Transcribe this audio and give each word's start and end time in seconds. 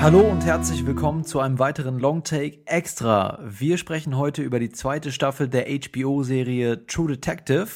Hallo 0.00 0.20
und 0.20 0.44
herzlich 0.44 0.86
willkommen 0.86 1.24
zu 1.24 1.40
einem 1.40 1.58
weiteren 1.58 1.98
Longtake 1.98 2.60
Extra. 2.66 3.40
Wir 3.42 3.78
sprechen 3.78 4.16
heute 4.16 4.42
über 4.42 4.60
die 4.60 4.70
zweite 4.70 5.10
Staffel 5.10 5.48
der 5.48 5.66
HBO-Serie 5.66 6.86
True 6.86 7.08
Detective, 7.08 7.66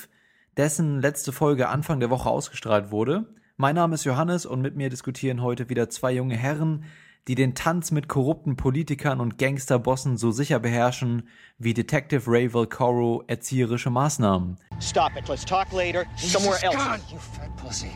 dessen 0.57 1.01
letzte 1.01 1.33
Folge 1.33 1.69
Anfang 1.69 1.99
der 1.99 2.11
Woche 2.11 2.31
ausgestrahlt 2.31 2.93
wurde. 2.93 3.27
Mein 3.57 3.75
Name 3.75 3.97
ist 3.97 4.05
Johannes 4.05 4.47
und 4.47 4.63
mit 4.63 4.77
mir 4.77 4.89
diskutieren 4.89 5.43
heute 5.43 5.69
wieder 5.69 5.91
zwei 5.91 6.13
junge 6.13 6.37
Herren, 6.37 6.85
die 7.27 7.35
den 7.35 7.57
Tanz 7.57 7.91
mit 7.91 8.07
korrupten 8.07 8.57
Politikern 8.57 9.19
und 9.19 9.37
Gangsterbossen 9.37 10.17
so 10.17 10.31
sicher 10.31 10.61
beherrschen 10.61 11.29
wie 11.59 11.75
Detective 11.75 12.31
Ray 12.31 12.55
Valcoro 12.55 13.25
erzieherische 13.27 13.91
Maßnahmen. 13.91 14.59
Stop 14.81 15.11
it. 15.19 15.29
Let's 15.29 15.45
talk 15.45 15.73
later. 15.73 16.05
Somewhere 16.17 16.63
else. 16.63 16.77
God, 16.77 17.01
you 17.11 17.19
fat 17.19 17.57
pussy. 17.57 17.91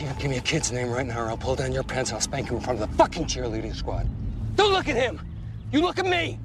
You 0.00 0.06
don't 0.06 0.18
give 0.18 0.30
me 0.30 0.38
a 0.38 0.40
kid's 0.40 0.72
name 0.72 0.90
right 0.90 1.06
now, 1.06 1.20
or 1.20 1.28
I'll 1.28 1.36
pull 1.36 1.56
down 1.56 1.72
your 1.72 1.82
pants 1.82 2.10
and 2.10 2.16
I'll 2.16 2.22
spank 2.22 2.48
you 2.48 2.56
in 2.56 2.62
front 2.62 2.80
of 2.80 2.88
the 2.88 2.96
fucking 2.96 3.26
cheerleading 3.26 3.74
squad. 3.76 4.06
Don't 4.56 4.72
look 4.72 4.88
at 4.88 4.96
him. 4.96 5.20
You 5.72 5.82
look 5.82 5.98
at 5.98 6.06
me. 6.06 6.38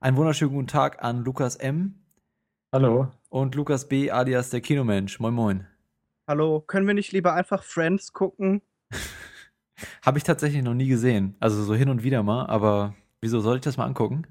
Einen 0.00 0.16
wunderschönen 0.16 0.52
guten 0.52 0.68
Tag 0.68 1.02
an 1.02 1.24
Lukas 1.24 1.56
M. 1.56 1.96
Hallo. 2.72 3.08
Und 3.30 3.56
Lukas 3.56 3.88
B. 3.88 4.12
alias 4.12 4.50
der 4.50 4.60
Kinomensch. 4.60 5.18
Moin 5.18 5.34
Moin. 5.34 5.66
Hallo, 6.28 6.60
können 6.60 6.86
wir 6.86 6.94
nicht 6.94 7.10
lieber 7.10 7.34
einfach 7.34 7.64
Friends 7.64 8.12
gucken? 8.12 8.62
Habe 10.02 10.18
ich 10.18 10.22
tatsächlich 10.22 10.62
noch 10.62 10.74
nie 10.74 10.86
gesehen. 10.86 11.34
Also 11.40 11.64
so 11.64 11.74
hin 11.74 11.88
und 11.88 12.04
wieder 12.04 12.22
mal, 12.22 12.46
aber 12.46 12.94
wieso 13.20 13.40
soll 13.40 13.56
ich 13.56 13.62
das 13.62 13.76
mal 13.76 13.86
angucken? 13.86 14.24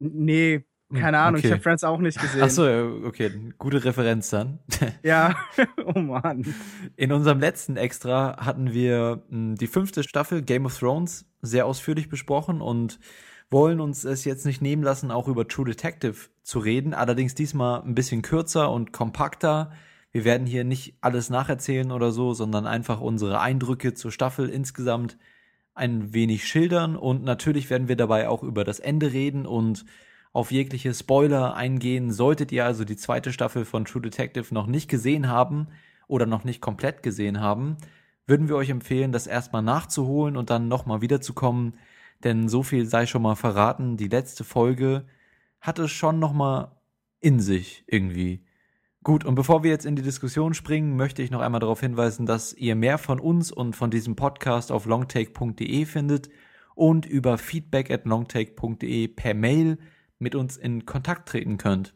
Nee, 0.00 0.64
keine 0.92 1.18
Ahnung, 1.18 1.38
okay. 1.38 1.46
ich 1.48 1.52
habe 1.52 1.62
Friends 1.62 1.84
auch 1.84 1.98
nicht 1.98 2.20
gesehen. 2.20 2.42
Achso, 2.42 2.64
okay, 3.04 3.30
gute 3.58 3.84
Referenz 3.84 4.30
dann. 4.30 4.58
Ja, 5.02 5.34
oh 5.94 5.98
Mann. 5.98 6.54
In 6.96 7.12
unserem 7.12 7.40
letzten 7.40 7.76
Extra 7.76 8.44
hatten 8.44 8.72
wir 8.72 9.22
mh, 9.28 9.56
die 9.56 9.66
fünfte 9.66 10.02
Staffel 10.02 10.42
Game 10.42 10.66
of 10.66 10.78
Thrones 10.78 11.26
sehr 11.42 11.66
ausführlich 11.66 12.08
besprochen 12.08 12.60
und 12.60 12.98
wollen 13.50 13.80
uns 13.80 14.04
es 14.04 14.24
jetzt 14.24 14.46
nicht 14.46 14.62
nehmen 14.62 14.82
lassen, 14.82 15.10
auch 15.10 15.28
über 15.28 15.48
True 15.48 15.66
Detective 15.66 16.28
zu 16.42 16.58
reden. 16.58 16.94
Allerdings 16.94 17.34
diesmal 17.34 17.82
ein 17.82 17.94
bisschen 17.94 18.22
kürzer 18.22 18.70
und 18.70 18.92
kompakter. 18.92 19.72
Wir 20.12 20.24
werden 20.24 20.46
hier 20.46 20.64
nicht 20.64 20.96
alles 21.00 21.30
nacherzählen 21.30 21.92
oder 21.92 22.12
so, 22.12 22.34
sondern 22.34 22.66
einfach 22.66 23.00
unsere 23.00 23.40
Eindrücke 23.40 23.94
zur 23.94 24.12
Staffel 24.12 24.48
insgesamt 24.48 25.16
ein 25.74 26.12
wenig 26.12 26.46
schildern 26.46 26.96
und 26.96 27.22
natürlich 27.22 27.70
werden 27.70 27.88
wir 27.88 27.96
dabei 27.96 28.28
auch 28.28 28.42
über 28.42 28.64
das 28.64 28.80
Ende 28.80 29.12
reden 29.12 29.46
und 29.46 29.84
auf 30.32 30.52
jegliche 30.52 30.94
Spoiler 30.94 31.54
eingehen. 31.54 32.12
Solltet 32.12 32.52
ihr 32.52 32.64
also 32.64 32.84
die 32.84 32.96
zweite 32.96 33.32
Staffel 33.32 33.64
von 33.64 33.84
True 33.84 34.02
Detective 34.02 34.54
noch 34.54 34.66
nicht 34.66 34.88
gesehen 34.88 35.28
haben 35.28 35.68
oder 36.06 36.26
noch 36.26 36.44
nicht 36.44 36.60
komplett 36.60 37.02
gesehen 37.02 37.40
haben, 37.40 37.76
würden 38.26 38.48
wir 38.48 38.56
euch 38.56 38.70
empfehlen, 38.70 39.12
das 39.12 39.26
erstmal 39.26 39.62
nachzuholen 39.62 40.36
und 40.36 40.50
dann 40.50 40.68
nochmal 40.68 41.00
wiederzukommen. 41.00 41.74
Denn 42.22 42.48
so 42.48 42.62
viel 42.62 42.86
sei 42.86 43.06
schon 43.06 43.22
mal 43.22 43.34
verraten, 43.34 43.96
die 43.96 44.08
letzte 44.08 44.44
Folge 44.44 45.06
hatte 45.60 45.88
schon 45.88 46.18
nochmal 46.18 46.70
in 47.20 47.40
sich 47.40 47.84
irgendwie. 47.86 48.44
Gut, 49.02 49.24
und 49.24 49.34
bevor 49.34 49.62
wir 49.62 49.70
jetzt 49.70 49.86
in 49.86 49.96
die 49.96 50.02
Diskussion 50.02 50.52
springen, 50.52 50.96
möchte 50.96 51.22
ich 51.22 51.30
noch 51.30 51.40
einmal 51.40 51.60
darauf 51.60 51.80
hinweisen, 51.80 52.26
dass 52.26 52.52
ihr 52.52 52.74
mehr 52.74 52.98
von 52.98 53.18
uns 53.18 53.50
und 53.50 53.74
von 53.74 53.90
diesem 53.90 54.14
Podcast 54.14 54.70
auf 54.70 54.84
longtake.de 54.84 55.86
findet 55.86 56.28
und 56.74 57.06
über 57.06 57.38
feedback 57.38 57.90
at 57.90 58.04
longtake.de 58.04 59.08
per 59.08 59.34
Mail 59.34 59.78
mit 60.20 60.34
uns 60.34 60.56
in 60.56 60.86
Kontakt 60.86 61.28
treten 61.28 61.58
könnt. 61.58 61.94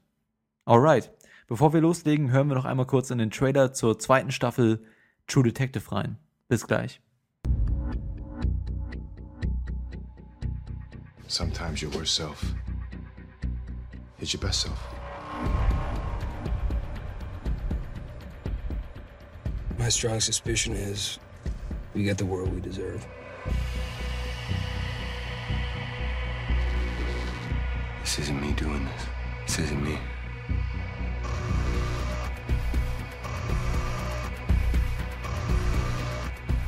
Alright, 0.65 1.13
bevor 1.47 1.73
wir 1.73 1.81
loslegen, 1.81 2.33
hören 2.33 2.49
wir 2.49 2.57
noch 2.57 2.65
einmal 2.65 2.87
kurz 2.87 3.11
in 3.11 3.19
den 3.19 3.31
Trailer 3.31 3.73
zur 3.73 3.99
zweiten 3.99 4.33
Staffel 4.33 4.83
True 5.27 5.45
Detective 5.45 5.93
rein. 5.93 6.19
Bis 6.49 6.67
gleich. 6.67 7.01
Sometimes 11.29 11.83
your 11.83 11.93
worst 11.95 12.15
self 12.15 12.43
is 14.19 14.33
your 14.35 14.41
best 14.41 14.63
self. 14.63 14.79
My 19.79 19.91
strong 19.91 20.21
suspicion 20.21 20.75
is 20.75 21.19
we 21.95 22.05
get 22.05 22.19
the 22.19 22.25
world 22.25 22.55
we 22.55 22.61
deserve. 22.61 23.05
This 28.05 28.19
isn't 28.19 28.39
me 28.39 28.53
doing 28.53 28.85
this. 28.85 29.07
This 29.47 29.59
isn't 29.61 29.83
me. 29.83 29.99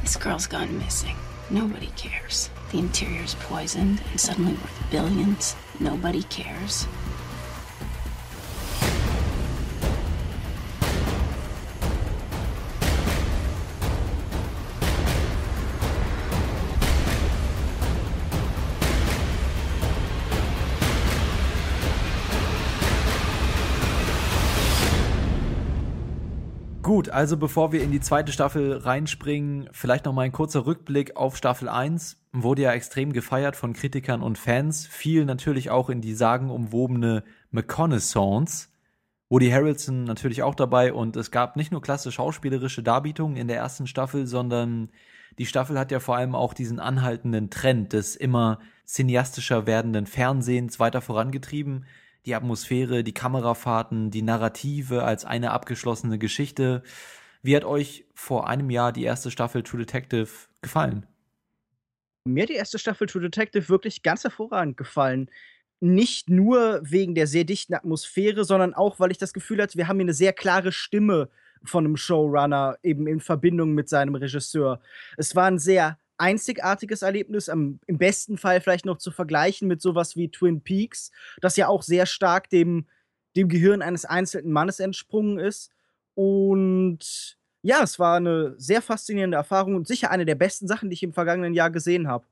This 0.00 0.16
girl's 0.16 0.46
gone 0.46 0.78
missing. 0.78 1.14
Nobody 1.50 1.88
cares. 1.88 2.48
The 2.72 2.78
interior's 2.78 3.34
poisoned 3.34 4.00
and 4.10 4.18
suddenly 4.18 4.54
worth 4.54 4.90
billions. 4.90 5.54
Nobody 5.78 6.22
cares. 6.22 6.86
Also 27.16 27.38
bevor 27.38 27.72
wir 27.72 27.82
in 27.82 27.92
die 27.92 28.00
zweite 28.00 28.30
Staffel 28.30 28.74
reinspringen, 28.76 29.70
vielleicht 29.72 30.04
noch 30.04 30.12
mal 30.12 30.26
ein 30.26 30.32
kurzer 30.32 30.66
Rückblick 30.66 31.16
auf 31.16 31.38
Staffel 31.38 31.66
1. 31.66 32.18
Wurde 32.34 32.60
ja 32.60 32.72
extrem 32.72 33.14
gefeiert 33.14 33.56
von 33.56 33.72
Kritikern 33.72 34.20
und 34.20 34.36
Fans, 34.36 34.86
fiel 34.86 35.24
natürlich 35.24 35.70
auch 35.70 35.88
in 35.88 36.02
die 36.02 36.12
sagenumwobene 36.12 37.24
McConaissance. 37.50 38.68
Woody 39.30 39.48
Harrelson 39.48 40.04
natürlich 40.04 40.42
auch 40.42 40.54
dabei 40.54 40.92
und 40.92 41.16
es 41.16 41.30
gab 41.30 41.56
nicht 41.56 41.72
nur 41.72 41.80
klasse 41.80 42.12
schauspielerische 42.12 42.82
Darbietungen 42.82 43.38
in 43.38 43.48
der 43.48 43.56
ersten 43.56 43.86
Staffel, 43.86 44.26
sondern 44.26 44.90
die 45.38 45.46
Staffel 45.46 45.78
hat 45.78 45.90
ja 45.90 46.00
vor 46.00 46.16
allem 46.16 46.34
auch 46.34 46.52
diesen 46.52 46.80
anhaltenden 46.80 47.48
Trend 47.48 47.94
des 47.94 48.14
immer 48.14 48.58
cineastischer 48.84 49.66
werdenden 49.66 50.04
Fernsehens 50.04 50.78
weiter 50.80 51.00
vorangetrieben 51.00 51.86
die 52.26 52.34
Atmosphäre, 52.34 53.04
die 53.04 53.14
Kamerafahrten, 53.14 54.10
die 54.10 54.22
Narrative 54.22 55.04
als 55.04 55.24
eine 55.24 55.52
abgeschlossene 55.52 56.18
Geschichte. 56.18 56.82
Wie 57.42 57.54
hat 57.54 57.64
euch 57.64 58.04
vor 58.14 58.48
einem 58.48 58.70
Jahr 58.70 58.92
die 58.92 59.04
erste 59.04 59.30
Staffel 59.30 59.62
True 59.62 59.78
Detective 59.78 60.28
gefallen? 60.60 61.06
Mir 62.24 62.46
die 62.46 62.54
erste 62.54 62.78
Staffel 62.80 63.06
True 63.06 63.22
Detective 63.22 63.68
wirklich 63.68 64.02
ganz 64.02 64.24
hervorragend 64.24 64.76
gefallen. 64.76 65.30
Nicht 65.78 66.28
nur 66.28 66.80
wegen 66.82 67.14
der 67.14 67.28
sehr 67.28 67.44
dichten 67.44 67.74
Atmosphäre, 67.74 68.44
sondern 68.44 68.74
auch, 68.74 68.98
weil 68.98 69.12
ich 69.12 69.18
das 69.18 69.32
Gefühl 69.32 69.62
hatte, 69.62 69.78
wir 69.78 69.86
haben 69.86 69.98
hier 69.98 70.06
eine 70.06 70.14
sehr 70.14 70.32
klare 70.32 70.72
Stimme 70.72 71.28
von 71.62 71.84
einem 71.84 71.96
Showrunner, 71.96 72.78
eben 72.82 73.06
in 73.06 73.20
Verbindung 73.20 73.74
mit 73.74 73.88
seinem 73.88 74.16
Regisseur. 74.16 74.80
Es 75.16 75.36
war 75.36 75.46
ein 75.46 75.58
sehr 75.58 75.98
einzigartiges 76.18 77.02
Erlebnis, 77.02 77.48
am, 77.48 77.80
im 77.86 77.98
besten 77.98 78.38
Fall 78.38 78.60
vielleicht 78.60 78.86
noch 78.86 78.98
zu 78.98 79.10
vergleichen 79.10 79.68
mit 79.68 79.82
sowas 79.82 80.16
wie 80.16 80.30
Twin 80.30 80.62
Peaks, 80.62 81.10
das 81.40 81.56
ja 81.56 81.68
auch 81.68 81.82
sehr 81.82 82.06
stark 82.06 82.50
dem, 82.50 82.86
dem 83.36 83.48
Gehirn 83.48 83.82
eines 83.82 84.04
einzelnen 84.04 84.52
Mannes 84.52 84.80
entsprungen 84.80 85.38
ist. 85.38 85.70
Und 86.14 87.36
ja, 87.62 87.82
es 87.82 87.98
war 87.98 88.16
eine 88.16 88.54
sehr 88.58 88.80
faszinierende 88.80 89.36
Erfahrung 89.36 89.74
und 89.74 89.86
sicher 89.86 90.10
eine 90.10 90.24
der 90.24 90.36
besten 90.36 90.66
Sachen, 90.66 90.88
die 90.88 90.94
ich 90.94 91.02
im 91.02 91.12
vergangenen 91.12 91.52
Jahr 91.54 91.70
gesehen 91.70 92.08
habe. 92.08 92.26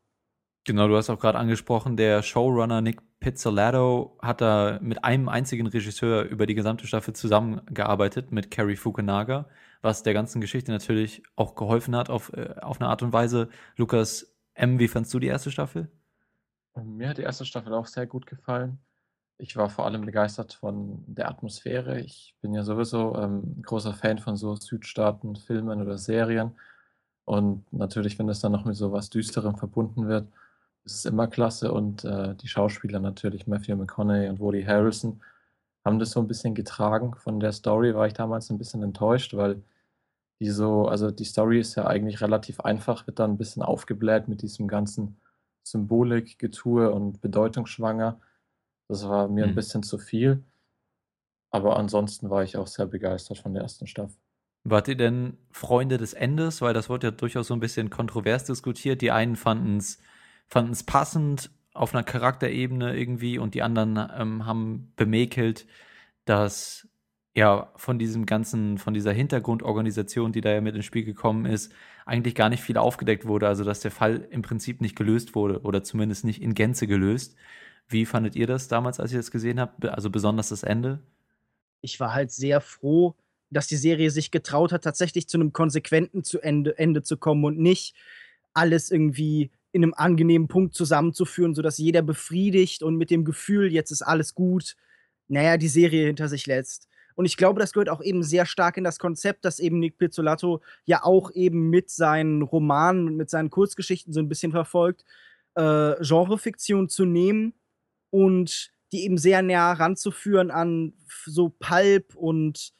Genau, 0.66 0.88
du 0.88 0.96
hast 0.96 1.10
auch 1.10 1.18
gerade 1.18 1.38
angesprochen, 1.38 1.96
der 1.98 2.22
Showrunner 2.22 2.80
Nick 2.80 3.00
Pizzolatto 3.20 4.16
hat 4.22 4.40
da 4.40 4.78
mit 4.80 5.04
einem 5.04 5.28
einzigen 5.28 5.66
Regisseur 5.66 6.22
über 6.22 6.46
die 6.46 6.54
gesamte 6.54 6.86
Staffel 6.86 7.14
zusammengearbeitet, 7.14 8.32
mit 8.32 8.50
Carrie 8.50 8.76
Fukunaga 8.76 9.46
was 9.84 10.02
der 10.02 10.14
ganzen 10.14 10.40
Geschichte 10.40 10.72
natürlich 10.72 11.22
auch 11.36 11.54
geholfen 11.54 11.94
hat 11.94 12.08
auf, 12.08 12.32
äh, 12.32 12.54
auf 12.60 12.80
eine 12.80 12.88
Art 12.88 13.02
und 13.02 13.12
Weise. 13.12 13.50
Lukas 13.76 14.34
M., 14.54 14.78
wie 14.78 14.88
fandst 14.88 15.12
du 15.12 15.18
die 15.18 15.26
erste 15.26 15.50
Staffel? 15.50 15.90
Mir 16.82 17.10
hat 17.10 17.18
die 17.18 17.22
erste 17.22 17.44
Staffel 17.44 17.74
auch 17.74 17.86
sehr 17.86 18.06
gut 18.06 18.26
gefallen. 18.26 18.78
Ich 19.36 19.56
war 19.56 19.68
vor 19.68 19.84
allem 19.84 20.06
begeistert 20.06 20.54
von 20.54 21.04
der 21.06 21.28
Atmosphäre. 21.28 22.00
Ich 22.00 22.34
bin 22.40 22.54
ja 22.54 22.62
sowieso 22.62 23.14
ähm, 23.16 23.62
großer 23.62 23.92
Fan 23.92 24.18
von 24.18 24.36
so 24.36 24.56
Südstaaten-Filmen 24.56 25.82
oder 25.82 25.98
Serien. 25.98 26.52
Und 27.26 27.70
natürlich, 27.72 28.18
wenn 28.18 28.28
es 28.28 28.40
dann 28.40 28.52
noch 28.52 28.64
mit 28.64 28.76
so 28.76 28.90
was 28.90 29.10
Düsterem 29.10 29.56
verbunden 29.56 30.08
wird, 30.08 30.28
ist 30.84 30.94
es 30.94 31.04
immer 31.04 31.26
klasse. 31.26 31.72
Und 31.72 32.04
äh, 32.04 32.34
die 32.36 32.48
Schauspieler 32.48 33.00
natürlich, 33.00 33.46
Matthew 33.46 33.76
McConaughey 33.76 34.28
und 34.28 34.40
Woody 34.40 34.64
Harrelson, 34.64 35.20
haben 35.84 35.98
das 35.98 36.12
so 36.12 36.20
ein 36.20 36.28
bisschen 36.28 36.54
getragen. 36.54 37.14
Von 37.16 37.38
der 37.38 37.52
Story 37.52 37.94
war 37.94 38.06
ich 38.06 38.14
damals 38.14 38.50
ein 38.50 38.58
bisschen 38.58 38.82
enttäuscht, 38.82 39.34
weil 39.34 39.62
die 40.44 40.50
so, 40.50 40.86
also 40.86 41.10
die 41.10 41.24
Story 41.24 41.58
ist 41.58 41.74
ja 41.74 41.86
eigentlich 41.86 42.20
relativ 42.20 42.60
einfach, 42.60 43.06
wird 43.06 43.18
dann 43.18 43.32
ein 43.32 43.38
bisschen 43.38 43.62
aufgebläht 43.62 44.28
mit 44.28 44.42
diesem 44.42 44.68
ganzen 44.68 45.16
Symbolik, 45.62 46.38
Getue 46.38 46.90
und 46.92 47.22
Bedeutungsschwanger. 47.22 48.20
Das 48.88 49.08
war 49.08 49.28
mir 49.28 49.44
ein 49.44 49.52
Mhm. 49.52 49.54
bisschen 49.54 49.82
zu 49.82 49.96
viel. 49.96 50.44
Aber 51.50 51.78
ansonsten 51.78 52.28
war 52.28 52.42
ich 52.42 52.58
auch 52.58 52.66
sehr 52.66 52.84
begeistert 52.86 53.38
von 53.38 53.54
der 53.54 53.62
ersten 53.62 53.86
Staffel. 53.86 54.16
Wart 54.64 54.88
ihr 54.88 54.96
denn 54.96 55.38
Freunde 55.50 55.96
des 55.96 56.12
Endes? 56.12 56.60
Weil 56.60 56.74
das 56.74 56.90
wurde 56.90 57.06
ja 57.06 57.10
durchaus 57.10 57.46
so 57.46 57.54
ein 57.54 57.60
bisschen 57.60 57.88
kontrovers 57.88 58.44
diskutiert. 58.44 59.00
Die 59.00 59.10
einen 59.10 59.36
fanden 59.36 59.78
es 59.78 59.98
passend 60.84 61.50
auf 61.72 61.94
einer 61.94 62.04
Charakterebene 62.04 62.94
irgendwie 62.96 63.38
und 63.38 63.54
die 63.54 63.62
anderen 63.62 63.96
ähm, 64.16 64.44
haben 64.46 64.92
bemäkelt, 64.96 65.66
dass 66.26 66.88
ja 67.34 67.72
von 67.76 67.98
diesem 67.98 68.26
ganzen, 68.26 68.78
von 68.78 68.94
dieser 68.94 69.12
Hintergrundorganisation, 69.12 70.32
die 70.32 70.40
da 70.40 70.52
ja 70.52 70.60
mit 70.60 70.76
ins 70.76 70.84
Spiel 70.84 71.04
gekommen 71.04 71.46
ist, 71.46 71.72
eigentlich 72.06 72.34
gar 72.34 72.48
nicht 72.48 72.62
viel 72.62 72.76
aufgedeckt 72.76 73.26
wurde. 73.26 73.48
Also 73.48 73.64
dass 73.64 73.80
der 73.80 73.90
Fall 73.90 74.26
im 74.30 74.42
Prinzip 74.42 74.80
nicht 74.80 74.96
gelöst 74.96 75.34
wurde 75.34 75.60
oder 75.62 75.82
zumindest 75.82 76.24
nicht 76.24 76.40
in 76.40 76.54
Gänze 76.54 76.86
gelöst. 76.86 77.36
Wie 77.88 78.06
fandet 78.06 78.36
ihr 78.36 78.46
das 78.46 78.68
damals, 78.68 79.00
als 79.00 79.12
ihr 79.12 79.18
das 79.18 79.30
gesehen 79.30 79.60
habt? 79.60 79.84
Also 79.84 80.10
besonders 80.10 80.48
das 80.50 80.62
Ende? 80.62 81.00
Ich 81.80 82.00
war 82.00 82.14
halt 82.14 82.30
sehr 82.30 82.60
froh, 82.60 83.14
dass 83.50 83.66
die 83.66 83.76
Serie 83.76 84.10
sich 84.10 84.30
getraut 84.30 84.72
hat, 84.72 84.84
tatsächlich 84.84 85.28
zu 85.28 85.36
einem 85.36 85.52
konsequenten 85.52 86.24
zu 86.24 86.40
Ende, 86.40 86.78
Ende 86.78 87.02
zu 87.02 87.16
kommen 87.16 87.44
und 87.44 87.58
nicht 87.58 87.94
alles 88.54 88.90
irgendwie 88.90 89.50
in 89.72 89.82
einem 89.82 89.94
angenehmen 89.94 90.48
Punkt 90.48 90.74
zusammenzuführen, 90.74 91.54
sodass 91.54 91.78
jeder 91.78 92.00
befriedigt 92.00 92.82
und 92.82 92.96
mit 92.96 93.10
dem 93.10 93.24
Gefühl, 93.24 93.72
jetzt 93.72 93.90
ist 93.90 94.02
alles 94.02 94.34
gut, 94.34 94.76
naja, 95.26 95.56
die 95.56 95.68
Serie 95.68 96.06
hinter 96.06 96.28
sich 96.28 96.46
lässt. 96.46 96.88
Und 97.14 97.26
ich 97.26 97.36
glaube, 97.36 97.60
das 97.60 97.72
gehört 97.72 97.88
auch 97.88 98.02
eben 98.02 98.22
sehr 98.22 98.46
stark 98.46 98.76
in 98.76 98.84
das 98.84 98.98
Konzept, 98.98 99.44
dass 99.44 99.60
eben 99.60 99.78
Nick 99.78 99.98
Pizzolatto 99.98 100.60
ja 100.84 101.04
auch 101.04 101.30
eben 101.32 101.70
mit 101.70 101.90
seinen 101.90 102.42
Romanen 102.42 103.08
und 103.08 103.16
mit 103.16 103.30
seinen 103.30 103.50
Kurzgeschichten 103.50 104.12
so 104.12 104.20
ein 104.20 104.28
bisschen 104.28 104.52
verfolgt, 104.52 105.04
äh, 105.54 105.94
Genrefiktion 106.00 106.88
zu 106.88 107.04
nehmen 107.04 107.54
und 108.10 108.72
die 108.92 109.04
eben 109.04 109.18
sehr 109.18 109.42
näher 109.42 109.74
ranzuführen 109.78 110.50
an 110.50 110.92
so 111.26 111.48
Pulp 111.48 112.14
und 112.14 112.72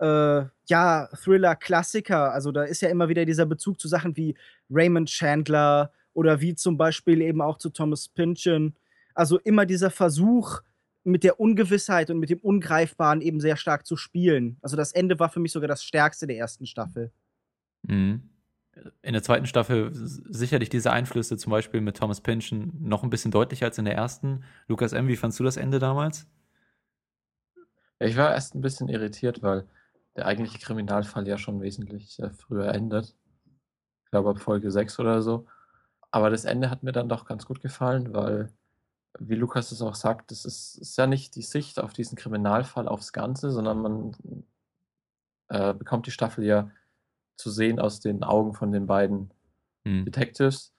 äh, 0.00 0.44
ja, 0.66 1.08
Thriller-Klassiker. 1.22 2.32
Also 2.32 2.52
da 2.52 2.64
ist 2.64 2.82
ja 2.82 2.88
immer 2.88 3.08
wieder 3.08 3.24
dieser 3.24 3.46
Bezug 3.46 3.80
zu 3.80 3.88
Sachen 3.88 4.16
wie 4.16 4.36
Raymond 4.70 5.08
Chandler 5.08 5.92
oder 6.12 6.40
wie 6.40 6.54
zum 6.54 6.76
Beispiel 6.76 7.20
eben 7.20 7.40
auch 7.40 7.58
zu 7.58 7.70
Thomas 7.70 8.08
Pynchon. 8.08 8.74
Also 9.14 9.38
immer 9.38 9.66
dieser 9.66 9.90
Versuch, 9.90 10.60
mit 11.04 11.24
der 11.24 11.40
Ungewissheit 11.40 12.10
und 12.10 12.18
mit 12.18 12.30
dem 12.30 12.38
Ungreifbaren 12.40 13.20
eben 13.20 13.40
sehr 13.40 13.56
stark 13.56 13.86
zu 13.86 13.96
spielen. 13.96 14.58
Also 14.62 14.76
das 14.76 14.92
Ende 14.92 15.18
war 15.18 15.30
für 15.30 15.40
mich 15.40 15.52
sogar 15.52 15.68
das 15.68 15.82
stärkste 15.82 16.26
der 16.26 16.36
ersten 16.36 16.66
Staffel. 16.66 17.12
Mhm. 17.82 18.28
In 19.02 19.12
der 19.12 19.22
zweiten 19.22 19.46
Staffel 19.46 19.90
sicherlich 19.92 20.68
diese 20.68 20.92
Einflüsse, 20.92 21.36
zum 21.36 21.50
Beispiel 21.50 21.80
mit 21.80 21.96
Thomas 21.96 22.20
Pynchon, 22.20 22.72
noch 22.80 23.02
ein 23.02 23.10
bisschen 23.10 23.30
deutlicher 23.30 23.66
als 23.66 23.78
in 23.78 23.84
der 23.84 23.96
ersten. 23.96 24.44
Lukas 24.68 24.92
M., 24.92 25.08
wie 25.08 25.16
fandst 25.16 25.40
du 25.40 25.44
das 25.44 25.56
Ende 25.56 25.78
damals? 25.78 26.26
ich 28.00 28.16
war 28.16 28.32
erst 28.32 28.54
ein 28.54 28.62
bisschen 28.62 28.88
irritiert, 28.88 29.42
weil 29.42 29.66
der 30.16 30.26
eigentliche 30.26 30.58
Kriminalfall 30.58 31.28
ja 31.28 31.38
schon 31.38 31.60
wesentlich 31.60 32.18
äh, 32.18 32.30
früher 32.30 32.72
endet. 32.74 33.14
Ich 34.04 34.10
glaube 34.10 34.30
ab 34.30 34.40
Folge 34.40 34.70
6 34.70 34.98
oder 34.98 35.22
so. 35.22 35.46
Aber 36.10 36.30
das 36.30 36.44
Ende 36.44 36.70
hat 36.70 36.82
mir 36.82 36.92
dann 36.92 37.08
doch 37.08 37.26
ganz 37.26 37.46
gut 37.46 37.60
gefallen, 37.60 38.12
weil 38.14 38.52
wie 39.18 39.34
Lukas 39.34 39.72
es 39.72 39.82
auch 39.82 39.94
sagt, 39.94 40.32
es 40.32 40.44
ist, 40.44 40.76
ist 40.76 40.96
ja 40.96 41.06
nicht 41.06 41.34
die 41.34 41.42
Sicht 41.42 41.80
auf 41.80 41.92
diesen 41.92 42.16
Kriminalfall 42.16 42.88
aufs 42.88 43.12
Ganze, 43.12 43.50
sondern 43.50 43.82
man 43.82 44.16
äh, 45.48 45.74
bekommt 45.74 46.06
die 46.06 46.12
Staffel 46.12 46.44
ja 46.44 46.70
zu 47.36 47.50
sehen 47.50 47.80
aus 47.80 48.00
den 48.00 48.22
Augen 48.22 48.54
von 48.54 48.72
den 48.72 48.86
beiden 48.86 49.32
hm. 49.84 50.04
Detectives. 50.04 50.72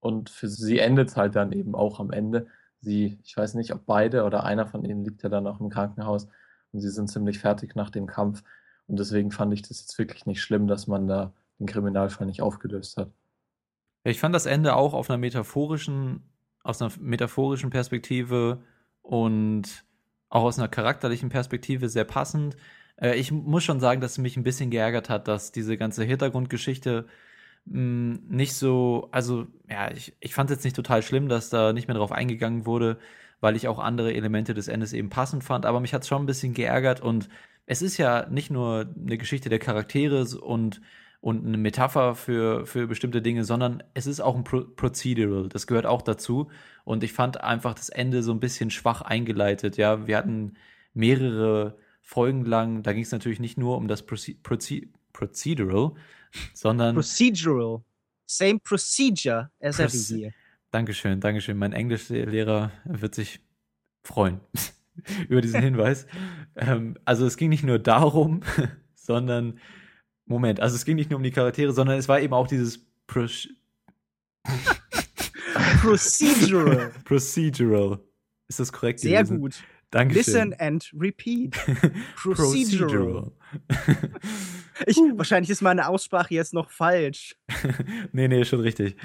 Und 0.00 0.30
für 0.30 0.48
sie 0.48 0.78
endet 0.78 1.10
es 1.10 1.16
halt 1.16 1.34
dann 1.34 1.52
eben 1.52 1.74
auch 1.74 2.00
am 2.00 2.10
Ende. 2.10 2.46
Sie, 2.80 3.18
ich 3.24 3.36
weiß 3.36 3.54
nicht, 3.54 3.72
ob 3.72 3.86
beide 3.86 4.24
oder 4.24 4.44
einer 4.44 4.66
von 4.66 4.84
ihnen 4.84 5.04
liegt 5.04 5.22
ja 5.22 5.28
dann 5.28 5.46
auch 5.46 5.60
im 5.60 5.70
Krankenhaus 5.70 6.28
und 6.72 6.80
sie 6.80 6.90
sind 6.90 7.08
ziemlich 7.08 7.38
fertig 7.38 7.74
nach 7.74 7.90
dem 7.90 8.06
Kampf. 8.06 8.42
Und 8.86 8.98
deswegen 8.98 9.30
fand 9.30 9.52
ich 9.54 9.62
das 9.62 9.80
jetzt 9.80 9.98
wirklich 9.98 10.26
nicht 10.26 10.42
schlimm, 10.42 10.66
dass 10.66 10.86
man 10.86 11.06
da 11.06 11.32
den 11.58 11.66
Kriminalfall 11.66 12.26
nicht 12.26 12.42
aufgelöst 12.42 12.98
hat. 12.98 13.10
Ich 14.04 14.20
fand 14.20 14.34
das 14.34 14.44
Ende 14.44 14.76
auch 14.76 14.92
auf 14.92 15.08
einer 15.08 15.16
metaphorischen 15.16 16.22
aus 16.64 16.82
einer 16.82 16.90
metaphorischen 16.98 17.70
Perspektive 17.70 18.64
und 19.02 19.84
auch 20.28 20.42
aus 20.42 20.58
einer 20.58 20.68
charakterlichen 20.68 21.28
Perspektive 21.28 21.88
sehr 21.88 22.04
passend. 22.04 22.56
Äh, 23.00 23.16
ich 23.16 23.30
muss 23.30 23.62
schon 23.62 23.78
sagen, 23.78 24.00
dass 24.00 24.12
es 24.12 24.18
mich 24.18 24.36
ein 24.36 24.42
bisschen 24.42 24.70
geärgert 24.70 25.08
hat, 25.08 25.28
dass 25.28 25.52
diese 25.52 25.76
ganze 25.76 26.02
Hintergrundgeschichte 26.04 27.06
mh, 27.66 27.74
hm, 27.76 28.22
nicht 28.28 28.54
so, 28.54 29.08
also 29.12 29.46
ja, 29.70 29.92
ich, 29.92 30.16
ich 30.20 30.34
fand 30.34 30.50
es 30.50 30.56
jetzt 30.56 30.64
nicht 30.64 30.76
total 30.76 31.02
schlimm, 31.02 31.28
dass 31.28 31.50
da 31.50 31.72
nicht 31.72 31.86
mehr 31.86 31.96
drauf 31.96 32.12
eingegangen 32.12 32.66
wurde, 32.66 32.98
weil 33.40 33.56
ich 33.56 33.68
auch 33.68 33.78
andere 33.78 34.14
Elemente 34.14 34.54
des 34.54 34.68
Endes 34.68 34.92
eben 34.94 35.10
passend 35.10 35.44
fand, 35.44 35.66
aber 35.66 35.80
mich 35.80 35.92
hat 35.94 36.02
es 36.02 36.08
schon 36.08 36.22
ein 36.22 36.26
bisschen 36.26 36.54
geärgert 36.54 37.00
und 37.00 37.28
es 37.66 37.82
ist 37.82 37.98
ja 37.98 38.26
nicht 38.28 38.50
nur 38.50 38.86
eine 38.98 39.18
Geschichte 39.18 39.48
der 39.50 39.58
Charaktere 39.58 40.24
und 40.40 40.80
und 41.24 41.46
eine 41.46 41.56
Metapher 41.56 42.14
für, 42.16 42.66
für 42.66 42.86
bestimmte 42.86 43.22
Dinge, 43.22 43.44
sondern 43.44 43.82
es 43.94 44.06
ist 44.06 44.20
auch 44.20 44.36
ein 44.36 44.44
Pro 44.44 44.60
Procedural. 44.60 45.48
Das 45.48 45.66
gehört 45.66 45.86
auch 45.86 46.02
dazu. 46.02 46.50
Und 46.84 47.02
ich 47.02 47.14
fand 47.14 47.40
einfach 47.40 47.72
das 47.72 47.88
Ende 47.88 48.22
so 48.22 48.30
ein 48.30 48.40
bisschen 48.40 48.70
schwach 48.70 49.00
eingeleitet. 49.00 49.78
Ja, 49.78 50.06
wir 50.06 50.18
hatten 50.18 50.58
mehrere 50.92 51.78
Folgen 52.02 52.44
lang, 52.44 52.82
da 52.82 52.92
ging 52.92 53.04
es 53.04 53.10
natürlich 53.10 53.40
nicht 53.40 53.56
nur 53.56 53.78
um 53.78 53.88
das 53.88 54.04
Proce 54.04 54.32
Proce 54.42 54.82
Procedural, 55.14 55.92
sondern. 56.52 56.94
Procedural. 56.94 57.82
Same 58.26 58.58
procedure 58.58 59.50
as 59.62 59.80
every 59.80 60.20
year. 60.20 60.32
Dankeschön, 60.72 61.20
Dankeschön. 61.20 61.56
Mein 61.56 61.72
Englischlehrer 61.72 62.70
wird 62.84 63.14
sich 63.14 63.40
freuen 64.02 64.40
über 65.30 65.40
diesen 65.40 65.62
Hinweis. 65.62 66.06
ähm, 66.56 66.98
also 67.06 67.24
es 67.24 67.38
ging 67.38 67.48
nicht 67.48 67.64
nur 67.64 67.78
darum, 67.78 68.42
sondern 68.94 69.58
Moment, 70.26 70.60
also 70.60 70.76
es 70.76 70.84
ging 70.84 70.96
nicht 70.96 71.10
nur 71.10 71.18
um 71.18 71.22
die 71.22 71.30
Charaktere, 71.30 71.72
sondern 71.72 71.98
es 71.98 72.08
war 72.08 72.20
eben 72.20 72.32
auch 72.32 72.46
dieses 72.46 72.78
Pro 73.06 73.26
Procedural. 75.82 76.92
Procedural. 77.04 78.00
Ist 78.48 78.60
das 78.60 78.72
korrekt? 78.72 79.00
Sehr 79.00 79.22
gewesen? 79.22 79.40
gut. 79.40 79.62
Dankeschön. 79.90 80.50
Listen 80.50 80.54
and 80.54 80.90
repeat. 80.98 81.52
Procedural. 82.16 83.30
ich, 84.86 84.96
wahrscheinlich 84.96 85.50
ist 85.50 85.62
meine 85.62 85.88
Aussprache 85.88 86.34
jetzt 86.34 86.52
noch 86.52 86.70
falsch. 86.70 87.36
nee, 88.12 88.26
nee, 88.26 88.44
schon 88.44 88.60
richtig. 88.60 88.96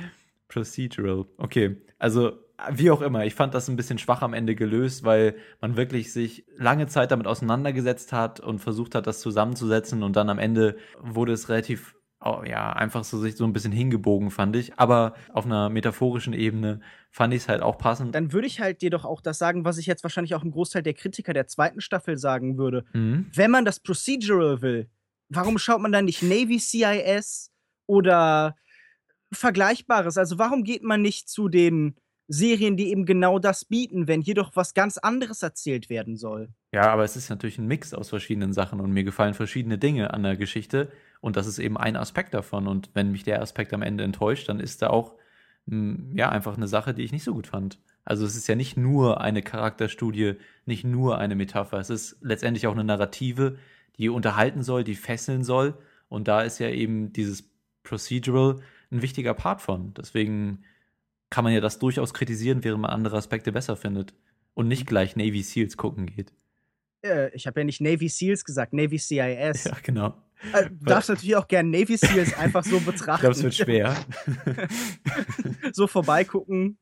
Procedural. 0.48 1.25
Okay. 1.38 1.77
Also 2.00 2.39
wie 2.71 2.91
auch 2.91 3.01
immer, 3.01 3.25
ich 3.25 3.35
fand 3.35 3.53
das 3.53 3.69
ein 3.69 3.75
bisschen 3.75 3.97
schwach 3.97 4.21
am 4.21 4.33
Ende 4.33 4.56
gelöst, 4.56 5.03
weil 5.03 5.35
man 5.61 5.77
wirklich 5.77 6.11
sich 6.11 6.45
lange 6.57 6.88
Zeit 6.88 7.11
damit 7.11 7.27
auseinandergesetzt 7.27 8.13
hat 8.13 8.39
und 8.39 8.59
versucht 8.59 8.95
hat, 8.95 9.07
das 9.07 9.21
zusammenzusetzen 9.21 10.04
und 10.04 10.16
dann 10.16 10.30
am 10.30 10.39
Ende 10.39 10.78
wurde 11.01 11.33
es 11.33 11.49
relativ 11.49 11.95
oh, 12.23 12.44
ja, 12.45 12.73
einfach 12.73 13.04
so 13.04 13.18
sich 13.19 13.35
so 13.35 13.45
ein 13.45 13.54
bisschen 13.54 13.71
hingebogen, 13.71 14.31
fand 14.31 14.56
ich. 14.56 14.78
Aber 14.78 15.13
auf 15.31 15.45
einer 15.45 15.69
metaphorischen 15.69 16.33
Ebene 16.33 16.81
fand 17.11 17.33
ich 17.33 17.44
es 17.44 17.49
halt 17.49 17.61
auch 17.61 17.78
passend. 17.78 18.13
Dann 18.13 18.33
würde 18.33 18.47
ich 18.47 18.59
halt 18.59 18.81
dir 18.81 18.89
doch 18.89 19.06
auch 19.06 19.21
das 19.21 19.37
sagen, 19.37 19.66
was 19.66 19.78
ich 19.78 19.85
jetzt 19.85 20.04
wahrscheinlich 20.04 20.35
auch 20.35 20.44
ein 20.44 20.51
Großteil 20.51 20.83
der 20.83 20.94
Kritiker 20.94 21.33
der 21.33 21.47
zweiten 21.47 21.81
Staffel 21.81 22.18
sagen 22.18 22.57
würde. 22.57 22.85
Mhm. 22.94 23.28
Wenn 23.33 23.51
man 23.51 23.66
das 23.66 23.80
Procedural 23.80 24.61
will, 24.61 24.89
warum 25.30 25.57
schaut 25.57 25.81
man 25.81 25.92
dann 25.92 26.06
nicht 26.06 26.21
Navy 26.21 26.59
CIS 26.59 27.51
oder 27.87 28.56
Vergleichbares? 29.31 30.18
Also 30.18 30.37
warum 30.37 30.63
geht 30.63 30.83
man 30.83 31.01
nicht 31.01 31.30
zu 31.30 31.47
den 31.47 31.95
Serien, 32.31 32.78
die 32.78 32.92
eben 32.92 33.06
genau 33.06 33.40
das 33.40 33.66
bieten, 33.66 34.07
wenn 34.07 34.21
hier 34.21 34.36
doch 34.36 34.56
was 34.56 34.76
ganz 34.76 35.00
anderes 35.00 35.42
erzählt 35.42 35.90
werden 35.90 36.16
soll. 36.16 36.50
Ja, 36.71 36.92
aber 36.92 37.04
es 37.04 37.16
ist 37.16 37.30
natürlich 37.30 37.57
ein 37.57 37.68
Mix 37.68 37.92
aus 37.95 38.09
verschiedenen 38.09 38.54
Sachen 38.54 38.80
und 38.80 38.92
mir 38.92 39.04
gefallen 39.04 39.33
verschiedene 39.33 39.80
Dinge 39.80 40.14
an 40.14 40.21
der 40.21 40.38
Geschichte 40.38 40.92
und 41.21 41.36
das 41.36 41.48
ist 41.48 41.57
eben 41.57 41.76
ein 41.76 41.95
Aspekt 41.95 42.36
davon 42.36 42.68
und 42.68 42.92
wenn 42.94 43.12
mich 43.12 43.24
der 43.24 43.42
Aspekt 43.42 43.74
am 43.74 43.81
Ende 43.81 44.04
enttäuscht, 44.04 44.48
dann 44.48 44.59
ist 44.59 44.83
da 44.83 44.92
auch 44.92 45.16
hm, 45.68 46.12
ja 46.16 46.30
einfach 46.30 46.56
eine 46.56 46.68
Sache, 46.68 46.94
die 46.94 47.02
ich 47.02 47.12
nicht 47.12 47.24
so 47.24 47.33
gut 47.33 47.48
fand. 47.48 47.80
Also 48.06 48.28
es 48.28 48.36
ist 48.36 48.48
ja 48.48 48.54
nicht 48.54 48.78
nur 48.78 49.21
eine 49.21 49.42
Charakterstudie, 49.42 50.36
nicht 50.66 50.83
nur 50.83 51.18
eine 51.18 51.36
Metapher, 51.36 51.80
es 51.80 51.90
ist 51.90 52.18
letztendlich 52.21 52.68
auch 52.68 52.74
eine 52.74 52.83
Narrative, 52.83 53.57
die 53.98 54.07
unterhalten 54.07 54.62
soll, 54.62 54.83
die 54.83 54.95
fesseln 54.95 55.44
soll 55.44 55.74
und 56.09 56.28
da 56.28 56.44
ist 56.44 56.59
ja 56.59 56.69
eben 56.69 57.12
dieses 57.12 57.50
Procedural 57.81 58.57
ein 58.92 59.02
wichtiger 59.02 59.33
Part 59.33 59.62
von. 59.62 59.95
Deswegen 59.95 60.64
kann 61.30 61.44
man 61.44 61.54
ja 61.54 61.62
das 61.62 61.80
durchaus 61.80 62.14
kritisieren, 62.14 62.64
während 62.64 62.81
man 62.81 62.92
andere 62.92 63.18
Aspekte 63.18 63.52
besser 63.52 63.76
findet 63.76 64.14
und 64.54 64.68
nicht 64.68 64.88
gleich 64.88 65.16
Navy 65.16 65.44
SEALs 65.44 65.78
gucken 65.78 66.06
geht. 66.06 66.33
Äh, 67.04 67.33
ich 67.36 67.48
habe 67.48 67.62
ja 67.62 67.64
nicht 67.64 67.81
Navy 67.81 68.09
SEALs 68.09 68.44
gesagt, 68.44 68.74
Navy 68.74 68.98
CIS. 68.98 69.66
Ja, 69.66 69.78
genau. 69.83 70.16
Äh, 70.54 70.69
du 70.69 70.86
darfst 70.86 71.09
natürlich 71.09 71.36
auch 71.36 71.48
gerne 71.48 71.69
Navy 71.69 71.98
SEALs 71.98 72.33
einfach 72.33 72.64
so 72.64 72.80
betrachten. 72.80 73.16
Ich 73.16 73.19
glaube, 73.19 73.36
es 73.36 73.44
wird 73.44 73.56
schwer. 73.56 73.95
so 75.74 75.88
vorbeigucken. 75.88 76.78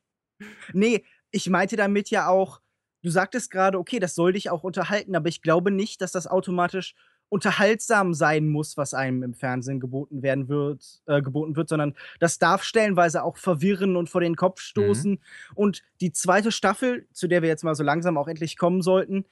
Nee, 0.73 1.03
ich 1.31 1.49
meinte 1.49 1.75
damit 1.75 2.09
ja 2.09 2.27
auch, 2.27 2.61
du 3.03 3.09
sagtest 3.09 3.51
gerade, 3.51 3.77
okay, 3.77 3.99
das 3.99 4.15
soll 4.15 4.33
dich 4.33 4.49
auch 4.49 4.63
unterhalten, 4.63 5.15
aber 5.15 5.29
ich 5.29 5.41
glaube 5.41 5.71
nicht, 5.71 6.01
dass 6.01 6.11
das 6.11 6.27
automatisch 6.27 6.95
unterhaltsam 7.29 8.13
sein 8.13 8.47
muss, 8.47 8.77
was 8.77 8.93
einem 8.93 9.23
im 9.23 9.33
Fernsehen 9.33 9.79
geboten 9.79 10.21
werden 10.21 10.47
wird, 10.47 11.01
äh, 11.07 11.21
geboten 11.21 11.55
wird, 11.55 11.69
sondern 11.69 11.93
das 12.19 12.39
darf 12.39 12.63
stellenweise 12.63 13.23
auch 13.23 13.37
verwirren 13.37 13.95
und 13.95 14.09
vor 14.09 14.21
den 14.21 14.35
Kopf 14.35 14.59
mhm. 14.59 14.63
stoßen. 14.63 15.11
Mhm. 15.11 15.19
Und 15.55 15.83
die 16.01 16.11
zweite 16.11 16.51
Staffel, 16.51 17.07
zu 17.11 17.27
der 17.27 17.41
wir 17.41 17.49
jetzt 17.49 17.63
mal 17.63 17.75
so 17.75 17.83
langsam 17.83 18.17
auch 18.17 18.27
endlich 18.27 18.57
kommen 18.57 18.81
sollten, 18.81 19.25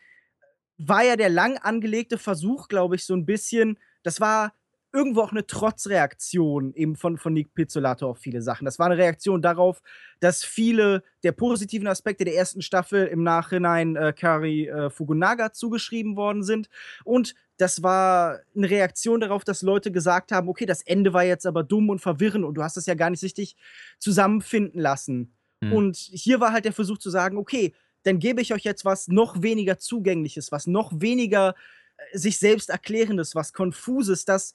war 0.77 1.03
ja 1.03 1.15
der 1.15 1.29
lang 1.29 1.57
angelegte 1.57 2.17
Versuch, 2.17 2.67
glaube 2.67 2.95
ich, 2.95 3.05
so 3.05 3.13
ein 3.13 3.25
bisschen, 3.25 3.79
das 4.03 4.19
war 4.19 4.53
irgendwo 4.95 5.21
auch 5.21 5.31
eine 5.31 5.45
Trotzreaktion 5.45 6.73
eben 6.73 6.95
von, 6.95 7.17
von 7.17 7.33
Nick 7.33 7.53
Pizzolato 7.53 8.09
auf 8.09 8.17
viele 8.17 8.41
Sachen. 8.41 8.63
Das 8.63 8.79
war 8.79 8.85
eine 8.85 8.97
Reaktion 8.97 9.41
darauf, 9.41 9.81
dass 10.21 10.43
viele 10.43 11.03
der 11.23 11.33
positiven 11.33 11.87
Aspekte 11.87 12.23
der 12.23 12.35
ersten 12.35 12.61
Staffel 12.61 13.05
im 13.07 13.21
Nachhinein 13.21 13.95
äh, 13.95 14.13
Kari 14.13 14.67
äh, 14.67 14.89
Fukunaga 14.89 15.51
zugeschrieben 15.51 16.15
worden 16.15 16.43
sind. 16.43 16.69
Und 17.03 17.35
das 17.57 17.83
war 17.83 18.39
eine 18.55 18.69
Reaktion 18.69 19.19
darauf, 19.19 19.43
dass 19.43 19.61
Leute 19.61 19.91
gesagt 19.91 20.31
haben, 20.31 20.47
okay, 20.49 20.65
das 20.65 20.81
Ende 20.81 21.13
war 21.13 21.23
jetzt 21.23 21.45
aber 21.45 21.63
dumm 21.63 21.89
und 21.89 21.99
verwirrend 21.99 22.45
und 22.45 22.55
du 22.55 22.63
hast 22.63 22.77
das 22.77 22.85
ja 22.85 22.95
gar 22.95 23.09
nicht 23.09 23.23
richtig 23.23 23.55
zusammenfinden 23.99 24.79
lassen. 24.79 25.35
Mhm. 25.61 25.73
Und 25.73 25.97
hier 25.97 26.39
war 26.39 26.53
halt 26.53 26.65
der 26.65 26.73
Versuch 26.73 26.97
zu 26.97 27.09
sagen, 27.09 27.37
okay, 27.37 27.73
dann 28.03 28.19
gebe 28.19 28.41
ich 28.41 28.53
euch 28.53 28.63
jetzt 28.63 28.85
was 28.85 29.07
noch 29.07 29.41
weniger 29.41 29.77
Zugängliches, 29.77 30.51
was 30.51 30.67
noch 30.67 30.91
weniger 31.01 31.55
äh, 31.97 32.17
sich 32.17 32.37
selbst 32.37 32.69
erklärendes, 32.69 33.35
was 33.35 33.53
konfuses, 33.53 34.25
das 34.25 34.53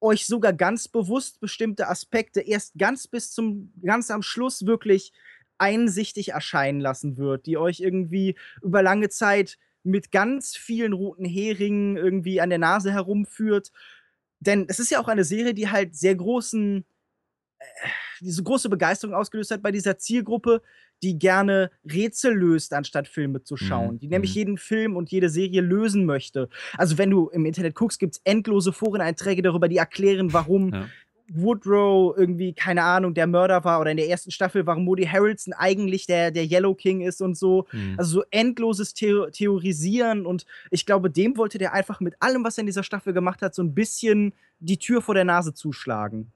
euch 0.00 0.26
sogar 0.26 0.52
ganz 0.52 0.88
bewusst 0.88 1.40
bestimmte 1.40 1.88
Aspekte 1.88 2.40
erst 2.40 2.78
ganz 2.78 3.06
bis 3.08 3.32
zum 3.32 3.72
ganz 3.82 4.10
am 4.10 4.22
Schluss 4.22 4.66
wirklich 4.66 5.12
einsichtig 5.58 6.30
erscheinen 6.30 6.80
lassen 6.80 7.16
wird, 7.16 7.46
die 7.46 7.56
euch 7.56 7.80
irgendwie 7.80 8.36
über 8.62 8.82
lange 8.82 9.08
Zeit 9.08 9.58
mit 9.82 10.12
ganz 10.12 10.56
vielen 10.56 10.92
roten 10.92 11.24
Heringen 11.24 11.96
irgendwie 11.96 12.40
an 12.40 12.50
der 12.50 12.58
Nase 12.58 12.92
herumführt. 12.92 13.72
Denn 14.40 14.66
es 14.68 14.78
ist 14.78 14.90
ja 14.90 15.00
auch 15.00 15.08
eine 15.08 15.24
Serie, 15.24 15.54
die 15.54 15.68
halt 15.68 15.96
sehr 15.96 16.14
großen 16.14 16.84
äh, 17.58 17.64
diese 18.20 18.42
große 18.42 18.68
Begeisterung 18.68 19.14
ausgelöst 19.14 19.50
hat 19.50 19.62
bei 19.62 19.72
dieser 19.72 19.98
Zielgruppe, 19.98 20.62
die 21.02 21.18
gerne 21.18 21.70
Rätsel 21.84 22.34
löst, 22.34 22.72
anstatt 22.72 23.08
Filme 23.08 23.42
zu 23.42 23.56
schauen. 23.56 23.94
Mhm. 23.94 23.98
Die 23.98 24.08
nämlich 24.08 24.32
mhm. 24.32 24.38
jeden 24.38 24.58
Film 24.58 24.96
und 24.96 25.10
jede 25.10 25.28
Serie 25.28 25.60
lösen 25.60 26.04
möchte. 26.04 26.48
Also 26.76 26.98
wenn 26.98 27.10
du 27.10 27.28
im 27.28 27.46
Internet 27.46 27.74
guckst, 27.74 27.98
gibt 27.98 28.16
es 28.16 28.20
endlose 28.24 28.72
Foreneinträge 28.72 29.42
darüber, 29.42 29.68
die 29.68 29.76
erklären, 29.76 30.32
warum 30.32 30.72
ja. 30.72 30.86
Woodrow 31.30 32.16
irgendwie, 32.16 32.54
keine 32.54 32.82
Ahnung, 32.82 33.12
der 33.12 33.26
Mörder 33.26 33.62
war 33.64 33.80
oder 33.80 33.90
in 33.90 33.98
der 33.98 34.08
ersten 34.08 34.30
Staffel, 34.30 34.66
warum 34.66 34.84
Moody 34.84 35.04
Harrelson 35.04 35.52
eigentlich 35.52 36.06
der, 36.06 36.30
der 36.30 36.44
Yellow 36.44 36.74
King 36.74 37.02
ist 37.02 37.20
und 37.20 37.36
so. 37.36 37.66
Mhm. 37.72 37.94
Also 37.98 38.20
so 38.20 38.24
endloses 38.30 38.94
The 38.96 39.26
Theorisieren 39.30 40.24
und 40.26 40.46
ich 40.70 40.86
glaube, 40.86 41.10
dem 41.10 41.36
wollte 41.36 41.58
der 41.58 41.74
einfach 41.74 42.00
mit 42.00 42.14
allem, 42.20 42.44
was 42.44 42.56
er 42.56 42.62
in 42.62 42.66
dieser 42.66 42.82
Staffel 42.82 43.12
gemacht 43.12 43.42
hat, 43.42 43.54
so 43.54 43.62
ein 43.62 43.74
bisschen 43.74 44.32
die 44.58 44.78
Tür 44.78 45.02
vor 45.02 45.14
der 45.14 45.24
Nase 45.24 45.52
zuschlagen. 45.52 46.32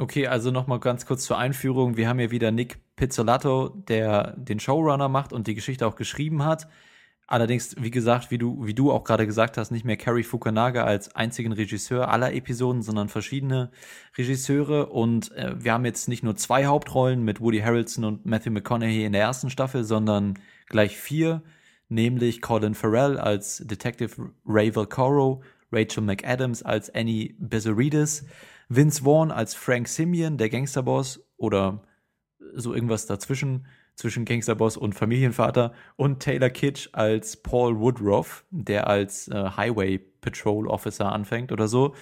Okay, 0.00 0.28
also 0.28 0.52
nochmal 0.52 0.78
ganz 0.78 1.06
kurz 1.06 1.24
zur 1.24 1.38
Einführung. 1.38 1.96
Wir 1.96 2.08
haben 2.08 2.20
hier 2.20 2.30
wieder 2.30 2.52
Nick 2.52 2.78
Pizzolato, 2.94 3.70
der 3.70 4.36
den 4.36 4.60
Showrunner 4.60 5.08
macht 5.08 5.32
und 5.32 5.48
die 5.48 5.56
Geschichte 5.56 5.88
auch 5.88 5.96
geschrieben 5.96 6.44
hat. 6.44 6.68
Allerdings, 7.26 7.74
wie 7.80 7.90
gesagt, 7.90 8.30
wie 8.30 8.38
du, 8.38 8.64
wie 8.64 8.74
du 8.74 8.92
auch 8.92 9.02
gerade 9.02 9.26
gesagt 9.26 9.56
hast, 9.56 9.72
nicht 9.72 9.84
mehr 9.84 9.96
Cary 9.96 10.22
Fukunaga 10.22 10.84
als 10.84 11.16
einzigen 11.16 11.52
Regisseur 11.52 12.08
aller 12.10 12.32
Episoden, 12.32 12.80
sondern 12.82 13.08
verschiedene 13.08 13.72
Regisseure. 14.16 14.86
Und 14.86 15.32
äh, 15.32 15.56
wir 15.58 15.72
haben 15.72 15.84
jetzt 15.84 16.08
nicht 16.08 16.22
nur 16.22 16.36
zwei 16.36 16.66
Hauptrollen 16.66 17.24
mit 17.24 17.40
Woody 17.40 17.58
Harrelson 17.58 18.04
und 18.04 18.24
Matthew 18.24 18.52
McConaughey 18.52 19.04
in 19.04 19.12
der 19.12 19.22
ersten 19.22 19.50
Staffel, 19.50 19.82
sondern 19.82 20.38
gleich 20.68 20.96
vier, 20.96 21.42
nämlich 21.88 22.40
Colin 22.40 22.76
Farrell 22.76 23.18
als 23.18 23.64
Detective 23.66 24.30
Ray 24.46 24.76
Valcoro, 24.76 25.42
Rachel 25.72 26.04
McAdams 26.04 26.62
als 26.62 26.88
Annie 26.94 27.34
Bezoridis, 27.40 28.26
Vince 28.68 29.02
Vaughn 29.02 29.30
als 29.30 29.54
Frank 29.54 29.88
Simeon, 29.88 30.36
der 30.36 30.50
Gangsterboss 30.50 31.24
oder 31.36 31.82
so 32.54 32.74
irgendwas 32.74 33.06
dazwischen, 33.06 33.66
zwischen 33.94 34.24
Gangsterboss 34.24 34.76
und 34.76 34.94
Familienvater 34.94 35.72
und 35.96 36.20
Taylor 36.20 36.50
Kitsch 36.50 36.88
als 36.92 37.36
Paul 37.36 37.78
Woodruff, 37.80 38.44
der 38.50 38.86
als 38.86 39.28
äh, 39.28 39.50
Highway 39.56 39.98
Patrol 39.98 40.68
Officer 40.68 41.10
anfängt 41.10 41.50
oder 41.50 41.66
so. 41.66 41.94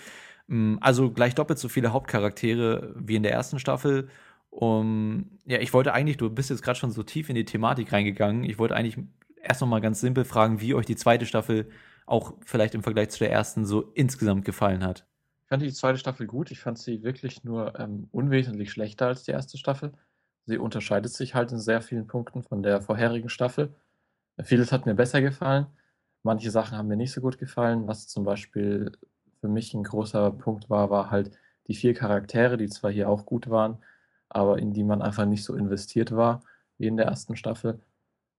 Mm, 0.46 0.76
also 0.80 1.10
gleich 1.10 1.34
doppelt 1.34 1.58
so 1.58 1.68
viele 1.68 1.92
Hauptcharaktere 1.92 2.94
wie 2.96 3.16
in 3.16 3.22
der 3.22 3.32
ersten 3.32 3.58
Staffel. 3.58 4.08
Um, 4.50 5.38
ja, 5.46 5.58
ich 5.58 5.72
wollte 5.72 5.92
eigentlich, 5.92 6.16
du 6.18 6.30
bist 6.30 6.50
jetzt 6.50 6.62
gerade 6.62 6.78
schon 6.78 6.90
so 6.90 7.02
tief 7.02 7.28
in 7.28 7.34
die 7.34 7.44
Thematik 7.44 7.92
reingegangen. 7.92 8.44
Ich 8.44 8.58
wollte 8.58 8.74
eigentlich 8.74 8.98
erst 9.42 9.60
noch 9.60 9.68
mal 9.68 9.80
ganz 9.80 10.00
simpel 10.00 10.24
fragen, 10.24 10.60
wie 10.60 10.74
euch 10.74 10.86
die 10.86 10.96
zweite 10.96 11.26
Staffel 11.26 11.68
auch 12.06 12.34
vielleicht 12.44 12.74
im 12.74 12.82
Vergleich 12.82 13.10
zu 13.10 13.18
der 13.20 13.32
ersten 13.32 13.64
so 13.64 13.92
insgesamt 13.94 14.44
gefallen 14.44 14.84
hat. 14.84 15.06
Ich 15.46 15.48
fand 15.48 15.62
die 15.62 15.72
zweite 15.72 15.96
Staffel 15.96 16.26
gut. 16.26 16.50
Ich 16.50 16.58
fand 16.58 16.76
sie 16.76 17.04
wirklich 17.04 17.44
nur 17.44 17.78
ähm, 17.78 18.08
unwesentlich 18.10 18.72
schlechter 18.72 19.06
als 19.06 19.22
die 19.22 19.30
erste 19.30 19.58
Staffel. 19.58 19.92
Sie 20.44 20.58
unterscheidet 20.58 21.12
sich 21.12 21.36
halt 21.36 21.52
in 21.52 21.60
sehr 21.60 21.80
vielen 21.80 22.08
Punkten 22.08 22.42
von 22.42 22.64
der 22.64 22.80
vorherigen 22.80 23.28
Staffel. 23.28 23.72
Vieles 24.42 24.72
hat 24.72 24.86
mir 24.86 24.96
besser 24.96 25.20
gefallen. 25.20 25.68
Manche 26.24 26.50
Sachen 26.50 26.76
haben 26.76 26.88
mir 26.88 26.96
nicht 26.96 27.12
so 27.12 27.20
gut 27.20 27.38
gefallen. 27.38 27.86
Was 27.86 28.08
zum 28.08 28.24
Beispiel 28.24 28.90
für 29.40 29.46
mich 29.46 29.72
ein 29.72 29.84
großer 29.84 30.32
Punkt 30.32 30.68
war, 30.68 30.90
war 30.90 31.12
halt 31.12 31.30
die 31.68 31.76
vier 31.76 31.94
Charaktere, 31.94 32.56
die 32.56 32.68
zwar 32.68 32.90
hier 32.90 33.08
auch 33.08 33.24
gut 33.24 33.48
waren, 33.48 33.78
aber 34.28 34.58
in 34.58 34.72
die 34.72 34.82
man 34.82 35.00
einfach 35.00 35.26
nicht 35.26 35.44
so 35.44 35.54
investiert 35.54 36.10
war 36.10 36.42
wie 36.76 36.88
in 36.88 36.96
der 36.96 37.06
ersten 37.06 37.36
Staffel. 37.36 37.80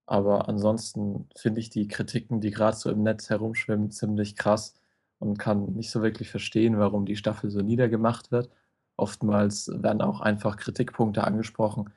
Aber 0.07 0.49
ansonsten 0.49 1.29
finde 1.37 1.61
ich 1.61 1.69
die 1.69 1.87
Kritiken, 1.87 2.41
die 2.41 2.51
gerade 2.51 2.75
so 2.75 2.91
im 2.91 3.03
Netz 3.03 3.29
herumschwimmen, 3.29 3.91
ziemlich 3.91 4.35
krass 4.35 4.73
und 5.19 5.38
kann 5.38 5.74
nicht 5.74 5.89
so 5.89 6.01
wirklich 6.01 6.29
verstehen, 6.29 6.77
warum 6.77 7.05
die 7.05 7.15
Staffel 7.15 7.50
so 7.50 7.62
niedergemacht 7.62 8.31
wird. 8.31 8.50
Oftmals 8.97 9.69
werden 9.74 10.01
auch 10.01 10.21
einfach 10.21 10.57
Kritikpunkte 10.57 11.24
angesprochen, 11.24 11.91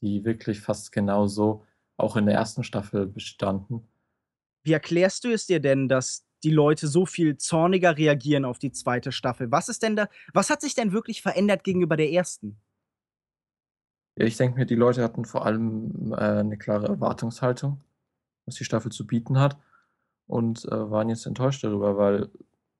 die 0.00 0.24
wirklich 0.24 0.60
fast 0.60 0.92
genauso 0.92 1.64
auch 1.96 2.16
in 2.16 2.26
der 2.26 2.34
ersten 2.34 2.64
Staffel 2.64 3.06
bestanden. 3.06 3.86
Wie 4.64 4.72
erklärst 4.72 5.24
du 5.24 5.32
es 5.32 5.46
dir 5.46 5.60
denn, 5.60 5.88
dass 5.88 6.26
die 6.42 6.50
Leute 6.50 6.88
so 6.88 7.06
viel 7.06 7.36
zorniger 7.36 7.96
reagieren 7.96 8.44
auf 8.44 8.58
die 8.58 8.72
zweite 8.72 9.12
Staffel? 9.12 9.50
Was 9.50 9.68
ist 9.68 9.82
denn 9.82 9.96
da, 9.96 10.08
was 10.32 10.50
hat 10.50 10.60
sich 10.60 10.74
denn 10.74 10.92
wirklich 10.92 11.22
verändert 11.22 11.64
gegenüber 11.64 11.96
der 11.96 12.10
ersten? 12.10 12.58
Ja, 14.16 14.26
ich 14.26 14.36
denke 14.36 14.58
mir, 14.58 14.66
die 14.66 14.76
Leute 14.76 15.02
hatten 15.02 15.24
vor 15.24 15.44
allem 15.44 16.12
äh, 16.12 16.16
eine 16.16 16.56
klare 16.56 16.86
Erwartungshaltung, 16.86 17.80
was 18.46 18.54
die 18.56 18.64
Staffel 18.64 18.92
zu 18.92 19.06
bieten 19.06 19.38
hat 19.38 19.58
und 20.26 20.64
äh, 20.66 20.90
waren 20.90 21.08
jetzt 21.08 21.26
enttäuscht 21.26 21.64
darüber, 21.64 21.96
weil 21.96 22.30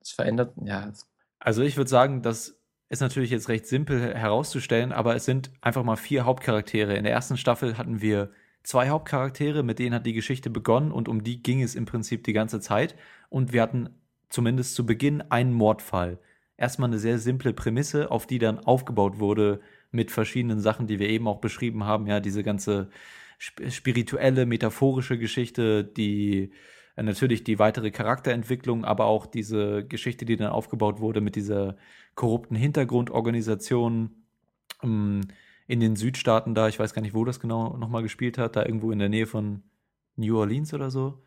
es 0.05 0.11
verändert, 0.11 0.53
ja. 0.63 0.91
Also 1.39 1.63
ich 1.63 1.77
würde 1.77 1.89
sagen, 1.89 2.21
das 2.21 2.59
ist 2.89 3.01
natürlich 3.01 3.31
jetzt 3.31 3.49
recht 3.49 3.67
simpel 3.67 4.15
herauszustellen, 4.15 4.91
aber 4.91 5.15
es 5.15 5.25
sind 5.25 5.51
einfach 5.61 5.83
mal 5.83 5.95
vier 5.95 6.25
Hauptcharaktere. 6.25 6.95
In 6.95 7.03
der 7.03 7.13
ersten 7.13 7.37
Staffel 7.37 7.77
hatten 7.77 8.01
wir 8.01 8.31
zwei 8.63 8.89
Hauptcharaktere, 8.89 9.63
mit 9.63 9.79
denen 9.79 9.95
hat 9.95 10.05
die 10.05 10.13
Geschichte 10.13 10.49
begonnen 10.49 10.91
und 10.91 11.09
um 11.09 11.23
die 11.23 11.41
ging 11.41 11.61
es 11.61 11.75
im 11.75 11.85
Prinzip 11.85 12.23
die 12.23 12.33
ganze 12.33 12.59
Zeit. 12.59 12.95
Und 13.29 13.53
wir 13.53 13.61
hatten 13.61 13.89
zumindest 14.29 14.75
zu 14.75 14.85
Beginn 14.85 15.21
einen 15.29 15.53
Mordfall. 15.53 16.19
Erstmal 16.57 16.89
eine 16.89 16.99
sehr 16.99 17.19
simple 17.19 17.53
Prämisse, 17.53 18.11
auf 18.11 18.27
die 18.27 18.39
dann 18.39 18.59
aufgebaut 18.59 19.19
wurde 19.19 19.61
mit 19.91 20.11
verschiedenen 20.11 20.59
Sachen, 20.59 20.87
die 20.87 20.99
wir 20.99 21.09
eben 21.09 21.27
auch 21.27 21.41
beschrieben 21.41 21.83
haben. 21.85 22.07
Ja, 22.07 22.19
diese 22.19 22.43
ganze 22.43 22.89
spirituelle, 23.37 24.45
metaphorische 24.45 25.17
Geschichte, 25.17 25.83
die 25.83 26.51
natürlich 27.03 27.43
die 27.43 27.59
weitere 27.59 27.91
Charakterentwicklung, 27.91 28.85
aber 28.85 29.05
auch 29.05 29.25
diese 29.25 29.85
Geschichte, 29.85 30.25
die 30.25 30.37
dann 30.37 30.51
aufgebaut 30.51 30.99
wurde 30.99 31.21
mit 31.21 31.35
dieser 31.35 31.75
korrupten 32.15 32.55
Hintergrundorganisation 32.55 34.11
ähm, 34.81 35.21
in 35.67 35.79
den 35.79 35.95
Südstaaten 35.95 36.55
da. 36.55 36.67
Ich 36.67 36.79
weiß 36.79 36.93
gar 36.93 37.01
nicht, 37.01 37.13
wo 37.13 37.25
das 37.25 37.39
genau 37.39 37.75
nochmal 37.77 38.03
gespielt 38.03 38.37
hat, 38.37 38.55
da 38.55 38.65
irgendwo 38.65 38.91
in 38.91 38.99
der 38.99 39.09
Nähe 39.09 39.25
von 39.25 39.63
New 40.15 40.37
Orleans 40.37 40.73
oder 40.73 40.89
so. 40.89 41.21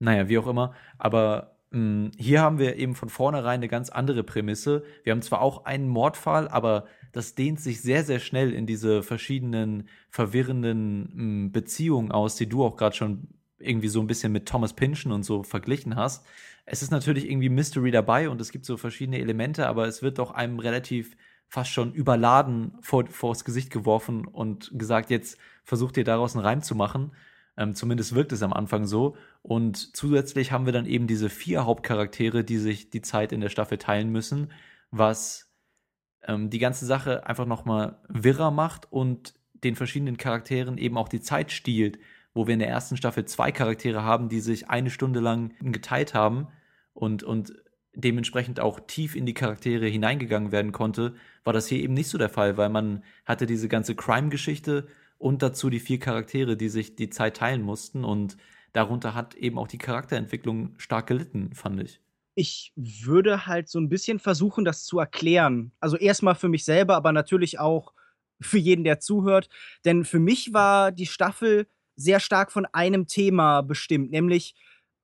Naja, 0.00 0.28
wie 0.28 0.38
auch 0.38 0.46
immer. 0.46 0.74
Aber 0.96 1.56
ähm, 1.72 2.10
hier 2.16 2.40
haben 2.40 2.58
wir 2.58 2.76
eben 2.76 2.94
von 2.94 3.08
vornherein 3.08 3.60
eine 3.60 3.68
ganz 3.68 3.90
andere 3.90 4.24
Prämisse. 4.24 4.84
Wir 5.04 5.12
haben 5.12 5.22
zwar 5.22 5.40
auch 5.42 5.64
einen 5.64 5.88
Mordfall, 5.88 6.48
aber 6.48 6.86
das 7.12 7.34
dehnt 7.34 7.60
sich 7.60 7.80
sehr, 7.80 8.04
sehr 8.04 8.20
schnell 8.20 8.52
in 8.52 8.66
diese 8.66 9.02
verschiedenen 9.02 9.88
verwirrenden 10.10 11.12
ähm, 11.16 11.52
Beziehungen 11.52 12.12
aus, 12.12 12.36
die 12.36 12.48
du 12.48 12.64
auch 12.64 12.76
gerade 12.76 12.96
schon 12.96 13.28
irgendwie 13.58 13.88
so 13.88 14.00
ein 14.00 14.06
bisschen 14.06 14.32
mit 14.32 14.46
Thomas 14.46 14.72
Pynchon 14.72 15.12
und 15.12 15.22
so 15.22 15.42
verglichen 15.42 15.96
hast. 15.96 16.24
Es 16.64 16.82
ist 16.82 16.90
natürlich 16.90 17.28
irgendwie 17.28 17.48
Mystery 17.48 17.90
dabei 17.90 18.28
und 18.28 18.40
es 18.40 18.52
gibt 18.52 18.64
so 18.64 18.76
verschiedene 18.76 19.18
Elemente, 19.18 19.66
aber 19.66 19.86
es 19.86 20.02
wird 20.02 20.18
doch 20.18 20.30
einem 20.30 20.58
relativ 20.58 21.16
fast 21.48 21.70
schon 21.70 21.92
überladen 21.92 22.76
vor, 22.82 23.06
vors 23.06 23.44
Gesicht 23.44 23.70
geworfen 23.70 24.26
und 24.26 24.70
gesagt, 24.74 25.10
jetzt 25.10 25.38
versucht 25.64 25.96
ihr 25.96 26.04
daraus 26.04 26.34
einen 26.36 26.44
Reim 26.44 26.62
zu 26.62 26.74
machen. 26.74 27.12
Ähm, 27.56 27.74
zumindest 27.74 28.14
wirkt 28.14 28.32
es 28.32 28.42
am 28.42 28.52
Anfang 28.52 28.86
so. 28.86 29.16
Und 29.42 29.96
zusätzlich 29.96 30.52
haben 30.52 30.66
wir 30.66 30.72
dann 30.72 30.86
eben 30.86 31.06
diese 31.06 31.30
vier 31.30 31.64
Hauptcharaktere, 31.64 32.44
die 32.44 32.58
sich 32.58 32.90
die 32.90 33.00
Zeit 33.00 33.32
in 33.32 33.40
der 33.40 33.48
Staffel 33.48 33.78
teilen 33.78 34.10
müssen, 34.10 34.52
was 34.90 35.50
ähm, 36.22 36.50
die 36.50 36.58
ganze 36.58 36.86
Sache 36.86 37.26
einfach 37.26 37.46
nochmal 37.46 37.98
wirrer 38.08 38.50
macht 38.50 38.92
und 38.92 39.34
den 39.64 39.74
verschiedenen 39.74 40.18
Charakteren 40.18 40.78
eben 40.78 40.96
auch 40.96 41.08
die 41.08 41.20
Zeit 41.20 41.50
stiehlt 41.50 41.98
wo 42.38 42.46
wir 42.46 42.54
in 42.54 42.60
der 42.60 42.68
ersten 42.68 42.96
Staffel 42.96 43.24
zwei 43.24 43.50
Charaktere 43.50 44.04
haben, 44.04 44.28
die 44.28 44.38
sich 44.38 44.70
eine 44.70 44.90
Stunde 44.90 45.18
lang 45.18 45.54
geteilt 45.60 46.14
haben 46.14 46.46
und, 46.94 47.24
und 47.24 47.52
dementsprechend 47.94 48.60
auch 48.60 48.78
tief 48.86 49.16
in 49.16 49.26
die 49.26 49.34
Charaktere 49.34 49.86
hineingegangen 49.86 50.52
werden 50.52 50.70
konnte, 50.70 51.16
war 51.42 51.52
das 51.52 51.66
hier 51.66 51.80
eben 51.80 51.94
nicht 51.94 52.08
so 52.08 52.16
der 52.16 52.28
Fall, 52.28 52.56
weil 52.56 52.68
man 52.68 53.02
hatte 53.24 53.46
diese 53.46 53.66
ganze 53.66 53.96
Crime-Geschichte 53.96 54.86
und 55.18 55.42
dazu 55.42 55.68
die 55.68 55.80
vier 55.80 55.98
Charaktere, 55.98 56.56
die 56.56 56.68
sich 56.68 56.94
die 56.94 57.10
Zeit 57.10 57.38
teilen 57.38 57.62
mussten 57.62 58.04
und 58.04 58.36
darunter 58.72 59.14
hat 59.16 59.34
eben 59.34 59.58
auch 59.58 59.66
die 59.66 59.78
Charakterentwicklung 59.78 60.74
stark 60.78 61.08
gelitten, 61.08 61.50
fand 61.54 61.82
ich. 61.82 62.00
Ich 62.36 62.72
würde 62.76 63.46
halt 63.46 63.68
so 63.68 63.80
'n 63.80 63.88
bisschen 63.88 64.20
versuchen, 64.20 64.64
das 64.64 64.84
zu 64.84 64.98
erklären. 65.00 65.72
Also, 65.80 65.96
erst 65.96 66.22
mal 66.22 66.34
für 66.34 66.48
mich 66.48 66.64
selber, 66.64 66.94
aber 66.94 67.10
natürlich 67.12 67.58
auch 67.58 67.92
für 68.40 68.58
jeden, 68.58 68.84
der 68.84 69.00
zuhört. 69.00 69.48
Denn 69.84 70.04
für 70.04 70.20
mich 70.20 70.52
war 70.52 70.92
die 70.92 71.06
Staffel 71.06 71.66
sehr 71.98 72.20
stark 72.20 72.52
von 72.52 72.66
einem 72.72 73.06
Thema 73.08 73.62
bestimmt, 73.62 74.10
nämlich 74.12 74.54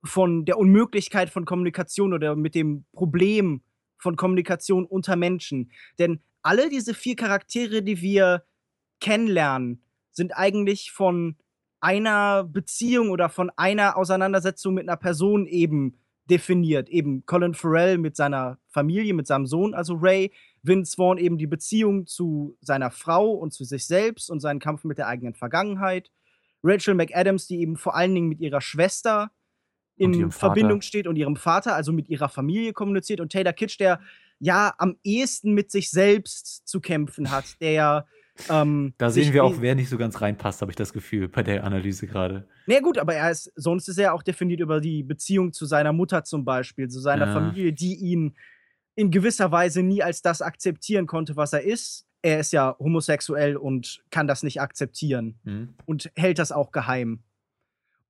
von 0.04 0.44
der 0.46 0.58
Unmöglichkeit 0.58 1.30
von 1.30 1.44
Kommunikation 1.46 2.14
oder 2.14 2.36
mit 2.36 2.54
dem 2.54 2.84
Problem 2.94 3.62
von 3.98 4.16
Kommunikation 4.16 4.86
unter 4.86 5.16
Menschen. 5.16 5.72
Denn 5.98 6.20
alle 6.42 6.68
diese 6.70 6.94
4 6.94 7.16
Charaktere, 7.16 7.82
die 7.82 8.00
wir 8.02 8.44
kennenlernen, 9.00 9.82
sind 10.12 10.36
eigentlich 10.36 10.92
von 10.92 11.36
einer 11.80 12.44
Beziehung 12.44 13.10
oder 13.10 13.28
von 13.30 13.50
einer 13.56 13.96
Auseinandersetzung 13.98 14.74
mit 14.74 14.86
'ner 14.86 14.96
Person 14.96 15.46
eben 15.46 15.96
definiert. 16.30 16.88
Eben 16.90 17.26
Colin 17.26 17.54
Farrell 17.54 17.98
mit 17.98 18.16
seiner 18.16 18.58
Familie, 18.68 19.14
mit 19.14 19.26
seinem 19.26 19.46
Sohn, 19.46 19.74
also 19.74 19.94
Ray, 19.96 20.32
Vince 20.62 20.96
Vaughn 20.96 21.18
eben 21.18 21.38
die 21.38 21.46
Beziehung 21.46 22.06
zu 22.06 22.56
seiner 22.62 22.90
Frau 22.90 23.32
und 23.32 23.52
zu 23.52 23.64
sich 23.64 23.86
selbst 23.86 24.30
und 24.30 24.40
seinen 24.40 24.60
Kampf 24.60 24.84
mit 24.84 24.98
der 24.98 25.08
eigenen 25.08 25.34
Vergangenheit. 25.34 26.10
Rachel 26.64 26.94
McAdams, 26.94 27.46
die 27.46 27.60
eben 27.60 27.76
vor 27.76 27.94
allen 27.94 28.14
Dingen 28.14 28.28
mit 28.28 28.40
ihrer 28.40 28.60
Schwester 28.60 29.30
in 29.96 30.32
Verbindung 30.32 30.80
Vater. 30.80 30.86
steht 30.86 31.06
und 31.06 31.16
ihrem 31.16 31.36
Vater, 31.36 31.74
also 31.74 31.92
mit 31.92 32.08
ihrer 32.08 32.28
Familie 32.28 32.72
kommuniziert 32.72 33.20
und 33.20 33.30
Taylor 33.30 33.52
Kitsch, 33.52 33.78
der 33.78 34.00
ja 34.40 34.74
am 34.78 34.96
ehesten 35.04 35.52
mit 35.52 35.70
sich 35.70 35.90
selbst 35.90 36.66
zu 36.66 36.80
kämpfen 36.80 37.30
hat, 37.30 37.60
der 37.60 37.72
ja, 37.72 38.06
ähm, 38.48 38.94
Da 38.98 39.10
sehen 39.10 39.32
wir 39.32 39.44
auch, 39.44 39.58
we 39.58 39.62
wer 39.62 39.74
nicht 39.74 39.88
so 39.88 39.96
ganz 39.96 40.20
reinpasst, 40.20 40.60
habe 40.60 40.72
ich 40.72 40.76
das 40.76 40.92
Gefühl 40.92 41.28
bei 41.28 41.42
der 41.42 41.64
Analyse 41.64 42.06
grade. 42.06 42.48
Na 42.66 42.74
ja 42.74 42.80
gut, 42.80 42.98
aber 42.98 43.14
er 43.14 43.30
ist 43.30 43.52
sonst 43.54 43.88
ist 43.88 43.98
er 43.98 44.14
auch 44.14 44.22
definiert 44.22 44.60
über 44.60 44.80
die 44.80 45.02
Beziehung 45.02 45.52
zu 45.52 45.66
seiner 45.66 45.92
Mutter 45.92 46.24
zum 46.24 46.44
Beispiel, 46.44 46.88
zu 46.88 47.00
seiner 47.00 47.26
Ja. 47.26 47.32
Familie, 47.32 47.72
die 47.72 47.94
ihn 47.94 48.36
in 48.96 49.10
gewisser 49.10 49.52
Weise 49.52 49.82
nie 49.82 50.02
als 50.02 50.22
das 50.22 50.42
akzeptieren 50.42 51.06
konnte, 51.06 51.36
was 51.36 51.52
er 51.52 51.62
ist. 51.62 52.06
Er 52.24 52.40
ist 52.40 52.54
ja 52.54 52.74
homosexuell 52.78 53.54
und 53.58 54.02
kann 54.10 54.26
das 54.26 54.42
nicht 54.42 54.58
akzeptieren 54.62 55.34
Mhm. 55.44 55.74
und 55.84 56.10
hält 56.16 56.38
das 56.38 56.52
auch 56.52 56.72
geheim. 56.72 57.22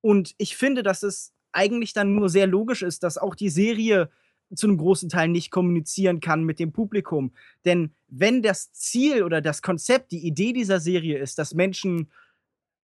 Und 0.01 0.35
ich 0.37 0.57
finde, 0.57 0.83
dass 0.83 1.03
es 1.03 1.33
eigentlich 1.53 1.93
dann 1.93 2.15
nur 2.15 2.29
sehr 2.29 2.47
logisch 2.47 2.83
ist, 2.83 3.03
dass 3.03 3.17
auch 3.17 3.35
die 3.35 3.49
Serie 3.49 4.09
zu 4.55 4.67
'nem 4.67 4.77
großen 4.77 5.09
Teil 5.09 5.29
nicht 5.29 5.51
kommunizieren 5.51 6.21
kann 6.21 6.43
mit 6.45 6.59
dem 6.59 6.73
Publikum. 6.73 7.33
Denn 7.65 7.93
wenn 8.09 8.41
das 8.43 8.73
Ziel 8.73 9.23
oder 9.23 9.41
das 9.41 9.61
Konzept, 9.61 10.11
die 10.13 10.25
Idee 10.27 10.53
dieser 10.53 10.79
Serie 10.79 11.19
ist, 11.19 11.39
dass 11.39 11.53
Menschen 11.55 12.11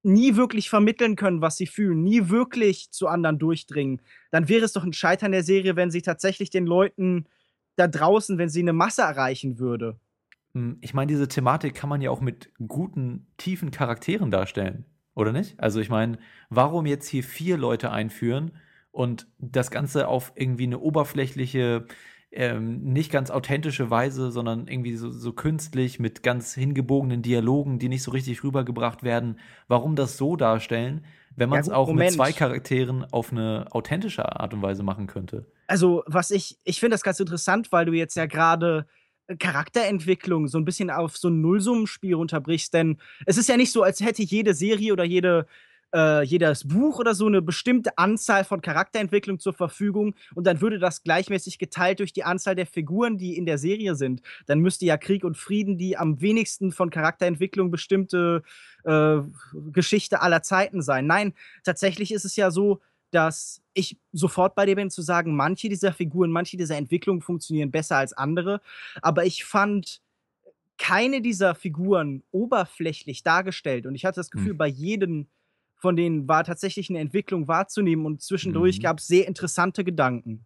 nie 0.04 0.36
wirklich 0.38 0.70
vermitteln 0.70 1.16
können, 1.18 1.42
was 1.42 1.58
sie 1.58 1.68
fühlen, 1.68 2.04
nie 2.04 2.30
wirklich 2.30 2.92
zu 2.92 3.08
anderen 3.08 3.40
durchdringen, 3.40 4.02
dann 4.32 4.50
wäre 4.50 4.66
es 4.66 4.74
doch 4.74 4.86
'n 4.86 4.94
Scheitern 4.94 5.34
der 5.34 5.44
Serie, 5.44 5.76
wenn 5.78 5.92
sie 5.92 6.02
tatsächlich 6.04 6.50
den 6.52 6.66
Leuten 6.68 7.28
da 7.78 7.88
draußen 7.88 8.38
wenn 8.40 8.50
sie 8.50 8.64
'ne 8.64 8.74
Masse 8.74 9.04
erreichen 9.04 9.60
würde. 9.60 10.00
Hm, 10.56 10.78
ich 10.82 10.94
meine, 10.94 11.08
diese 11.08 11.28
Thematik 11.28 11.76
kann 11.76 11.90
man 11.90 12.02
ja 12.02 12.12
auch 12.12 12.22
mit 12.22 12.52
guten, 12.68 13.28
tiefen 13.38 13.72
Charakteren 13.72 14.32
darstellen, 14.32 14.86
oder 15.16 15.32
nicht? 15.32 15.60
Also, 15.60 15.80
ich 15.80 15.90
meine, 15.90 16.18
warum 16.50 16.86
jetzt 16.86 17.08
hier 17.08 17.24
4 17.24 17.58
Leute 17.58 17.92
einführen 17.92 18.52
und 18.92 19.28
das 19.40 19.72
Ganze 19.72 20.08
auf 20.08 20.34
irgendwie 20.36 20.68
'ne 20.68 20.80
oberflächliche, 20.80 21.86
ähm, 22.34 22.84
nicht 22.84 23.12
ganz 23.12 23.30
authentische 23.30 23.90
Weise, 23.90 24.32
sondern 24.32 24.68
irgendwie 24.68 24.96
so 24.96 25.10
so 25.10 25.34
künstlich 25.34 26.00
mit 26.00 26.24
ganz 26.24 26.54
hingebogenen 26.54 27.22
Dialogen, 27.22 27.80
die 27.80 27.90
nicht 27.90 28.04
so 28.04 28.12
richtig 28.12 28.44
rübergebracht 28.44 29.04
werden. 29.04 29.40
Warum 29.68 29.96
das 29.96 30.18
so 30.18 30.36
darstellen, 30.36 31.06
wenn 31.36 31.50
Ja 31.52 31.62
man's 31.62 31.70
gut, 31.70 31.70
auch 31.70 31.92
mit 31.94 32.10
Moment. 32.10 32.12
2 32.12 32.34
Charakteren 32.34 33.06
auf 33.06 33.32
'ne 33.32 33.66
authentische 33.72 34.26
Art 34.40 34.54
und 34.54 34.62
Weise 34.62 34.84
machen 34.84 35.08
könnte? 35.08 35.52
Also, 35.70 36.04
was 36.08 36.32
ich 36.32 36.58
ich 36.64 36.80
finde 36.80 36.96
das 36.96 37.04
ganz 37.04 37.20
interessant, 37.20 37.72
weil 37.72 37.86
du 37.86 37.94
jetzt 37.94 38.16
ja 38.16 38.26
grade 38.26 38.86
Charakterentwicklung 39.40 40.48
so 40.48 40.58
'n 40.58 40.66
bisschen 40.66 40.90
auf 40.90 41.18
so 41.18 41.30
'n 41.30 41.42
Nullsummenspiel 41.42 42.14
runterbrichst, 42.16 42.74
denn 42.74 42.98
es 43.26 43.38
ist 43.38 43.50
ja 43.50 43.58
nicht 43.58 43.72
so, 43.72 43.84
als 43.84 44.02
hätte 44.02 44.24
jede 44.24 44.54
Serie 44.54 44.94
oder 44.94 45.04
jede 45.04 45.46
äh, 45.94 46.24
jedes 46.24 46.68
Buch 46.68 47.00
oder 47.00 47.14
so 47.16 47.28
'ne 47.30 47.42
bestimmte 47.42 47.98
Anzahl 47.98 48.44
von 48.46 48.62
Charakterentwicklung 48.62 49.40
zur 49.40 49.54
Verfügung 49.54 50.16
und 50.36 50.46
dann 50.48 50.62
würde 50.62 50.80
das 50.80 51.04
gleichmäßig 51.04 51.60
geteilt 51.60 52.00
durch 52.00 52.14
die 52.14 52.24
Anzahl 52.24 52.56
der 52.56 52.66
Figuren, 52.66 53.18
die 53.18 53.38
in 53.38 53.46
der 53.46 53.58
Serie 53.58 53.96
sind. 53.96 54.22
Dann 54.48 54.60
müsste 54.60 54.86
ja 54.86 54.98
Krieg 54.98 55.24
und 55.26 55.38
Frieden 55.38 55.78
die 55.78 55.98
am 55.98 56.22
wenigsten 56.22 56.72
von 56.72 56.90
Charakterentwicklung 56.90 57.72
bestimmte, 57.72 58.42
äh, 58.86 59.18
Geschichte 59.74 60.22
aller 60.22 60.42
Zeiten 60.44 60.82
sein. 60.82 61.08
Nein, 61.08 61.34
tatsächlich 61.64 62.12
ist 62.14 62.26
es 62.26 62.36
ja 62.38 62.52
so, 62.52 62.80
dass 63.12 63.62
ich 63.74 63.98
sofort 64.14 64.56
bei 64.56 64.66
dir 64.66 64.76
bin 64.76 64.90
zu 64.92 65.02
sagen, 65.02 65.36
manche 65.36 65.70
dieser 65.70 65.94
Figuren, 65.94 66.32
manche 66.32 66.58
dieser 66.58 66.78
Entwicklungen 66.78 67.22
funktionieren 67.22 67.72
besser 67.72 67.98
als 67.98 68.14
andere. 68.14 68.62
Aber 69.02 69.26
ich 69.26 69.46
fand 69.46 70.02
keine 70.78 71.22
dieser 71.22 71.56
Figuren 71.56 72.24
oberflächlich 72.32 73.24
dargestellt 73.24 73.86
und 73.88 73.96
ich 73.96 74.06
hatte 74.06 74.18
das 74.22 74.32
Gefühl, 74.32 74.54
Hm. 74.54 74.56
bei 74.56 74.68
jedem 74.68 75.28
von 75.78 75.96
denen 75.98 76.28
war 76.30 76.44
tatsächlich 76.46 76.90
'ne 76.92 77.00
Entwicklung 77.00 77.48
wahrzunehmen 77.50 78.06
und 78.08 78.22
zwischendurch 78.24 78.80
Mhm. 78.80 78.82
gab's 78.82 79.08
sehr 79.08 79.28
interessante 79.28 79.84
Gedanken. 79.86 80.46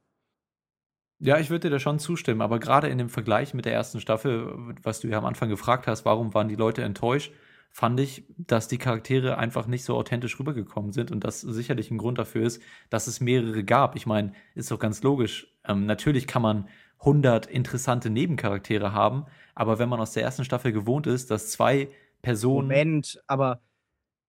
Ja, 1.21 1.39
ich 1.39 1.49
würde 1.49 1.69
dir 1.69 1.69
da 1.69 1.79
schon 1.79 1.97
zustimmen, 1.97 2.41
aber 2.41 2.59
grade 2.59 2.89
in 2.89 2.97
dem 2.97 3.09
Vergleich 3.09 3.53
mit 3.53 3.63
der 3.63 3.71
1. 3.71 4.01
Staffel, 4.01 4.53
was 4.83 4.99
du 4.99 5.07
ja 5.07 5.17
am 5.17 5.23
Anfang 5.25 5.47
gefragt 5.47 5.87
hast, 5.87 6.03
warum 6.03 6.33
waren 6.33 6.49
die 6.49 6.55
Leute 6.55 6.83
enttäuscht, 6.83 7.31
fand 7.71 7.99
ich, 7.99 8.25
dass 8.37 8.67
die 8.67 8.77
Charaktere 8.77 9.37
einfach 9.37 9.67
nicht 9.67 9.83
so 9.85 9.95
authentisch 9.97 10.39
rübergekommen 10.39 10.91
sind 10.93 11.11
und 11.11 11.23
das 11.23 11.41
sicherlich 11.41 11.91
'n 11.91 11.97
Grund 11.97 12.17
dafür 12.19 12.45
ist, 12.45 12.61
dass 12.89 13.07
es 13.07 13.19
mehrere 13.21 13.63
gab. 13.63 13.95
Ich 13.95 14.05
meine, 14.05 14.33
ist 14.55 14.71
doch 14.71 14.79
ganz 14.79 15.03
logisch. 15.03 15.47
Ähm, 15.67 15.85
natürlich 15.85 16.27
kann 16.27 16.41
man 16.41 16.69
100 17.03 17.45
interessante 17.47 18.09
Nebencharaktere 18.09 18.93
haben, 18.93 19.25
aber 19.55 19.79
wenn 19.79 19.89
man 19.89 19.99
aus 19.99 20.13
der 20.13 20.23
1. 20.23 20.45
Staffel 20.45 20.71
gewohnt 20.71 21.07
ist, 21.07 21.29
dass 21.31 21.49
2 21.51 21.89
Personen 22.21 22.67
Moment, 22.69 23.21
aber 23.27 23.59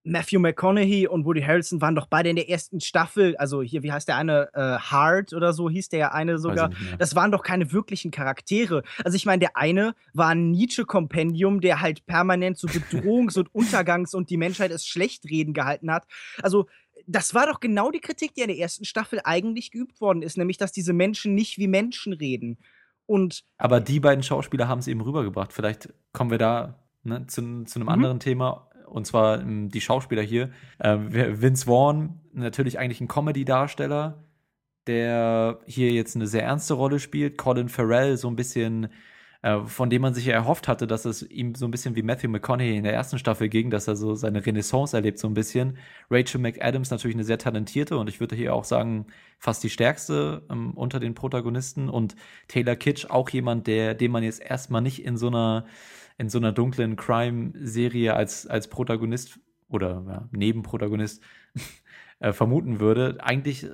Matthew 0.07 0.38
McConaughey 0.38 1.09
und 1.09 1.25
Woody 1.25 1.42
Harrelson 1.42 1.81
waren 1.81 1.97
doch 1.97 2.07
beide 2.07 2.31
in 2.31 2.37
der 2.37 2.49
1. 2.49 2.81
Staffel 2.81 3.37
also, 3.38 3.61
hier, 3.62 3.83
wie 3.83 3.90
heißt 3.90 4.07
der 4.07 4.16
eine, 4.16 4.49
äh, 4.55 4.61
Hart 4.79 5.33
oder 5.33 5.53
so 5.53 5.69
hieß 5.69 5.88
der 5.88 5.99
ja 5.99 6.12
eine 6.12 6.38
sogar. 6.38 6.71
Das 6.99 7.16
waren 7.16 7.33
doch 7.33 7.42
keine 7.42 7.73
wirklichen 7.73 8.12
Charaktere. 8.12 8.83
Also, 9.05 9.16
ich 9.16 9.27
meine, 9.27 9.40
der 9.40 9.57
eine 9.57 9.95
war 10.14 10.31
'n 10.33 10.53
Nietzsche-Kompendium, 10.53 11.61
der 11.61 11.81
halt 11.81 12.07
permanent 12.07 12.57
so 12.57 12.69
Bedrohungs 12.69 13.37
und 13.37 13.53
Untergangs 13.55 14.14
und 14.14 14.31
die 14.31 14.37
Menschheit 14.37 14.71
ist 14.71 14.87
Schlechtreden 14.88 15.53
gehalten 15.55 15.90
hat. 15.90 16.07
Also, 16.40 16.66
das 17.09 17.35
war 17.35 17.47
doch 17.47 17.61
genau 17.61 17.90
die 17.90 18.01
Kritik, 18.01 18.35
die 18.35 18.42
in 18.42 18.49
der 18.49 18.57
1. 18.59 18.85
Staffel 18.85 19.21
eigentlich 19.25 19.71
geübt 19.73 20.01
worden 20.01 20.23
ist, 20.23 20.38
nämlich, 20.38 20.57
dass 20.57 20.71
diese 20.73 20.92
Menschen 20.92 21.35
nicht 21.35 21.59
wie 21.59 21.66
Menschen 21.69 22.12
reden. 22.12 22.59
Und 23.07 23.42
Aber 23.59 23.81
die 23.81 24.01
beiden 24.01 24.23
Schauspieler 24.23 24.69
haben's 24.69 24.87
eben 24.88 25.01
rübergebracht. 25.01 25.53
Vielleicht 25.53 25.92
kommen 26.12 26.31
wir 26.31 26.38
da, 26.38 26.79
ne, 27.03 27.27
zu 27.27 27.64
zu 27.64 27.79
'nem 27.79 27.87
Mhm. 27.87 27.88
anderen 27.88 28.21
Thema, 28.21 28.69
und 28.88 29.07
zwar, 29.07 29.40
hm, 29.40 29.68
die 29.70 29.81
Schauspieler 29.81 30.22
hier. 30.22 30.51
Ähm, 30.81 31.12
Vince 31.12 31.66
Vaughn, 31.66 32.20
natürlich 32.33 32.79
eigentlich 32.79 33.01
'n 33.01 33.09
Comedy-Darsteller, 33.09 34.25
der 34.88 35.61
hier 35.66 35.92
jetzt 35.92 36.16
'ne 36.16 36.27
sehr 36.29 36.44
ernste 36.44 36.75
Rolle 36.75 37.01
spielt. 37.01 37.38
Colin 37.38 37.68
Farrell 37.70 38.16
so 38.18 38.29
'n 38.29 38.37
bisschen, 38.37 38.88
äh, 39.42 39.61
von 39.66 39.90
dem 39.90 40.03
man 40.03 40.14
sich 40.14 40.27
ja 40.27 40.35
erhofft 40.35 40.68
hatte, 40.68 40.87
dass 40.88 41.05
es 41.07 41.22
ihm 41.22 41.55
so 41.57 41.66
'n 41.66 41.70
bisschen 41.72 41.96
wie 41.96 42.03
Matthew 42.03 42.29
McConaughey 42.31 42.77
in 42.79 42.85
der 42.85 42.94
1. 42.94 43.18
Staffel 43.18 43.49
ging, 43.51 43.70
dass 43.70 43.88
er 43.88 43.96
so 43.96 44.14
seine 44.16 44.44
Renaissance 44.46 44.96
erlebt 44.96 45.18
so 45.20 45.29
'n 45.29 45.35
bisschen. 45.35 45.79
Rachel 46.11 46.40
McAdams 46.40 46.90
natürlich 46.90 47.16
'ne 47.16 47.25
sehr 47.25 47.38
talentierte 47.38 47.99
und 47.99 48.09
ich 48.11 48.20
würde 48.20 48.37
hier 48.37 48.55
auch 48.55 48.64
sagen, 48.64 49.07
fast 49.38 49.64
die 49.64 49.70
stärkste, 49.70 50.44
ähm, 50.51 50.72
unter 50.75 51.01
den 51.01 51.14
Protagonisten 51.14 51.88
und 51.90 52.16
Taylor 52.49 52.77
Kitsch 52.77 53.07
auch 53.11 53.31
jemand, 53.31 53.66
der 53.68 53.94
den 53.94 54.12
man 54.12 54.22
jetzt 54.25 54.40
erst 54.42 54.70
mal 54.70 54.81
nicht 54.83 55.05
in 55.05 55.16
so 55.18 55.31
'ner 55.31 55.66
in 56.19 56.29
so 56.29 56.39
'ner 56.39 56.53
dunklen 56.53 56.97
Crime-Serie 56.97 58.15
als 58.15 58.47
als 58.47 58.69
Protagonist 58.69 59.41
oder, 59.69 60.05
ja, 60.09 60.29
Nebenprotagonist, 60.33 61.23
äh, 62.21 62.33
vermuten 62.33 62.81
würde. 62.81 63.19
Eigentlich, 63.21 63.65
äh, 63.65 63.71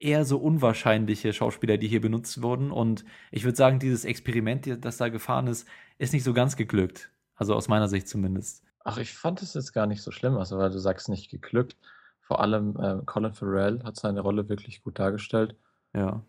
eher 0.00 0.24
so 0.24 0.38
unwahrscheinliche 0.38 1.32
Schauspieler, 1.32 1.76
die 1.76 1.88
hier 1.88 2.00
benutzt 2.00 2.42
wurden 2.42 2.70
und 2.70 3.04
ich 3.30 3.44
würde 3.44 3.56
sagen, 3.56 3.78
dieses 3.78 4.04
Experiment, 4.06 4.66
das 4.84 4.96
da 4.96 5.08
gefahren 5.10 5.46
ist, 5.46 5.68
ist 5.98 6.12
nicht 6.14 6.24
so 6.24 6.32
ganz 6.32 6.56
geglückt. 6.56 7.10
Also, 7.36 7.54
aus 7.54 7.68
meiner 7.68 7.88
Sicht 7.88 8.08
zumindest. 8.08 8.64
Ach, 8.84 8.98
ich 8.98 9.14
fand 9.14 9.42
es 9.42 9.54
jetzt 9.54 9.72
gar 9.72 9.86
nicht 9.86 10.02
so 10.02 10.10
schlimm, 10.10 10.36
also, 10.36 10.58
weil 10.58 10.70
du 10.70 10.78
sagst 10.78 11.08
nicht 11.08 11.30
geglückt. 11.30 11.76
Vor 12.20 12.40
allem, 12.40 12.76
äh, 12.80 13.02
Colin 13.06 13.34
Farrell 13.34 13.82
hat 13.84 13.96
seine 13.96 14.20
Rolle 14.20 14.48
wirklich 14.48 14.82
gut 14.82 14.98
dargestellt. 14.98 15.56
Ja. 15.94 16.22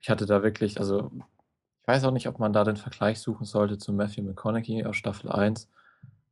Ich 0.00 0.08
hatte 0.10 0.26
da 0.26 0.42
wirklich 0.42 0.78
also, 0.78 1.10
ich 1.82 1.88
weiß 1.88 2.04
auch 2.04 2.12
nicht, 2.12 2.28
ob 2.28 2.38
man 2.38 2.52
da 2.52 2.64
den 2.64 2.76
Vergleich 2.76 3.20
suchen 3.20 3.44
sollte 3.46 3.78
zu 3.78 3.92
Matthew 3.92 4.22
McConaughey 4.22 4.84
aus 4.84 4.96
Staffel 4.96 5.30
1, 5.32 5.68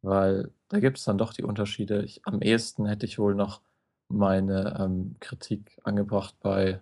weil 0.03 0.53
da 0.69 0.81
gibt's 0.81 1.05
dann 1.05 1.19
doch 1.19 1.33
die 1.35 1.43
Unterschiede. 1.45 2.03
Ich 2.05 2.23
am 2.27 2.41
ehesten 2.43 2.87
hätte 2.87 3.07
ich 3.07 3.19
wohl 3.19 3.35
noch 3.35 3.63
meine, 4.09 4.77
ähm, 4.81 5.17
Kritik 5.21 5.79
angebracht 5.85 6.37
bei 6.41 6.81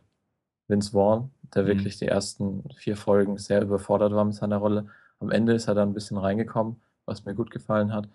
Vince 0.68 0.92
Vaughn, 0.92 1.32
der 1.54 1.66
Mhm. 1.66 1.66
wirklich 1.66 1.98
die 1.98 2.06
ersten 2.08 2.64
4 2.76 2.96
Folgen 2.96 3.38
sehr 3.38 3.62
überfordert 3.62 4.12
war 4.14 4.24
mit 4.26 4.34
seiner 4.36 4.58
Rolle. 4.58 4.88
Am 5.20 5.30
Ende 5.32 5.54
ist 5.54 5.68
er 5.68 5.74
dann 5.76 5.90
'n 5.90 5.94
bisschen 5.94 6.18
reingekommen, 6.18 6.82
was 7.06 7.24
mir 7.26 7.34
gut 7.36 7.50
gefallen 7.52 7.92
hat. 7.94 8.08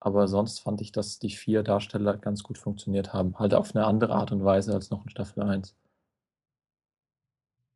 Aber 0.00 0.28
sonst 0.28 0.60
fand 0.60 0.80
ich, 0.82 0.92
dass 0.92 1.18
die 1.20 1.30
4 1.30 1.62
Darsteller 1.64 2.16
ganz 2.18 2.42
gut 2.44 2.58
funktioniert 2.58 3.12
haben, 3.14 3.38
halt 3.40 3.54
auf 3.54 3.74
'ne 3.74 3.86
andere 3.86 4.14
Art 4.14 4.32
und 4.32 4.44
Weise 4.44 4.74
als 4.74 4.90
noch 4.90 5.04
in 5.04 5.10
Staffel 5.10 5.42
1. 5.44 5.74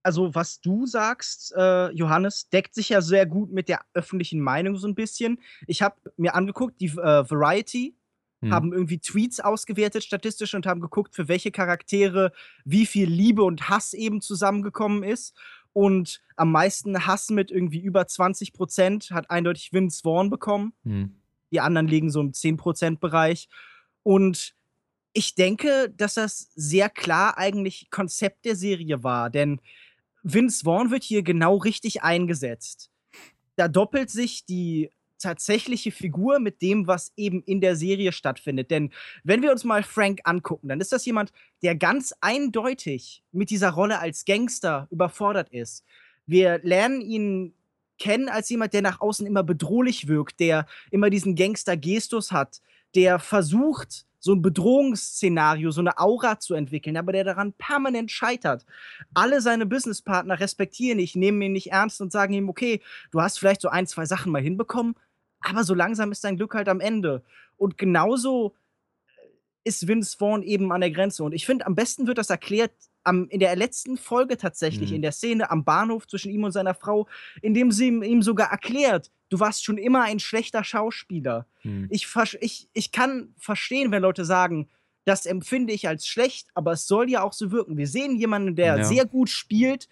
also 0.06 0.34
was 0.34 0.60
du 0.60 0.86
sagst, 0.86 1.52
äh, 1.56 1.90
Johannes, 1.90 2.48
deckt 2.48 2.74
sich 2.74 2.90
ja 2.90 3.00
sehr 3.00 3.26
gut 3.26 3.52
mit 3.52 3.68
der 3.68 3.80
öffentlichen 3.92 4.40
Meinung 4.40 4.76
so 4.76 4.86
ein 4.86 4.94
bisschen. 4.94 5.38
Ich 5.66 5.82
habe 5.82 5.96
mir 6.16 6.34
angeguckt, 6.34 6.80
die 6.80 6.86
äh, 6.86 7.30
Variety 7.30 7.94
Hm. 8.42 8.52
haben 8.52 8.72
irgendwie 8.72 8.98
Tweets 8.98 9.40
ausgewertet 9.40 10.04
statistisch 10.04 10.54
und 10.54 10.66
haben 10.66 10.80
geguckt, 10.80 11.14
für 11.14 11.28
welche 11.28 11.50
Charaktere 11.50 12.32
wie 12.64 12.86
viel 12.86 13.08
Liebe 13.08 13.42
und 13.42 13.68
Hass 13.68 13.94
eben 13.94 14.20
zusammengekommen 14.20 15.02
ist. 15.02 15.34
Und 15.72 16.22
am 16.36 16.52
meisten 16.52 17.06
Hass 17.06 17.30
mit 17.30 17.50
irgendwie 17.50 17.80
über 17.80 18.06
20 18.06 18.52
Prozent 18.52 19.10
hat 19.10 19.30
eindeutig 19.30 19.72
Vince 19.72 20.02
Vaughn 20.02 20.30
bekommen. 20.30 20.72
Hm. 20.84 21.16
Die 21.50 21.60
anderen 21.60 21.88
liegen 21.88 22.10
so 22.10 22.20
im 22.20 22.32
10%-Bereich. 22.32 23.48
Und 24.02 24.54
ich 25.12 25.34
denke, 25.34 25.92
dass 25.96 26.14
das 26.14 26.50
sehr 26.54 26.90
klar 26.90 27.38
eigentlich 27.38 27.88
Konzept 27.90 28.44
der 28.44 28.56
Serie 28.56 29.02
war, 29.02 29.30
denn 29.30 29.60
Vince 30.28 30.64
Vaughn 30.64 30.90
wird 30.90 31.04
hier 31.04 31.22
genau 31.22 31.56
richtig 31.56 32.02
eingesetzt. 32.02 32.90
Da 33.54 33.68
doppelt 33.68 34.10
sich 34.10 34.44
die 34.44 34.90
tatsächliche 35.18 35.92
Figur 35.92 36.40
mit 36.40 36.60
dem, 36.62 36.86
was 36.86 37.12
eben 37.16 37.42
in 37.44 37.60
der 37.60 37.76
Serie 37.76 38.12
stattfindet. 38.12 38.70
Denn 38.70 38.90
wenn 39.22 39.40
wir 39.40 39.52
uns 39.52 39.64
mal 39.64 39.82
Frank 39.82 40.20
angucken, 40.24 40.68
dann 40.68 40.80
ist 40.80 40.92
das 40.92 41.06
jemand, 41.06 41.32
der 41.62 41.76
ganz 41.76 42.12
eindeutig 42.20 43.22
mit 43.32 43.50
dieser 43.50 43.70
Rolle 43.70 44.00
als 44.00 44.24
Gangster 44.24 44.88
überfordert 44.90 45.48
ist. 45.50 45.84
Wir 46.26 46.58
lernen 46.62 47.00
ihn 47.00 47.54
kennen 47.98 48.28
als 48.28 48.50
jemand, 48.50 48.74
der 48.74 48.82
nach 48.82 49.00
außen 49.00 49.26
immer 49.26 49.44
bedrohlich 49.44 50.08
wirkt, 50.08 50.40
der 50.40 50.66
immer 50.90 51.08
diesen 51.08 51.34
Gangster-Gestus 51.34 52.32
hat, 52.32 52.60
der 52.94 53.18
versucht, 53.18 54.06
so 54.26 54.34
ein 54.34 54.42
Bedrohungsszenario, 54.42 55.70
so 55.70 55.80
eine 55.80 55.98
Aura 55.98 56.40
zu 56.40 56.54
entwickeln, 56.54 56.96
aber 56.96 57.12
der 57.12 57.22
daran 57.22 57.52
permanent 57.52 58.10
scheitert. 58.10 58.66
Alle 59.14 59.40
seine 59.40 59.66
Businesspartner 59.66 60.40
respektieren 60.40 60.98
ihn, 60.98 61.08
nehmen 61.14 61.40
ihn 61.40 61.52
nicht 61.52 61.70
ernst 61.70 62.00
und 62.00 62.10
sagen 62.10 62.34
ihm, 62.34 62.48
okay, 62.48 62.82
du 63.12 63.20
hast 63.22 63.38
vielleicht 63.38 63.60
so 63.60 63.68
ein, 63.68 63.86
zwei 63.86 64.04
Sachen 64.04 64.32
mal 64.32 64.42
hinbekommen, 64.42 64.96
aber 65.40 65.62
so 65.62 65.74
langsam 65.74 66.10
ist 66.10 66.24
dein 66.24 66.36
Glück 66.36 66.54
halt 66.54 66.68
am 66.68 66.80
Ende. 66.80 67.22
Und 67.56 67.78
genauso 67.78 68.56
ist 69.62 69.86
Vince 69.86 70.16
Vaughn 70.18 70.42
eben 70.42 70.72
an 70.72 70.80
der 70.80 70.90
Grenze. 70.90 71.22
Und 71.22 71.32
ich 71.32 71.46
finde, 71.46 71.64
am 71.66 71.76
besten 71.76 72.08
wird 72.08 72.18
das 72.18 72.30
erklärt 72.30 72.72
am, 73.06 73.28
in 73.28 73.40
der 73.40 73.54
letzten 73.56 73.96
Folge 73.96 74.36
tatsächlich, 74.36 74.90
Mhm. 74.90 74.96
in 74.96 75.02
der 75.02 75.12
Szene 75.12 75.50
am 75.50 75.64
Bahnhof 75.64 76.06
zwischen 76.06 76.30
ihm 76.30 76.44
und 76.44 76.52
seiner 76.52 76.74
Frau, 76.74 77.06
indem 77.42 77.70
sie 77.72 77.88
ihm, 77.88 78.02
ihm 78.02 78.22
sogar 78.22 78.50
erklärt, 78.50 79.10
du 79.28 79.40
warst 79.40 79.64
schon 79.64 79.78
immer 79.78 80.02
ein 80.04 80.18
schlechter 80.18 80.64
Schauspieler. 80.64 81.46
Hm. 81.62 81.88
Ich, 81.90 82.06
ich, 82.40 82.68
ich 82.72 82.92
kann 82.92 83.34
verstehen, 83.38 83.90
wenn 83.92 84.02
Leute 84.02 84.24
sagen, 84.24 84.68
das 85.04 85.24
empfinde 85.26 85.72
ich 85.72 85.86
als 85.88 86.06
schlecht, 86.06 86.48
aber 86.54 86.72
es 86.72 86.86
soll 86.86 87.08
ja 87.10 87.22
auch 87.22 87.32
so 87.32 87.50
wirken. 87.52 87.76
Wir 87.76 87.86
sehen 87.86 88.16
jemanden, 88.16 88.56
der 88.56 88.78
Ja. 88.78 88.84
sehr 88.84 89.04
gut 89.06 89.28
spielt, 89.30 89.88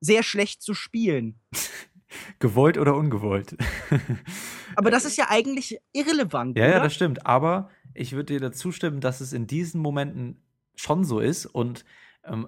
sehr 0.00 0.22
schlecht 0.22 0.60
zu 0.62 0.74
spielen. 0.74 1.38
Gewollt 2.38 2.78
oder 2.78 2.94
ungewollt? 2.94 3.56
Aber 4.76 4.90
das 4.90 5.04
ist 5.04 5.16
ja 5.16 5.26
eigentlich 5.28 5.78
irrelevant. 5.92 6.56
Ja, 6.56 6.64
ja, 6.66 6.70
oder? 6.74 6.84
das 6.84 6.94
stimmt. 6.94 7.26
Aber 7.26 7.70
ich 7.94 8.12
würde 8.12 8.34
dir 8.34 8.40
dazu 8.40 8.72
stimmen, 8.72 9.00
dass 9.00 9.20
es 9.20 9.32
in 9.32 9.46
diesen 9.46 9.80
Momenten 9.80 10.40
schon 10.76 11.04
so 11.04 11.18
ist. 11.20 11.46
Und 11.46 11.84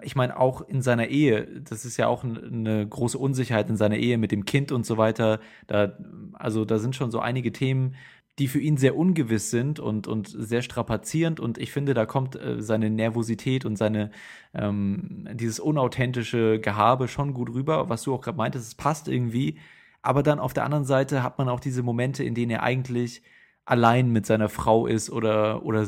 ich 0.03 0.17
meine, 0.17 0.39
auch 0.39 0.61
in 0.63 0.83
seiner 0.83 1.09
Ehe, 1.09 1.47
das 1.63 1.85
ist 1.85 1.97
ja 1.97 2.09
auch 2.09 2.25
eine 2.25 2.87
große 2.87 3.19
Unsicherheit 3.19 3.69
in 3.69 3.77
seiner 3.77 3.97
Ehe 3.97 4.19
mit 4.19 4.33
dem 4.33 4.45
Kind 4.45 4.73
und 4.73 4.85
so 4.85 4.97
weiter. 4.97 5.41
Da, 5.67 5.97
also 6.33 6.65
da 6.65 6.79
sind 6.79 6.97
schon 6.97 7.11
so 7.11 7.21
einige 7.21 7.53
Themen, 7.53 7.95
die 8.39 8.49
für 8.49 8.61
ihn 8.61 8.77
sehr 8.77 8.97
ungewiss 8.97 9.51
sind 9.51 9.81
und, 9.81 10.07
und 10.07 10.29
sehr 10.29 10.63
strapazierend. 10.63 11.41
Und 11.41 11.59
ich 11.59 11.73
finde, 11.73 11.95
da 11.95 12.07
kommt 12.07 12.37
äh, 12.37 12.63
seine 12.63 12.91
Nervosität 12.91 13.65
und 13.65 13.77
seine 13.77 14.11
ähm, 14.55 15.29
dieses 15.33 15.59
unauthentische 15.59 16.61
Gehabe 16.61 17.09
schon 17.09 17.35
gut 17.35 17.53
rüber, 17.53 17.89
was 17.89 18.03
du 18.03 18.15
auch 18.15 18.21
gerade 18.21 18.39
meintest, 18.39 18.67
es 18.67 18.75
passt 18.75 19.09
irgendwie. 19.09 19.59
Aber 20.03 20.23
dann 20.23 20.39
auf 20.39 20.55
der 20.55 20.65
anderen 20.65 20.85
Seite 20.85 21.23
hat 21.23 21.39
man 21.39 21.49
auch 21.49 21.61
diese 21.61 21.83
Momente, 21.83 22.23
in 22.23 22.35
denen 22.35 22.53
er 22.53 22.63
eigentlich 22.63 23.23
allein 23.65 24.11
mit 24.11 24.25
seiner 24.25 24.49
Frau 24.49 24.87
ist 24.87 25.11
oder, 25.11 25.65
oder 25.65 25.87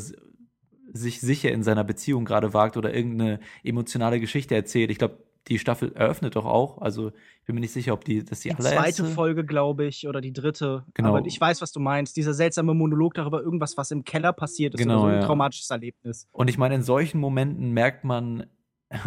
sich 0.92 1.20
sicher 1.20 1.50
in 1.50 1.62
seiner 1.62 1.84
Beziehung 1.84 2.24
gerade 2.24 2.54
wagt 2.54 2.76
oder 2.76 2.94
irgendeine 2.94 3.40
emotionale 3.62 4.20
Geschichte 4.20 4.54
erzählt. 4.54 4.90
Ich 4.90 4.98
glaube, 4.98 5.18
die 5.48 5.58
Staffel 5.58 5.92
eröffnet 5.92 6.36
doch 6.36 6.44
auch. 6.44 6.78
Also 6.78 7.08
ich 7.08 7.46
bin 7.46 7.54
mir 7.54 7.60
nicht 7.60 7.72
sicher, 7.72 7.92
ob 7.92 8.04
die, 8.04 8.24
das 8.24 8.40
die, 8.40 8.50
Die 8.50 8.54
allererste. 8.54 9.02
zweite 9.02 9.14
Folge, 9.14 9.44
glaube 9.44 9.86
ich, 9.86 10.06
oder 10.06 10.20
die 10.20 10.32
dritte. 10.32 10.84
Genau. 10.94 11.16
Aber 11.16 11.26
ich 11.26 11.40
weiß, 11.40 11.62
was 11.62 11.72
du 11.72 11.80
meinst. 11.80 12.16
Dieser 12.16 12.34
seltsame 12.34 12.74
Monolog 12.74 13.14
darüber, 13.14 13.42
irgendwas, 13.42 13.76
was 13.76 13.90
im 13.90 14.04
Keller 14.04 14.32
passiert 14.32 14.74
ist 14.74 14.80
Genau, 14.80 15.00
so 15.00 15.06
ein 15.06 15.14
ja. 15.14 15.20
traumatisches 15.22 15.70
Erlebnis. 15.70 16.28
Und 16.32 16.48
ich 16.48 16.58
meine, 16.58 16.76
in 16.76 16.82
solchen 16.82 17.18
Momenten 17.20 17.72
merkt 17.72 18.04
man, 18.04 18.46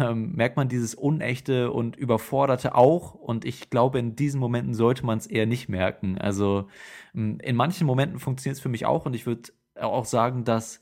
ähm, 0.00 0.32
merkt 0.34 0.56
man 0.56 0.68
dieses 0.68 0.94
Unechte 0.94 1.70
und 1.70 1.96
Überforderte 1.96 2.74
auch. 2.74 3.14
Und 3.14 3.44
ich 3.44 3.70
glaube, 3.70 3.98
in 3.98 4.16
diesen 4.16 4.40
Momenten 4.40 4.74
sollte 4.74 5.06
man 5.06 5.18
es 5.18 5.26
eher 5.26 5.46
nicht 5.46 5.68
merken. 5.68 6.18
Also 6.18 6.68
ähm, 7.14 7.38
in 7.42 7.56
manchen 7.56 7.86
Momenten 7.86 8.18
funktioniert 8.18 8.56
es 8.56 8.62
für 8.62 8.68
mich 8.68 8.86
auch. 8.86 9.06
Und 9.06 9.14
ich 9.14 9.24
würde 9.26 9.50
auch 9.80 10.04
sagen, 10.04 10.44
dass, 10.44 10.80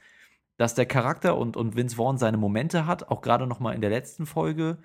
dass 0.63 0.75
der 0.77 0.87
Charakter 0.87 1.37
und, 1.37 1.57
und 1.57 1.75
Vince 1.75 1.97
Vaughn 1.97 2.19
seine 2.19 2.37
Momente 2.37 2.87
hat. 2.87 3.11
Auch 3.11 3.21
gerade 3.21 3.49
noch 3.49 3.59
mal 3.59 3.73
in 3.73 3.81
der 3.81 3.91
letzten 3.91 4.27
Folge 4.27 4.79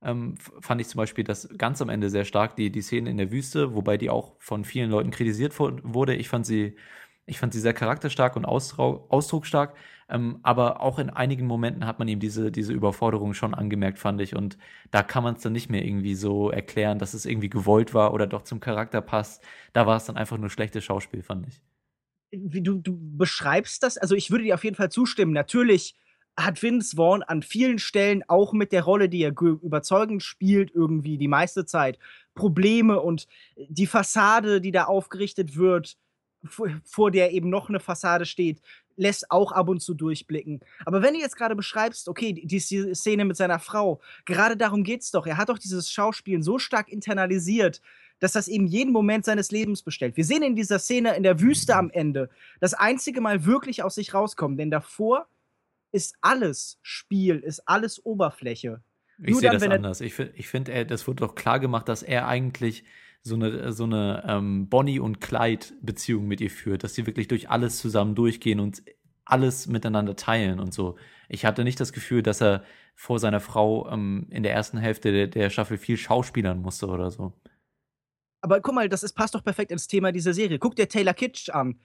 ähm, 0.00 0.36
fand 0.60 0.80
ich 0.80 0.86
zum 0.86 0.98
Beispiel 0.98 1.24
das 1.24 1.48
ganz 1.58 1.82
am 1.82 1.88
Ende 1.88 2.08
sehr 2.08 2.24
stark, 2.24 2.54
die, 2.54 2.70
die 2.70 2.82
Szene 2.82 3.10
in 3.10 3.16
der 3.16 3.32
Wüste, 3.32 3.74
wobei 3.74 3.96
die 3.96 4.10
auch 4.10 4.36
von 4.38 4.64
vielen 4.64 4.92
Leuten 4.92 5.10
kritisiert 5.10 5.58
wurde. 5.58 6.14
Ich 6.14 6.28
fand 6.28 6.46
sie, 6.46 6.76
ich 7.26 7.40
fand 7.40 7.52
sie 7.52 7.58
sehr 7.58 7.74
charakterstark 7.74 8.36
und 8.36 8.44
ausdrucksstark. 8.44 9.74
Ähm, 10.08 10.38
aber 10.44 10.80
auch 10.80 11.00
in 11.00 11.10
einigen 11.10 11.48
Momenten 11.48 11.84
hat 11.84 11.98
man 11.98 12.06
ihm 12.06 12.20
diese, 12.20 12.52
diese 12.52 12.72
Überforderung 12.72 13.34
schon 13.34 13.54
angemerkt, 13.54 13.98
fand 13.98 14.20
ich. 14.20 14.36
Und 14.36 14.56
da 14.92 15.02
kann 15.02 15.24
man 15.24 15.34
es 15.34 15.42
dann 15.42 15.52
nicht 15.52 15.68
mehr 15.68 15.84
irgendwie 15.84 16.14
so 16.14 16.50
erklären, 16.50 17.00
dass 17.00 17.12
es 17.12 17.26
irgendwie 17.26 17.50
gewollt 17.50 17.92
war 17.92 18.14
oder 18.14 18.28
doch 18.28 18.42
zum 18.42 18.60
Charakter 18.60 19.00
passt. 19.00 19.42
Da 19.72 19.84
war 19.84 19.96
es 19.96 20.04
dann 20.04 20.16
einfach 20.16 20.38
nur 20.38 20.48
schlechtes 20.48 20.84
Schauspiel, 20.84 21.24
fand 21.24 21.48
ich. 21.48 21.60
Wie 22.42 22.62
du, 22.62 22.74
du 22.74 22.98
beschreibst 23.16 23.82
das, 23.82 23.98
also 23.98 24.14
ich 24.14 24.30
würde 24.30 24.44
dir 24.44 24.54
auf 24.54 24.64
jeden 24.64 24.76
Fall 24.76 24.90
zustimmen. 24.90 25.32
Natürlich 25.32 25.94
hat 26.36 26.62
Vince 26.62 26.96
Vaughn 26.96 27.22
an 27.22 27.42
vielen 27.42 27.78
Stellen 27.78 28.24
auch 28.26 28.52
mit 28.52 28.72
der 28.72 28.82
Rolle, 28.82 29.08
die 29.08 29.22
er 29.22 29.32
ge- 29.32 29.58
überzeugend 29.62 30.22
spielt, 30.22 30.74
irgendwie 30.74 31.16
die 31.16 31.28
meiste 31.28 31.64
Zeit 31.64 31.98
Probleme 32.34 33.00
und 33.00 33.28
die 33.56 33.86
Fassade, 33.86 34.60
die 34.60 34.72
da 34.72 34.84
aufgerichtet 34.84 35.56
wird, 35.56 35.96
vor, 36.84 37.10
der 37.10 37.32
eben 37.32 37.48
noch 37.48 37.68
eine 37.68 37.80
Fassade 37.80 38.26
steht, 38.26 38.60
lässt 38.96 39.30
auch 39.30 39.52
ab 39.52 39.68
und 39.68 39.80
zu 39.80 39.94
durchblicken. 39.94 40.60
Aber 40.84 41.02
wenn 41.02 41.14
du 41.14 41.20
jetzt 41.20 41.36
gerade 41.36 41.56
beschreibst, 41.56 42.08
okay, 42.08 42.32
die, 42.32 42.46
die 42.46 42.60
Szene 42.60 43.24
mit 43.24 43.36
seiner 43.36 43.58
Frau, 43.58 44.00
gerade 44.24 44.56
darum 44.56 44.84
geht's 44.84 45.10
doch. 45.10 45.26
Er 45.26 45.36
hat 45.36 45.48
doch 45.48 45.58
dieses 45.58 45.90
Schauspielen 45.90 46.42
so 46.42 46.58
stark 46.58 46.88
internalisiert, 46.88 47.80
dass 48.20 48.32
das 48.32 48.48
eben 48.48 48.66
jeden 48.66 48.92
Moment 48.92 49.24
seines 49.24 49.50
Lebens 49.50 49.82
bestellt. 49.82 50.16
Wir 50.16 50.24
sehen 50.24 50.42
in 50.42 50.56
dieser 50.56 50.78
Szene 50.78 51.14
in 51.16 51.22
der 51.22 51.40
Wüste 51.40 51.76
am 51.76 51.90
Ende 51.90 52.30
das 52.60 52.74
einzige 52.74 53.20
Mal 53.20 53.44
wirklich 53.44 53.82
aus 53.82 53.96
sich 53.96 54.14
rauskommen, 54.14 54.56
denn 54.56 54.70
davor 54.70 55.26
ist 55.92 56.16
alles 56.20 56.78
Spiel, 56.82 57.36
ist 57.38 57.60
alles 57.68 58.04
Oberfläche. 58.04 58.82
Ich 59.22 59.30
Nur 59.30 59.40
sehe 59.40 59.50
dann, 59.50 59.60
das 59.60 59.68
er- 59.68 59.72
anders. 59.76 60.00
Ich, 60.00 60.14
fi- 60.14 60.30
ich 60.34 60.48
finde, 60.48 60.72
er- 60.72 60.84
das 60.84 61.06
wurde 61.06 61.20
doch 61.26 61.34
klar 61.34 61.60
gemacht, 61.60 61.88
dass 61.88 62.02
er 62.02 62.26
eigentlich 62.26 62.84
so 63.22 63.36
eine, 63.36 63.72
so 63.72 63.84
eine 63.84 64.24
ähm, 64.26 64.68
Bonnie- 64.68 64.98
und 64.98 65.20
Clyde-Beziehung 65.20 66.26
mit 66.26 66.40
ihr 66.40 66.50
führt, 66.50 66.82
dass 66.84 66.94
sie 66.94 67.06
wirklich 67.06 67.28
durch 67.28 67.48
alles 67.48 67.78
zusammen 67.78 68.14
durchgehen 68.14 68.60
und 68.60 68.82
alles 69.24 69.66
miteinander 69.66 70.16
teilen 70.16 70.60
und 70.60 70.74
so. 70.74 70.96
Ich 71.28 71.46
hatte 71.46 71.64
nicht 71.64 71.80
das 71.80 71.92
Gefühl, 71.92 72.22
dass 72.22 72.42
er 72.42 72.64
vor 72.94 73.18
seiner 73.18 73.40
Frau 73.40 73.88
ähm, 73.90 74.26
in 74.30 74.42
der 74.42 74.52
ersten 74.52 74.76
Hälfte 74.78 75.10
der, 75.12 75.26
der 75.28 75.48
Staffel 75.50 75.78
viel 75.78 75.96
schauspielern 75.96 76.60
musste 76.60 76.86
oder 76.88 77.10
so. 77.10 77.32
Aber 78.44 78.60
guck 78.60 78.74
mal, 78.74 78.90
das 78.90 79.02
ist, 79.02 79.14
passt 79.14 79.34
doch 79.34 79.42
perfekt 79.42 79.70
ins 79.70 79.86
Thema 79.86 80.12
dieser 80.12 80.34
Serie. 80.34 80.58
Guck 80.58 80.76
dir 80.76 80.86
Taylor 80.86 81.14
Kitsch 81.14 81.48
an. 81.48 81.80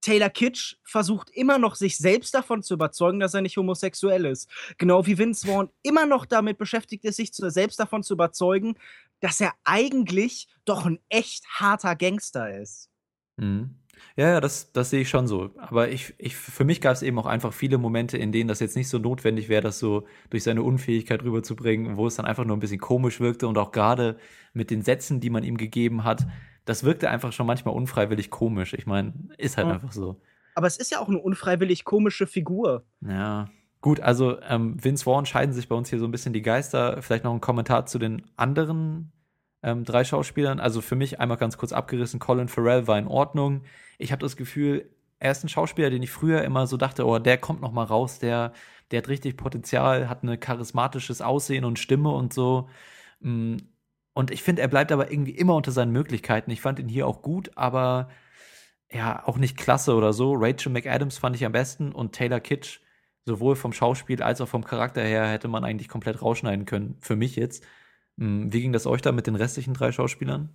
Taylor 0.00 0.30
Kitsch 0.30 0.76
versucht 0.82 1.28
immer 1.28 1.58
noch, 1.58 1.74
sich 1.74 1.98
selbst 1.98 2.32
davon 2.32 2.62
zu 2.62 2.72
überzeugen, 2.72 3.20
dass 3.20 3.34
er 3.34 3.42
nicht 3.42 3.58
homosexuell 3.58 4.24
ist. 4.24 4.48
Genau 4.78 5.04
wie 5.04 5.18
Vince 5.18 5.46
Vaughn 5.46 5.68
immer 5.82 6.06
noch 6.06 6.24
damit 6.24 6.56
beschäftigt 6.56 7.04
ist, 7.04 7.16
sich 7.16 7.30
selbst 7.34 7.78
davon 7.78 8.02
zu 8.02 8.14
überzeugen, 8.14 8.78
dass 9.20 9.38
er 9.38 9.52
eigentlich 9.64 10.48
doch 10.64 10.86
ein 10.86 10.98
echt 11.10 11.44
harter 11.46 11.94
Gangster 11.94 12.58
ist. 12.58 12.88
Mhm. 13.36 13.77
Ja, 14.16 14.28
ja, 14.28 14.40
das, 14.40 14.72
das 14.72 14.90
sehe 14.90 15.02
ich 15.02 15.08
schon 15.08 15.26
so. 15.26 15.50
Aber 15.58 15.88
ich, 15.90 16.14
ich, 16.18 16.36
für 16.36 16.64
mich 16.64 16.80
gab 16.80 16.94
es 16.94 17.02
eben 17.02 17.18
auch 17.18 17.26
einfach 17.26 17.52
viele 17.52 17.78
Momente, 17.78 18.16
in 18.18 18.32
denen 18.32 18.48
das 18.48 18.60
jetzt 18.60 18.76
nicht 18.76 18.88
so 18.88 18.98
notwendig 18.98 19.48
wäre, 19.48 19.62
das 19.62 19.78
so 19.78 20.04
durch 20.30 20.42
seine 20.42 20.62
Unfähigkeit 20.62 21.22
rüberzubringen, 21.22 21.96
wo 21.96 22.06
es 22.06 22.16
dann 22.16 22.26
einfach 22.26 22.44
nur 22.44 22.56
ein 22.56 22.60
bisschen 22.60 22.80
komisch 22.80 23.20
wirkte 23.20 23.48
und 23.48 23.58
auch 23.58 23.72
gerade 23.72 24.16
mit 24.52 24.70
den 24.70 24.82
Sätzen, 24.82 25.20
die 25.20 25.30
man 25.30 25.44
ihm 25.44 25.56
gegeben 25.56 26.04
hat, 26.04 26.26
das 26.64 26.84
wirkte 26.84 27.08
einfach 27.10 27.32
schon 27.32 27.46
manchmal 27.46 27.74
unfreiwillig 27.74 28.30
komisch. 28.30 28.74
Ich 28.74 28.86
meine, 28.86 29.12
ist 29.38 29.56
halt 29.56 29.68
Mhm. 29.68 29.72
einfach 29.74 29.92
so. 29.92 30.20
Aber 30.54 30.66
es 30.66 30.76
ist 30.76 30.90
ja 30.90 30.98
auch 31.00 31.08
eine 31.08 31.18
unfreiwillig 31.18 31.84
komische 31.84 32.26
Figur. 32.26 32.84
Ja. 33.00 33.48
Gut, 33.80 34.00
also 34.00 34.40
ähm, 34.42 34.76
Vince 34.82 35.04
Vaughn 35.04 35.24
scheiden 35.24 35.54
sich 35.54 35.68
bei 35.68 35.76
uns 35.76 35.88
hier 35.88 36.00
so 36.00 36.04
ein 36.04 36.10
bisschen 36.10 36.32
die 36.32 36.42
Geister. 36.42 37.00
Vielleicht 37.00 37.22
noch 37.22 37.32
ein 37.32 37.40
Kommentar 37.40 37.86
zu 37.86 38.00
den 38.00 38.22
anderen 38.36 39.12
ähm, 39.62 39.84
drei 39.84 40.04
Schauspielern. 40.04 40.60
Also 40.60 40.80
für 40.80 40.96
mich 40.96 41.20
einmal 41.20 41.36
ganz 41.38 41.56
kurz 41.58 41.72
abgerissen, 41.72 42.20
Colin 42.20 42.48
Farrell 42.48 42.86
war 42.86 42.98
in 42.98 43.06
Ordnung. 43.06 43.62
Ich 43.98 44.12
habe 44.12 44.20
das 44.20 44.36
Gefühl, 44.36 44.90
er 45.18 45.32
ist 45.32 45.44
ein 45.44 45.48
Schauspieler, 45.48 45.90
den 45.90 46.02
ich 46.02 46.10
früher 46.10 46.42
immer 46.42 46.66
so 46.66 46.76
dachte, 46.76 47.06
oh, 47.06 47.18
der 47.18 47.38
kommt 47.38 47.60
noch 47.60 47.72
mal 47.72 47.84
raus, 47.84 48.18
der, 48.18 48.52
der 48.90 48.98
hat 48.98 49.08
richtig 49.08 49.36
Potenzial, 49.36 50.08
hat 50.08 50.22
ein 50.22 50.38
charismatisches 50.38 51.22
Aussehen 51.22 51.64
und 51.64 51.78
Stimme 51.78 52.10
und 52.10 52.32
so. 52.32 52.68
Mm, 53.20 53.56
und 54.14 54.30
ich 54.30 54.42
finde, 54.42 54.62
er 54.62 54.68
bleibt 54.68 54.92
aber 54.92 55.10
irgendwie 55.12 55.32
immer 55.32 55.54
unter 55.54 55.72
seinen 55.72 55.92
Möglichkeiten. 55.92 56.50
Ich 56.50 56.60
fand 56.60 56.78
ihn 56.78 56.88
hier 56.88 57.06
auch 57.06 57.22
gut, 57.22 57.50
aber 57.56 58.08
ja, 58.90 59.26
auch 59.26 59.36
nicht 59.38 59.56
klasse 59.56 59.94
oder 59.94 60.12
so. 60.12 60.34
Rachel 60.34 60.72
McAdams 60.72 61.18
fand 61.18 61.36
ich 61.36 61.44
am 61.44 61.52
besten 61.52 61.92
und 61.92 62.12
Taylor 62.14 62.40
Kitsch, 62.40 62.80
sowohl 63.26 63.56
vom 63.56 63.72
Schauspiel 63.72 64.22
als 64.22 64.40
auch 64.40 64.48
vom 64.48 64.64
Charakter 64.64 65.02
her, 65.02 65.26
hätte 65.28 65.48
man 65.48 65.64
eigentlich 65.64 65.88
komplett 65.88 66.22
rausschneiden 66.22 66.64
können. 66.64 66.96
Für 67.00 67.16
mich 67.16 67.36
jetzt. 67.36 67.64
Mm, 68.18 68.52
wie 68.52 68.60
ging 68.60 68.72
das 68.72 68.86
euch 68.86 69.00
da 69.00 69.12
mit 69.12 69.26
den 69.26 69.36
restlichen 69.36 69.74
drei 69.74 69.92
Schauspielern? 69.92 70.50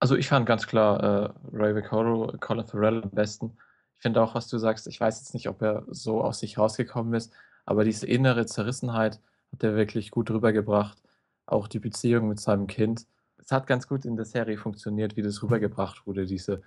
Also 0.00 0.16
ich 0.16 0.28
fand 0.28 0.46
ganz 0.46 0.66
klar 0.66 1.02
äh, 1.02 1.32
Ray 1.52 1.74
Vicoro, 1.76 2.32
Colin 2.40 2.66
Farrell 2.66 3.02
am 3.02 3.10
besten. 3.10 3.56
Ich 3.96 4.02
finde 4.02 4.22
auch, 4.22 4.34
was 4.34 4.48
du 4.48 4.58
sagst, 4.58 4.86
ich 4.86 5.00
weiß 5.00 5.20
jetzt 5.20 5.34
nicht, 5.34 5.48
ob 5.48 5.62
er 5.62 5.84
so 5.88 6.22
aus 6.22 6.40
sich 6.40 6.58
rausgekommen 6.58 7.14
ist, 7.14 7.32
aber 7.66 7.84
diese 7.84 8.06
innere 8.06 8.46
Zerrissenheit 8.46 9.20
hat 9.52 9.62
er 9.62 9.76
wirklich 9.76 10.10
gut 10.10 10.30
rübergebracht. 10.30 11.00
Auch 11.46 11.68
die 11.68 11.78
Beziehung 11.78 12.28
mit 12.28 12.40
seinem 12.40 12.66
Kind. 12.66 13.06
Es 13.36 13.52
hat 13.52 13.66
ganz 13.66 13.86
gut 13.86 14.04
in 14.06 14.16
der 14.16 14.24
Serie 14.24 14.56
funktioniert, 14.56 15.16
wie 15.16 15.22
das 15.22 15.42
rübergebracht 15.42 16.06
wurde, 16.06 16.24
diese 16.24 16.62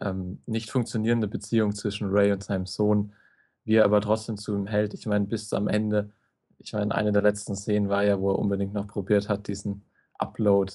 ähm, 0.00 0.40
nicht 0.46 0.70
funktionierende 0.70 1.26
Beziehung 1.26 1.74
zwischen 1.74 2.08
Ray 2.10 2.32
und 2.32 2.44
seinem 2.44 2.66
Sohn, 2.66 3.12
wie 3.64 3.74
er 3.74 3.84
aber 3.84 4.00
trotzdem 4.00 4.36
zu 4.36 4.54
ihm 4.54 4.66
hält. 4.66 4.94
Ich 4.94 5.06
meine, 5.06 5.26
bis 5.26 5.52
am 5.52 5.68
Ende, 5.68 6.12
ich 6.62 6.72
meine, 6.72 6.94
eine 6.94 7.12
der 7.12 7.22
letzten 7.22 7.56
Szenen 7.56 7.88
war 7.88 8.04
ja, 8.04 8.20
wo 8.20 8.30
er 8.30 8.38
unbedingt 8.38 8.74
noch 8.74 8.86
probiert 8.86 9.28
hat, 9.28 9.48
diesen 9.48 9.82
Upload 10.18 10.72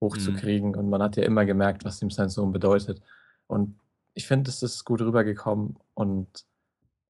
hochzukriegen. 0.00 0.70
Mhm. 0.70 0.78
Und 0.78 0.90
man 0.90 1.02
hat 1.02 1.16
ja 1.16 1.24
immer 1.24 1.44
gemerkt, 1.44 1.84
was 1.84 2.02
ihm 2.02 2.10
sein 2.10 2.28
Sohn 2.28 2.52
bedeutet. 2.52 3.02
Und 3.46 3.78
ich 4.14 4.26
finde, 4.26 4.50
es 4.50 4.62
ist 4.62 4.84
gut 4.84 5.00
rübergekommen 5.00 5.76
und 5.94 6.44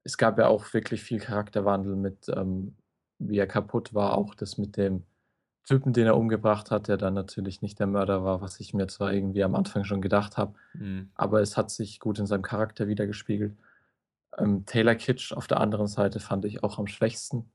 es 0.04 0.16
gab 0.16 0.38
ja 0.38 0.46
auch 0.48 0.72
wirklich 0.72 1.02
viel 1.02 1.18
Charakterwandel 1.18 1.96
mit, 1.96 2.28
ähm, 2.28 2.76
wie 3.18 3.38
er 3.38 3.46
kaputt 3.46 3.94
war, 3.94 4.16
auch 4.16 4.34
das 4.34 4.58
mit 4.58 4.76
dem 4.76 5.04
Typen, 5.64 5.92
den 5.92 6.06
er 6.06 6.16
umgebracht 6.16 6.70
hat, 6.70 6.88
der 6.88 6.96
dann 6.96 7.14
natürlich 7.14 7.62
nicht 7.62 7.78
der 7.78 7.86
Mörder 7.86 8.24
war, 8.24 8.40
was 8.40 8.58
ich 8.58 8.74
mir 8.74 8.88
zwar 8.88 9.12
irgendwie 9.12 9.44
am 9.44 9.54
Anfang 9.54 9.84
schon 9.84 10.02
gedacht 10.02 10.36
habe, 10.36 10.54
mhm. 10.74 11.10
aber 11.14 11.40
es 11.40 11.56
hat 11.56 11.70
sich 11.70 12.00
gut 12.00 12.18
in 12.18 12.26
seinem 12.26 12.42
Charakter 12.42 12.88
wiedergespiegelt. 12.88 13.56
Ähm, 14.38 14.66
Taylor 14.66 14.96
Kitsch 14.96 15.32
auf 15.32 15.46
der 15.46 15.60
anderen 15.60 15.86
Seite 15.86 16.18
fand 16.18 16.44
ich 16.44 16.64
auch 16.64 16.78
am 16.78 16.88
schwächsten. 16.88 17.50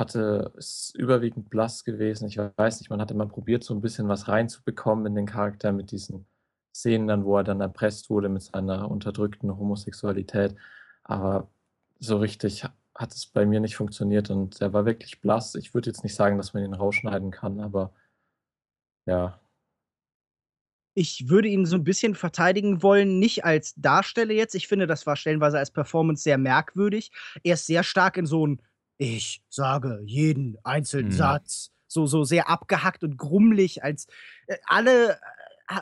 Hatte 0.00 0.52
ist 0.56 0.96
überwiegend 0.96 1.50
blass 1.50 1.84
gewesen. 1.84 2.26
Ich 2.26 2.38
weiß 2.38 2.80
nicht, 2.80 2.90
man 2.90 3.00
hatte 3.00 3.14
mal 3.14 3.28
probiert, 3.28 3.62
so 3.62 3.74
ein 3.74 3.82
bisschen 3.82 4.08
was 4.08 4.28
reinzubekommen 4.28 5.06
in 5.06 5.14
den 5.14 5.26
Charakter 5.26 5.72
mit 5.72 5.92
diesen 5.92 6.26
Szenen 6.74 7.06
dann, 7.06 7.24
wo 7.24 7.36
er 7.36 7.44
dann 7.44 7.60
erpresst 7.60 8.10
wurde 8.10 8.30
mit 8.30 8.42
seiner 8.42 8.90
unterdrückten 8.90 9.56
Homosexualität. 9.56 10.56
Aber 11.04 11.50
so 11.98 12.16
richtig 12.16 12.64
hat 12.94 13.14
es 13.14 13.26
bei 13.26 13.44
mir 13.44 13.60
nicht 13.60 13.76
funktioniert 13.76 14.30
und 14.30 14.60
er 14.60 14.72
war 14.72 14.86
wirklich 14.86 15.20
blass. 15.20 15.54
Ich 15.54 15.74
würde 15.74 15.90
jetzt 15.90 16.02
nicht 16.02 16.14
sagen, 16.14 16.38
dass 16.38 16.54
man 16.54 16.64
ihn 16.64 16.74
rausschneiden 16.74 17.30
kann, 17.30 17.60
aber 17.60 17.92
ja. 19.06 19.38
Ich 20.94 21.28
würde 21.28 21.48
ihn 21.48 21.66
so 21.66 21.76
ein 21.76 21.84
bisschen 21.84 22.14
verteidigen 22.14 22.82
wollen, 22.82 23.18
nicht 23.18 23.44
als 23.44 23.74
Darsteller 23.76 24.32
jetzt. 24.32 24.54
Ich 24.54 24.66
finde, 24.66 24.86
das 24.86 25.06
war 25.06 25.16
stellenweise 25.16 25.58
als 25.58 25.70
Performance 25.70 26.22
sehr 26.22 26.38
merkwürdig. 26.38 27.12
Er 27.42 27.54
ist 27.54 27.66
sehr 27.66 27.82
stark 27.82 28.16
in 28.16 28.26
so 28.26 28.46
ein 28.46 28.62
Ich 29.00 29.42
sage 29.48 30.02
jeden 30.04 30.58
einzelnen 30.62 31.06
mhm. 31.06 31.16
Satz. 31.16 31.72
So, 31.86 32.06
so 32.06 32.22
sehr 32.22 32.50
abgehackt 32.50 33.02
und 33.02 33.16
grummelig, 33.16 33.82
als 33.82 34.06
äh, 34.46 34.58
alle 34.66 35.18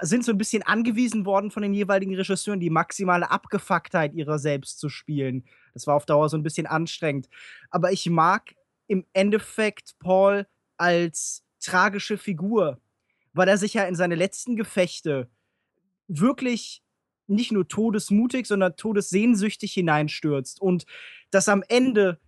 sind 0.02 0.24
so 0.24 0.30
ein 0.30 0.38
bisschen 0.38 0.62
angewiesen 0.62 1.26
worden 1.26 1.50
von 1.50 1.62
den 1.62 1.74
jeweiligen 1.74 2.14
Regisseuren, 2.14 2.60
die 2.60 2.70
maximale 2.70 3.30
Abgefucktheit 3.30 4.14
ihrer 4.14 4.38
selbst 4.38 4.78
zu 4.78 4.88
spielen. 4.88 5.44
Das 5.74 5.86
war 5.88 5.96
auf 5.96 6.06
Dauer 6.06 6.28
so 6.28 6.36
ein 6.36 6.44
bisschen 6.44 6.66
anstrengend. 6.66 7.28
Aber 7.70 7.90
ich 7.90 8.08
mag 8.08 8.54
im 8.86 9.04
Endeffekt 9.12 9.98
Paul 9.98 10.46
als 10.76 11.42
tragische 11.60 12.18
Figur, 12.18 12.80
weil 13.32 13.48
er 13.48 13.58
sich 13.58 13.74
ja 13.74 13.82
in 13.84 13.96
seine 13.96 14.14
letzten 14.14 14.54
Gefechte 14.54 15.28
wirklich 16.06 16.84
nicht 17.26 17.50
nur 17.50 17.66
todesmutig, 17.66 18.46
sondern 18.46 18.76
todessehnsüchtig 18.76 19.72
hineinstürzt 19.72 20.60
und 20.60 20.86
dass 21.30 21.48
am 21.48 21.64
Ende 21.66 22.20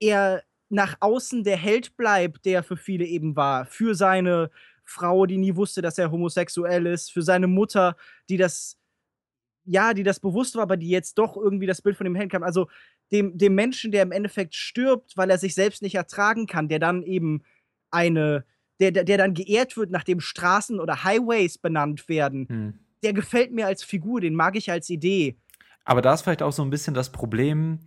er 0.00 0.42
nach 0.68 0.96
außen 1.00 1.44
der 1.44 1.56
Held 1.56 1.96
bleibt, 1.96 2.44
der 2.44 2.62
für 2.62 2.76
viele 2.76 3.04
eben 3.04 3.36
war, 3.36 3.66
für 3.66 3.94
seine 3.94 4.50
Frau, 4.84 5.26
die 5.26 5.38
nie 5.38 5.54
wusste, 5.54 5.82
dass 5.82 5.98
er 5.98 6.10
homosexuell 6.10 6.86
ist, 6.86 7.12
für 7.12 7.22
seine 7.22 7.46
Mutter, 7.46 7.96
die 8.28 8.36
das, 8.36 8.78
ja, 9.64 9.94
die 9.94 10.02
das 10.02 10.20
bewusst 10.20 10.56
war, 10.56 10.62
aber 10.62 10.76
die 10.76 10.88
jetzt 10.88 11.18
doch 11.18 11.36
irgendwie 11.36 11.66
das 11.66 11.82
Bild 11.82 11.96
von 11.96 12.04
dem 12.04 12.14
Helden 12.14 12.30
kam. 12.30 12.42
Also 12.42 12.68
dem, 13.12 13.36
dem 13.36 13.54
Menschen, 13.54 13.92
der 13.92 14.02
im 14.02 14.12
Endeffekt 14.12 14.54
stirbt, 14.54 15.16
weil 15.16 15.30
er 15.30 15.38
sich 15.38 15.54
selbst 15.54 15.82
nicht 15.82 15.94
ertragen 15.94 16.46
kann, 16.46 16.68
der 16.68 16.78
dann 16.78 17.02
eben 17.02 17.42
eine, 17.90 18.44
der, 18.80 18.92
der, 18.92 19.04
der 19.04 19.18
dann 19.18 19.34
geehrt 19.34 19.76
wird, 19.76 19.90
nachdem 19.90 20.20
Straßen 20.20 20.80
oder 20.80 21.04
Highways 21.04 21.58
benannt 21.58 22.08
werden, 22.08 22.48
hm. 22.48 22.78
der 23.02 23.12
gefällt 23.12 23.52
mir 23.52 23.66
als 23.66 23.82
Figur, 23.82 24.20
den 24.20 24.34
mag 24.34 24.56
ich 24.56 24.70
als 24.70 24.88
Idee. 24.88 25.36
Aber 25.84 26.02
da 26.02 26.14
ist 26.14 26.22
vielleicht 26.22 26.42
auch 26.42 26.52
so 26.52 26.62
ein 26.62 26.70
bisschen 26.70 26.94
das 26.94 27.10
Problem, 27.10 27.80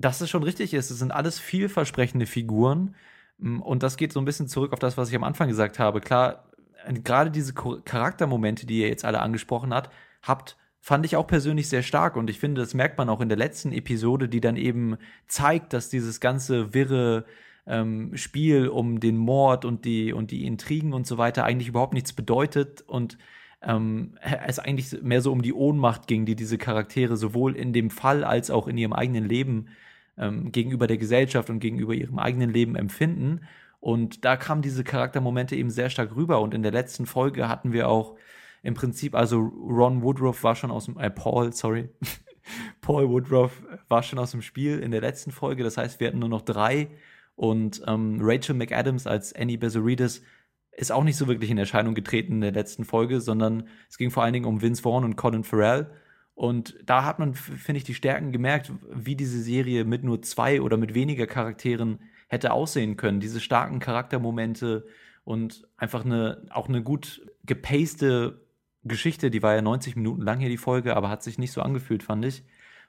dass 0.00 0.20
es 0.20 0.30
schon 0.30 0.42
richtig 0.42 0.74
ist. 0.74 0.90
Es 0.90 0.98
sind 0.98 1.12
alles 1.12 1.38
vielversprechende 1.38 2.26
Figuren, 2.26 2.94
Mm, 3.40 3.60
und 3.60 3.82
das 3.82 3.96
geht 3.96 4.12
so 4.12 4.20
ein 4.20 4.24
bisschen 4.24 4.48
zurück 4.48 4.72
auf 4.72 4.78
das, 4.78 4.96
was 4.96 5.08
ich 5.08 5.16
am 5.16 5.24
Anfang 5.24 5.48
gesagt 5.48 5.78
habe. 5.78 6.00
Klar, 6.00 6.44
gerade 6.88 7.30
diese 7.30 7.54
Charaktermomente, 7.54 8.66
die 8.66 8.80
ihr 8.80 8.88
jetzt 8.88 9.04
alle 9.04 9.20
angesprochen 9.20 9.74
habt, 9.74 9.90
habt, 10.22 10.56
fand 10.78 11.04
ich 11.04 11.16
auch 11.16 11.26
persönlich 11.26 11.68
sehr 11.68 11.82
stark. 11.82 12.16
Und 12.16 12.30
ich 12.30 12.38
finde, 12.38 12.60
das 12.60 12.74
merkt 12.74 12.98
man 12.98 13.08
auch 13.08 13.20
in 13.20 13.28
der 13.28 13.38
letzten 13.38 13.72
Episode, 13.72 14.28
die 14.28 14.40
dann 14.40 14.56
eben 14.56 14.96
zeigt, 15.26 15.72
dass 15.72 15.90
dieses 15.90 16.20
ganze 16.20 16.72
wirre 16.74 17.26
ähm, 17.66 18.16
Spiel 18.16 18.68
um 18.68 19.00
den 19.00 19.16
Mord 19.16 19.64
und 19.64 19.84
die, 19.84 20.12
und 20.12 20.30
die 20.30 20.46
Intrigen 20.46 20.92
und 20.94 21.06
so 21.06 21.18
weiter 21.18 21.44
eigentlich 21.44 21.68
überhaupt 21.68 21.94
nichts 21.94 22.12
bedeutet 22.14 22.82
und 22.82 23.18
ähm, 23.62 24.16
es 24.46 24.58
eigentlich 24.58 25.02
mehr 25.02 25.20
so 25.20 25.32
um 25.32 25.42
die 25.42 25.52
Ohnmacht 25.52 26.06
ging, 26.06 26.24
die 26.24 26.36
diese 26.36 26.58
Charaktere 26.58 27.16
sowohl 27.16 27.56
in 27.56 27.72
dem 27.72 27.90
Fall 27.90 28.24
als 28.24 28.50
auch 28.50 28.66
in 28.66 28.78
ihrem 28.78 28.94
eigenen 28.94 29.28
Leben 29.28 29.68
ähm, 30.20 30.52
gegenüber 30.52 30.86
der 30.86 30.98
Gesellschaft 30.98 31.50
und 31.50 31.58
gegenüber 31.58 31.94
ihrem 31.94 32.18
eigenen 32.18 32.50
Leben 32.50 32.76
empfinden. 32.76 33.40
Und 33.80 34.24
da 34.24 34.36
kamen 34.36 34.62
diese 34.62 34.84
Charaktermomente 34.84 35.56
eben 35.56 35.70
sehr 35.70 35.90
stark 35.90 36.14
rüber. 36.14 36.40
Und 36.40 36.54
in 36.54 36.62
der 36.62 36.72
letzten 36.72 37.06
Folge 37.06 37.48
hatten 37.48 37.72
wir 37.72 37.88
auch 37.88 38.16
im 38.62 38.74
Prinzip, 38.74 39.14
also 39.14 39.38
Ron 39.40 40.02
Woodruff 40.02 40.44
war 40.44 40.54
schon 40.54 40.70
aus 40.70 40.84
dem, 40.84 40.98
äh, 40.98 41.10
Paul, 41.10 41.52
sorry, 41.52 41.88
Paul 42.82 43.08
Woodruff 43.08 43.62
war 43.88 44.02
schon 44.02 44.18
aus 44.18 44.32
dem 44.32 44.42
Spiel 44.42 44.78
in 44.78 44.90
der 44.90 45.00
letzten 45.00 45.30
Folge. 45.30 45.64
Das 45.64 45.78
heißt, 45.78 45.98
wir 45.98 46.08
hatten 46.08 46.18
nur 46.18 46.28
noch 46.28 46.42
drei. 46.42 46.88
Und 47.36 47.82
ähm, 47.86 48.18
Rachel 48.20 48.54
McAdams 48.54 49.06
als 49.06 49.34
Annie 49.34 49.56
Bezoridis 49.56 50.22
ist 50.72 50.92
auch 50.92 51.04
nicht 51.04 51.16
so 51.16 51.26
wirklich 51.26 51.50
in 51.50 51.58
Erscheinung 51.58 51.94
getreten 51.94 52.34
in 52.34 52.40
der 52.42 52.52
letzten 52.52 52.84
Folge, 52.84 53.20
sondern 53.20 53.68
es 53.88 53.96
ging 53.96 54.10
vor 54.10 54.22
allen 54.22 54.34
Dingen 54.34 54.44
um 54.44 54.60
Vince 54.60 54.82
Vaughn 54.82 55.04
und 55.04 55.16
Colin 55.16 55.44
Farrell. 55.44 55.90
Und 56.40 56.78
da 56.86 57.04
hat 57.04 57.18
man, 57.18 57.34
finde 57.34 57.76
ich, 57.76 57.84
die 57.84 57.92
Stärken 57.92 58.32
gemerkt, 58.32 58.72
wie 58.90 59.14
diese 59.14 59.42
Serie 59.42 59.84
mit 59.84 60.04
nur 60.04 60.22
zwei 60.22 60.62
oder 60.62 60.78
mit 60.78 60.94
weniger 60.94 61.26
Charakteren 61.26 61.98
hätte 62.28 62.54
aussehen 62.54 62.96
können. 62.96 63.20
Diese 63.20 63.40
starken 63.40 63.78
Charaktermomente 63.78 64.86
und 65.24 65.68
einfach 65.76 66.02
eine, 66.02 66.46
auch 66.48 66.70
eine 66.70 66.82
gut 66.82 67.30
gepaste 67.44 68.40
Geschichte, 68.84 69.30
die 69.30 69.42
war 69.42 69.54
ja 69.54 69.60
90 69.60 69.96
Minuten 69.96 70.22
lang 70.22 70.38
hier 70.38 70.48
die 70.48 70.56
Folge, 70.56 70.96
aber 70.96 71.10
hat 71.10 71.22
sich 71.22 71.36
nicht 71.36 71.52
so 71.52 71.60
angefühlt, 71.60 72.02
fand 72.02 72.24
ich. 72.24 72.42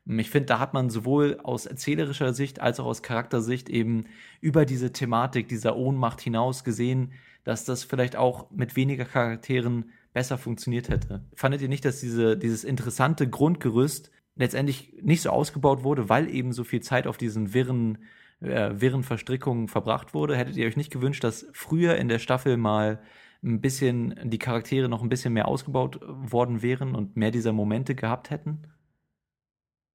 Ich 0.06 0.30
finde, 0.30 0.46
da 0.46 0.60
hat 0.60 0.74
man 0.74 0.90
sowohl 0.90 1.42
aus 1.44 1.66
erzählerischer 1.66 2.34
Sicht 2.34 2.62
als 2.62 2.80
auch 2.80 2.86
aus 2.86 3.04
Charaktersicht 3.04 3.68
eben 3.68 4.06
über 4.40 4.66
diese 4.66 4.94
Thematik 4.94 5.50
dieser 5.50 5.76
Ohnmacht 5.76 6.22
hinaus 6.22 6.64
gesehen, 6.64 7.12
dass 7.44 7.66
das 7.66 7.84
vielleicht 7.84 8.16
auch 8.16 8.50
mit 8.52 8.78
weniger 8.78 9.04
Charakteren 9.04 9.92
besser 10.13 10.38
funktioniert 10.38 10.89
hätte. 10.89 11.26
Fandet 11.36 11.62
ihr 11.62 11.69
nicht, 11.69 11.86
dass 11.86 12.00
diese, 12.00 12.38
dieses 12.38 12.63
interessante 12.63 13.30
Grundgerüst 13.30 14.12
letztendlich 14.36 14.93
nicht 15.02 15.21
so 15.21 15.30
ausgebaut 15.30 15.84
wurde, 15.84 16.10
weil 16.10 16.30
eben 16.30 16.54
so 16.54 16.63
viel 16.63 16.82
Zeit 16.82 17.08
auf 17.08 17.17
diesen 17.17 17.54
wirren, 17.54 18.00
äh, 18.39 18.71
wirren 18.74 19.04
Verstrickungen 19.04 19.67
verbracht 19.67 20.13
wurde? 20.13 20.36
Hättet 20.36 20.58
ihr 20.58 20.67
euch 20.67 20.78
nicht 20.78 20.91
gewünscht, 20.91 21.24
dass 21.24 21.45
früher 21.54 21.95
in 21.95 22.08
der 22.08 22.19
Staffel 22.19 22.58
mal 22.58 23.02
ein 23.43 23.62
bisschen 23.62 24.15
die 24.24 24.39
Charaktere 24.39 24.88
noch 24.88 25.02
ein 25.02 25.10
bisschen 25.10 25.34
mehr 25.34 25.47
ausgebaut 25.47 26.00
worden 26.04 26.62
wären 26.62 26.95
und 26.95 27.17
mehr 27.17 27.32
dieser 27.32 27.54
Momente 27.54 27.95
gehabt 27.95 28.30
hätten? 28.30 28.67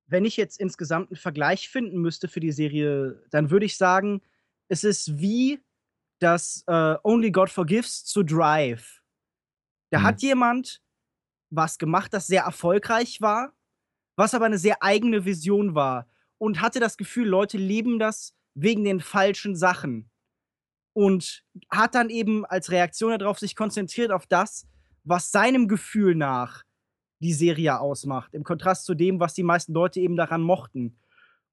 Wenn 0.08 0.24
ich 0.24 0.36
jetzt 0.36 0.60
insgesamt 0.60 1.10
einen 1.10 1.16
Vergleich 1.16 1.68
finden 1.68 2.00
müsste 2.00 2.28
für 2.28 2.40
die 2.40 2.52
Serie, 2.52 3.22
dann 3.30 3.50
würde 3.50 3.66
ich 3.66 3.76
sagen, 3.76 4.22
es 4.68 4.84
ist 4.84 5.18
wie 5.20 5.60
das 6.18 6.64
äh, 6.66 6.94
Only 7.02 7.30
God 7.30 7.50
Forgives 7.50 8.04
zu 8.04 8.22
Drive. 8.22 9.02
Da 9.90 10.00
mhm. 10.00 10.02
hat 10.02 10.22
jemand 10.22 10.82
was 11.50 11.78
gemacht, 11.78 12.12
das 12.12 12.26
sehr 12.26 12.42
erfolgreich 12.42 13.20
war, 13.20 13.52
was 14.16 14.34
aber 14.34 14.46
eine 14.46 14.58
sehr 14.58 14.82
eigene 14.82 15.24
Vision 15.24 15.74
war 15.74 16.08
und 16.38 16.60
hatte 16.60 16.80
das 16.80 16.96
Gefühl, 16.96 17.28
Leute 17.28 17.58
lieben 17.58 17.98
das 17.98 18.34
wegen 18.54 18.84
den 18.84 19.00
falschen 19.00 19.56
Sachen. 19.56 20.10
Und 20.92 21.44
hat 21.70 21.94
dann 21.94 22.08
eben 22.08 22.46
als 22.46 22.70
Reaktion 22.70 23.18
darauf 23.18 23.38
sich 23.38 23.54
konzentriert 23.54 24.10
auf 24.10 24.26
das, 24.26 24.66
was 25.04 25.30
seinem 25.30 25.68
Gefühl 25.68 26.14
nach 26.14 26.64
die 27.20 27.34
Serie 27.34 27.80
ausmacht, 27.80 28.32
im 28.32 28.44
Kontrast 28.44 28.86
zu 28.86 28.94
dem, 28.94 29.20
was 29.20 29.34
die 29.34 29.42
meisten 29.42 29.74
Leute 29.74 30.00
eben 30.00 30.16
daran 30.16 30.40
mochten. 30.40 30.98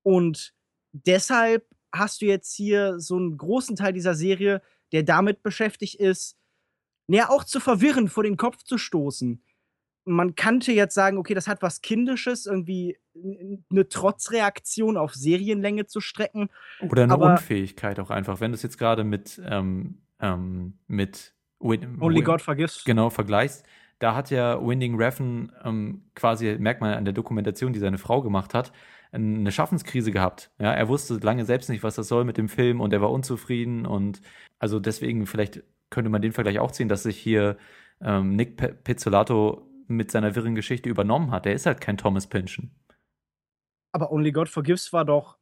Und 0.01 0.53
deshalb 0.93 1.67
hast 1.93 2.21
du 2.21 2.25
jetzt 2.25 2.53
hier 2.53 2.99
so 2.99 3.17
einen 3.17 3.37
großen 3.37 3.75
Teil 3.75 3.93
dieser 3.93 4.15
Serie, 4.15 4.61
der 4.93 5.03
damit 5.03 5.43
beschäftigt 5.43 5.95
ist, 5.95 6.37
ja, 7.07 7.29
auch 7.29 7.43
zu 7.43 7.59
verwirren, 7.59 8.09
vor 8.09 8.23
den 8.23 8.37
Kopf 8.37 8.63
zu 8.63 8.77
stoßen. 8.77 9.43
Man 10.05 10.35
könnte 10.35 10.73
jetzt 10.73 10.95
sagen, 10.95 11.17
okay, 11.17 11.33
das 11.33 11.47
hat 11.47 11.61
was 11.61 11.81
Kindisches, 11.81 12.45
irgendwie 12.45 12.97
eine 13.71 13.87
Trotzreaktion 13.87 14.97
auf 14.97 15.13
Serienlänge 15.13 15.85
zu 15.85 16.01
strecken. 16.01 16.49
Oder 16.81 17.03
eine 17.03 17.17
Unfähigkeit 17.17 17.99
auch 17.99 18.09
einfach. 18.09 18.41
Wenn 18.41 18.51
du 18.51 18.55
es 18.55 18.63
jetzt 18.63 18.77
gerade 18.77 19.03
mit, 19.03 19.41
ähm, 19.45 19.99
ähm, 20.19 20.77
mit 20.87 21.33
Win 21.59 22.01
Only 22.01 22.21
God 22.21 22.41
Forgives. 22.41 22.83
genau 22.83 23.09
vergleichst, 23.09 23.65
da 23.99 24.15
hat 24.15 24.31
ja 24.31 24.59
Winding 24.61 24.95
Refn 24.95 25.53
ähm, 25.63 26.03
quasi, 26.15 26.57
merkt 26.59 26.81
man 26.81 26.93
an 26.93 27.05
der 27.05 27.13
Dokumentation, 27.13 27.71
die 27.71 27.79
seine 27.79 27.97
Frau 27.97 28.21
gemacht 28.21 28.53
hat, 28.53 28.73
eine 29.13 29.51
Schaffenskrise 29.51 30.11
gehabt. 30.11 30.51
Ja, 30.59 30.73
er 30.73 30.89
wusste 30.89 31.15
lange 31.21 31.45
selbst 31.45 31.69
nicht, 31.69 31.83
was 31.83 31.95
das 31.95 32.07
soll 32.07 32.25
mit 32.25 32.37
dem 32.37 32.49
Film 32.49 32.81
und 32.81 32.91
er 32.91 33.01
war 33.01 33.11
unzufrieden 33.11 33.85
und 33.85 34.21
also 34.59 34.79
deswegen 34.79 35.27
vielleicht 35.27 35.63
könnte 35.93 36.09
man 36.09 36.21
den 36.21 36.33
Vergleich 36.33 36.59
auch 36.59 36.71
ziehen, 36.71 36.89
dass 36.89 37.03
sich 37.03 37.17
hier 37.17 37.57
ähm, 38.01 38.35
Nick 38.35 38.57
Pe- 38.57 38.73
Pizzolato 38.73 39.65
mit 39.87 40.11
seiner 40.11 40.35
wirren 40.35 40.55
Geschichte 40.55 40.89
übernommen 40.89 41.31
hat. 41.31 41.45
Der 41.45 41.53
ist 41.53 41.65
halt 41.65 41.79
kein 41.79 41.95
Thomas 41.97 42.27
Pynchon. 42.27 42.71
Aber 43.93 44.11
Only 44.11 44.31
God 44.31 44.49
Forgives 44.49 44.91
war 44.91 45.05
doch 45.05 45.37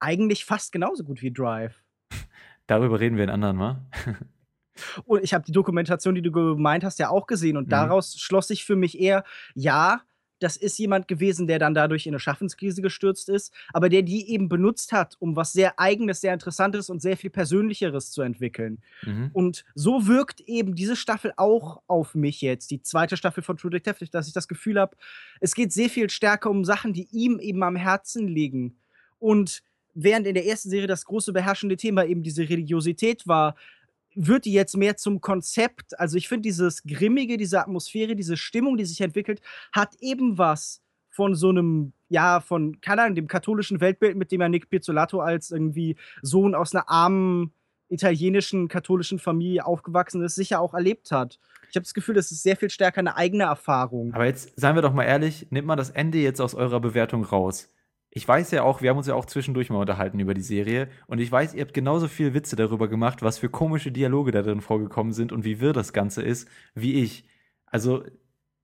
eigentlich 0.00 0.44
fast 0.44 0.72
genauso 0.72 1.04
gut 1.04 1.22
wie 1.22 1.32
Drive. 1.32 1.80
Darüber 2.66 2.98
reden 2.98 3.16
wir 3.16 3.24
in 3.24 3.30
anderen 3.30 3.56
Mal. 3.56 3.86
Und 5.04 5.22
ich 5.22 5.34
habe 5.34 5.44
die 5.44 5.52
Dokumentation, 5.52 6.14
die 6.14 6.22
du 6.22 6.32
gemeint 6.32 6.82
hast, 6.84 6.98
ja 6.98 7.10
auch 7.10 7.26
gesehen. 7.26 7.56
Und 7.58 7.66
Mhm. 7.66 7.70
daraus 7.70 8.18
schloss 8.18 8.48
sich 8.48 8.64
für 8.64 8.76
mich 8.76 8.98
eher, 8.98 9.24
ja, 9.54 10.00
das 10.42 10.56
ist 10.56 10.78
jemand 10.78 11.08
gewesen, 11.08 11.46
der 11.46 11.58
dann 11.58 11.74
dadurch 11.74 12.06
in 12.06 12.12
eine 12.12 12.20
Schaffenskrise 12.20 12.82
gestürzt 12.82 13.28
ist, 13.28 13.52
aber 13.72 13.88
der 13.88 14.02
die 14.02 14.30
eben 14.30 14.48
benutzt 14.48 14.92
hat, 14.92 15.16
um 15.20 15.36
was 15.36 15.52
sehr 15.52 15.78
Eigenes, 15.78 16.20
sehr 16.20 16.34
Interessantes 16.34 16.90
und 16.90 17.00
sehr 17.00 17.16
viel 17.16 17.30
Persönlicheres 17.30 18.10
zu 18.10 18.22
entwickeln. 18.22 18.82
Mhm. 19.02 19.30
Und 19.32 19.64
so 19.74 20.06
wirkt 20.06 20.40
eben 20.40 20.74
diese 20.74 20.96
Staffel 20.96 21.32
auch 21.36 21.82
auf 21.86 22.14
mich 22.14 22.40
jetzt, 22.40 22.70
die 22.70 22.82
zweite 22.82 23.16
Staffel 23.16 23.42
von 23.42 23.56
True 23.56 23.70
Detective, 23.70 24.10
dass 24.10 24.26
ich 24.26 24.32
das 24.32 24.48
Gefühl 24.48 24.80
habe, 24.80 24.96
es 25.40 25.54
geht 25.54 25.72
sehr 25.72 25.88
viel 25.88 26.10
stärker 26.10 26.50
um 26.50 26.64
Sachen, 26.64 26.92
die 26.92 27.08
ihm 27.12 27.38
eben 27.38 27.62
am 27.62 27.76
Herzen 27.76 28.26
liegen. 28.26 28.76
Und 29.18 29.62
während 29.94 30.26
in 30.26 30.34
der 30.34 30.46
ersten 30.46 30.70
Serie 30.70 30.86
das 30.86 31.04
große 31.04 31.32
beherrschende 31.32 31.76
Thema 31.76 32.04
eben 32.04 32.22
diese 32.22 32.48
Religiosität 32.48 33.26
war, 33.26 33.54
wird 34.14 34.44
die 34.44 34.52
jetzt 34.52 34.76
mehr 34.76 34.96
zum 34.96 35.20
Konzept. 35.20 35.98
Also 35.98 36.16
ich 36.16 36.28
finde 36.28 36.42
dieses 36.42 36.82
Grimmige, 36.82 37.36
diese 37.36 37.60
Atmosphäre, 37.60 38.16
diese 38.16 38.36
Stimmung, 38.36 38.76
die 38.76 38.84
sich 38.84 39.00
entwickelt, 39.00 39.40
hat 39.72 39.94
eben 40.00 40.38
was 40.38 40.82
von 41.08 41.34
so 41.34 41.50
einem, 41.50 41.92
ja, 42.08 42.40
von, 42.40 42.80
keine 42.80 43.02
Ahnung, 43.02 43.14
dem 43.14 43.28
katholischen 43.28 43.80
Weltbild, 43.80 44.16
mit 44.16 44.32
dem 44.32 44.40
ja 44.40 44.48
Nick 44.48 44.70
Pizzolato 44.70 45.20
als 45.20 45.50
irgendwie 45.50 45.96
Sohn 46.22 46.54
aus 46.54 46.74
einer 46.74 46.88
armen 46.88 47.52
italienischen 47.88 48.68
katholischen 48.68 49.18
Familie 49.18 49.66
aufgewachsen 49.66 50.22
ist, 50.22 50.34
sicher 50.34 50.60
auch 50.60 50.72
erlebt 50.72 51.12
hat. 51.12 51.38
Ich 51.68 51.76
habe 51.76 51.84
das 51.84 51.94
Gefühl, 51.94 52.14
das 52.14 52.32
ist 52.32 52.42
sehr 52.42 52.56
viel 52.56 52.70
stärker 52.70 52.98
eine 52.98 53.16
eigene 53.16 53.44
Erfahrung. 53.44 54.12
Aber 54.14 54.24
jetzt, 54.24 54.58
seien 54.58 54.74
wir 54.74 54.82
doch 54.82 54.94
mal 54.94 55.04
ehrlich, 55.04 55.46
nimmt 55.50 55.66
mal 55.66 55.76
das 55.76 55.90
Ende 55.90 56.18
jetzt 56.18 56.40
aus 56.40 56.54
eurer 56.54 56.80
Bewertung 56.80 57.24
raus. 57.24 57.70
Ich 58.14 58.28
weiß 58.28 58.50
ja 58.50 58.62
auch, 58.62 58.82
wir 58.82 58.90
haben 58.90 58.98
uns 58.98 59.06
ja 59.06 59.14
auch 59.14 59.24
zwischendurch 59.24 59.70
mal 59.70 59.78
unterhalten 59.78 60.20
über 60.20 60.34
die 60.34 60.42
Serie 60.42 60.88
und 61.06 61.18
ich 61.18 61.32
weiß, 61.32 61.54
ihr 61.54 61.62
habt 61.62 61.72
genauso 61.72 62.08
viel 62.08 62.34
Witze 62.34 62.56
darüber 62.56 62.86
gemacht, 62.86 63.22
was 63.22 63.38
für 63.38 63.48
komische 63.48 63.90
Dialoge 63.90 64.32
da 64.32 64.42
drin 64.42 64.60
vorgekommen 64.60 65.14
sind 65.14 65.32
und 65.32 65.44
wie 65.44 65.60
wirr 65.60 65.72
das 65.72 65.94
Ganze 65.94 66.20
ist, 66.22 66.46
wie 66.74 67.02
ich. 67.02 67.24
Also, 67.64 68.04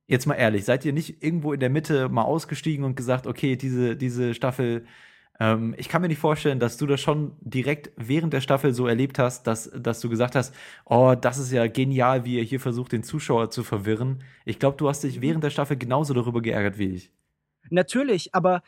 jetzt 0.07 0.27
mal 0.27 0.35
ehrlich, 0.35 0.67
seid 0.67 0.85
ihr 0.85 0.93
nicht 0.93 1.23
irgendwo 1.23 1.55
in 1.55 1.61
der 1.61 1.71
Mitte 1.71 2.11
mal 2.11 2.25
ausgestiegen 2.25 2.85
und 2.85 2.95
gesagt, 2.95 3.27
okay, 3.27 3.57
diese, 3.57 3.97
diese 3.97 4.35
Staffel, 4.35 4.85
ähm, 5.41 5.75
ich 5.79 5.89
kann 5.89 6.03
mir 6.03 6.09
nicht 6.09 6.21
vorstellen, 6.21 6.61
dass 6.61 6.77
du 6.77 6.87
das 6.87 7.01
schon 7.01 7.33
direkt 7.41 7.91
während 7.97 8.35
der 8.35 8.43
Staffel 8.43 8.75
so 8.75 8.87
erlebt 8.87 9.19
hast, 9.19 9.47
dass, 9.47 9.71
dass 9.71 10.01
du 10.01 10.11
gesagt 10.11 10.35
hast, 10.35 10.55
oh, 10.85 11.15
das 11.19 11.39
ist 11.39 11.53
ja 11.53 11.67
genial, 11.69 12.27
wie 12.27 12.37
ihr 12.37 12.45
hier 12.45 12.61
versucht, 12.61 12.93
den 12.93 13.03
Zuschauer 13.03 13.51
zu 13.51 13.65
verwirren. 13.65 14.23
Ich 14.45 14.59
glaube, 14.59 14.77
du 14.77 14.91
hast 14.91 15.05
dich 15.05 15.23
während 15.23 15.43
der 15.43 15.51
Staffel 15.51 15.79
genauso 15.79 16.13
darüber 16.13 16.43
geärgert 16.43 16.77
wie 16.77 16.91
ich. 16.91 17.13
Natürlich, 17.71 18.35
aber 18.35 18.63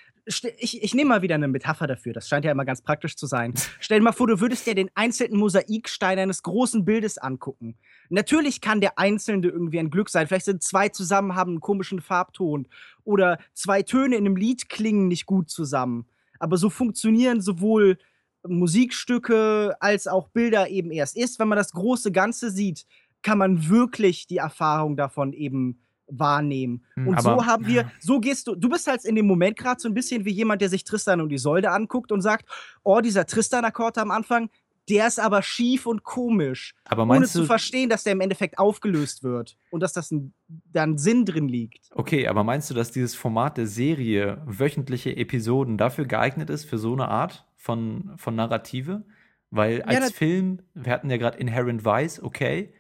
ich, 0.58 0.82
ich 0.82 0.94
nehme 0.94 1.08
mal 1.08 1.22
wieder 1.22 1.34
eine 1.34 1.48
Metapher 1.48 1.86
dafür. 1.86 2.12
Das 2.12 2.28
scheint 2.28 2.44
ja 2.44 2.52
immer 2.52 2.64
ganz 2.64 2.82
praktisch 2.82 3.16
zu 3.16 3.26
sein. 3.26 3.54
Stell 3.80 3.98
dir 3.98 4.04
mal 4.04 4.12
vor, 4.12 4.26
du 4.26 4.40
würdest 4.40 4.66
dir 4.66 4.74
den 4.74 4.90
einzelnen 4.94 5.38
Mosaikstein 5.38 6.18
eines 6.18 6.42
großen 6.42 6.84
Bildes 6.84 7.18
angucken. 7.18 7.76
Natürlich 8.08 8.60
kann 8.60 8.80
der 8.80 8.98
einzelne 8.98 9.48
irgendwie 9.48 9.78
ein 9.78 9.90
Glück 9.90 10.08
sein. 10.08 10.26
Vielleicht 10.26 10.46
sind 10.46 10.62
zwei 10.62 10.88
zusammen, 10.88 11.34
haben 11.34 11.52
einen 11.52 11.60
komischen 11.60 12.00
Farbton. 12.00 12.68
Oder 13.04 13.38
zwei 13.54 13.82
Töne 13.82 14.16
in 14.16 14.26
einem 14.26 14.36
Lied 14.36 14.68
klingen 14.68 15.08
nicht 15.08 15.26
gut 15.26 15.50
zusammen. 15.50 16.06
Aber 16.38 16.56
so 16.56 16.70
funktionieren 16.70 17.40
sowohl 17.40 17.98
Musikstücke 18.46 19.76
als 19.80 20.06
auch 20.06 20.28
Bilder 20.28 20.68
eben 20.68 20.90
erst. 20.90 21.16
Erst 21.16 21.38
wenn 21.38 21.48
man 21.48 21.58
das 21.58 21.72
große 21.72 22.12
Ganze 22.12 22.50
sieht, 22.50 22.86
kann 23.22 23.38
man 23.38 23.68
wirklich 23.68 24.26
die 24.26 24.38
Erfahrung 24.38 24.96
davon 24.96 25.32
eben 25.32 25.80
wahrnehmen. 26.10 26.84
Hm, 26.94 27.08
Und 27.08 27.14
aber- 27.18 27.36
so 27.40 27.46
haben 27.46 27.66
wir, 27.66 27.90
so 28.00 28.20
gehst 28.20 28.46
du, 28.46 28.54
du 28.54 28.68
bist 28.68 28.86
halt 28.86 29.04
in 29.04 29.14
dem 29.14 29.26
Moment 29.26 29.56
gerade 29.56 29.80
so 29.80 29.88
ein 29.88 29.94
bisschen 29.94 30.24
wie 30.24 30.32
jemand, 30.32 30.60
der 30.62 30.68
sich 30.68 30.84
Tristan 30.84 31.20
und 31.20 31.30
Isolde 31.32 31.70
anguckt 31.70 32.12
und 32.12 32.20
sagt, 32.20 32.46
oh, 32.82 33.00
dieser 33.00 33.26
Tristan-Akkord 33.26 33.98
am 33.98 34.10
Anfang, 34.10 34.50
der 34.88 35.06
ist 35.06 35.20
aber 35.20 35.42
schief 35.42 35.86
und 35.86 36.02
komisch. 36.02 36.74
Aber 36.84 37.04
Ohne 37.04 37.26
zu 37.26 37.44
verstehen, 37.44 37.88
dass 37.90 38.02
der 38.02 38.14
im 38.14 38.20
Endeffekt 38.20 38.58
aufgelöst 38.58 39.22
wird 39.22 39.56
und 39.70 39.80
dass 39.84 39.92
das 39.92 40.10
ein, 40.10 40.32
da 40.72 40.82
ein 40.82 40.98
Sinn 40.98 41.24
drin 41.24 41.46
liegt. 41.48 41.90
okay, 41.94 42.26
aber 42.26 42.42
meinst 42.42 42.68
du, 42.70 42.74
dass 42.74 42.90
dieses 42.90 43.14
Format 43.14 43.56
der 43.56 43.68
Serie, 43.68 44.42
wöchentliche 44.46 45.16
Episoden, 45.16 45.78
dafür 45.78 46.06
geeignet 46.06 46.50
ist, 46.50 46.64
für 46.64 46.78
so 46.78 46.92
eine 46.94 47.06
Art 47.08 47.46
von, 47.56 48.12
von 48.16 48.34
Narrative? 48.34 49.04
Weil 49.52 49.82
als 49.82 50.00
nat- 50.00 50.12
Film, 50.12 50.60
wir 50.74 50.92
hatten 50.92 51.08
ja 51.10 51.18
gerade 51.18 51.38
Inherent 51.38 51.84
Vice, 51.84 52.20
okay, 52.22 52.72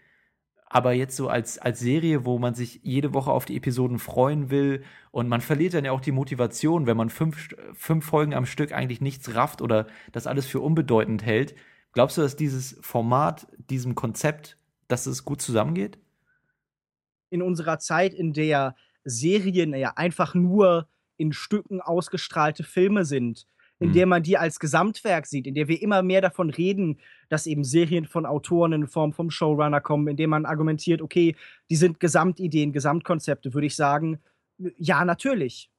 aber 0.70 0.92
jetzt 0.92 1.16
so 1.16 1.28
als, 1.28 1.58
als 1.58 1.80
Serie, 1.80 2.24
wo 2.24 2.38
man 2.38 2.54
sich 2.54 2.80
jede 2.82 3.12
Woche 3.12 3.30
auf 3.30 3.44
die 3.44 3.56
Episoden 3.56 3.98
freuen 3.98 4.48
will 4.48 4.82
und 5.10 5.28
man 5.28 5.42
verliert 5.42 5.74
dann 5.74 5.84
ja 5.84 5.92
auch 5.92 6.00
die 6.00 6.12
Motivation, 6.12 6.86
wenn 6.86 6.96
man 6.96 7.10
fünf, 7.10 7.54
fünf 7.74 8.06
Folgen 8.06 8.32
am 8.32 8.46
Stück 8.46 8.72
eigentlich 8.72 9.02
nichts 9.02 9.34
rafft 9.34 9.60
oder 9.60 9.86
das 10.12 10.26
alles 10.26 10.46
für 10.46 10.60
unbedeutend 10.60 11.22
hält. 11.26 11.54
Glaubst 11.92 12.16
du, 12.16 12.22
dass 12.22 12.36
dieses 12.36 12.78
Format, 12.80 13.48
diesem 13.68 13.94
Konzept, 13.94 14.56
dass 14.88 15.06
es 15.06 15.24
gut 15.26 15.42
zusammengeht? 15.42 15.98
in 17.30 17.42
unserer 17.42 17.78
Zeit, 17.78 18.12
in 18.12 18.32
der 18.32 18.74
Serien 19.04 19.74
ja 19.74 19.92
einfach 19.96 20.34
nur 20.34 20.88
in 21.16 21.32
Stücken 21.32 21.80
ausgestrahlte 21.80 22.64
Filme 22.64 23.04
sind, 23.04 23.46
in 23.80 23.88
Hm. 23.88 23.92
der 23.94 24.06
man 24.06 24.22
die 24.22 24.38
als 24.38 24.60
Gesamtwerk 24.60 25.26
sieht, 25.26 25.46
in 25.46 25.54
der 25.54 25.66
wir 25.66 25.82
immer 25.82 26.02
mehr 26.02 26.20
davon 26.20 26.50
reden, 26.50 26.98
dass 27.28 27.46
eben 27.46 27.64
Serien 27.64 28.04
von 28.04 28.26
Autoren 28.26 28.72
in 28.72 28.86
Form 28.86 29.12
vom 29.12 29.30
Showrunner 29.30 29.80
kommen, 29.80 30.06
in 30.06 30.16
dem 30.16 30.30
man 30.30 30.46
argumentiert, 30.46 31.02
okay, 31.02 31.34
die 31.70 31.76
sind 31.76 31.98
Gesamtideen, 31.98 32.72
Gesamtkonzepte, 32.72 33.54
würde 33.54 33.66
ich 33.66 33.76
sagen, 33.76 34.20
ja, 34.76 35.04
natürlich. 35.04 35.70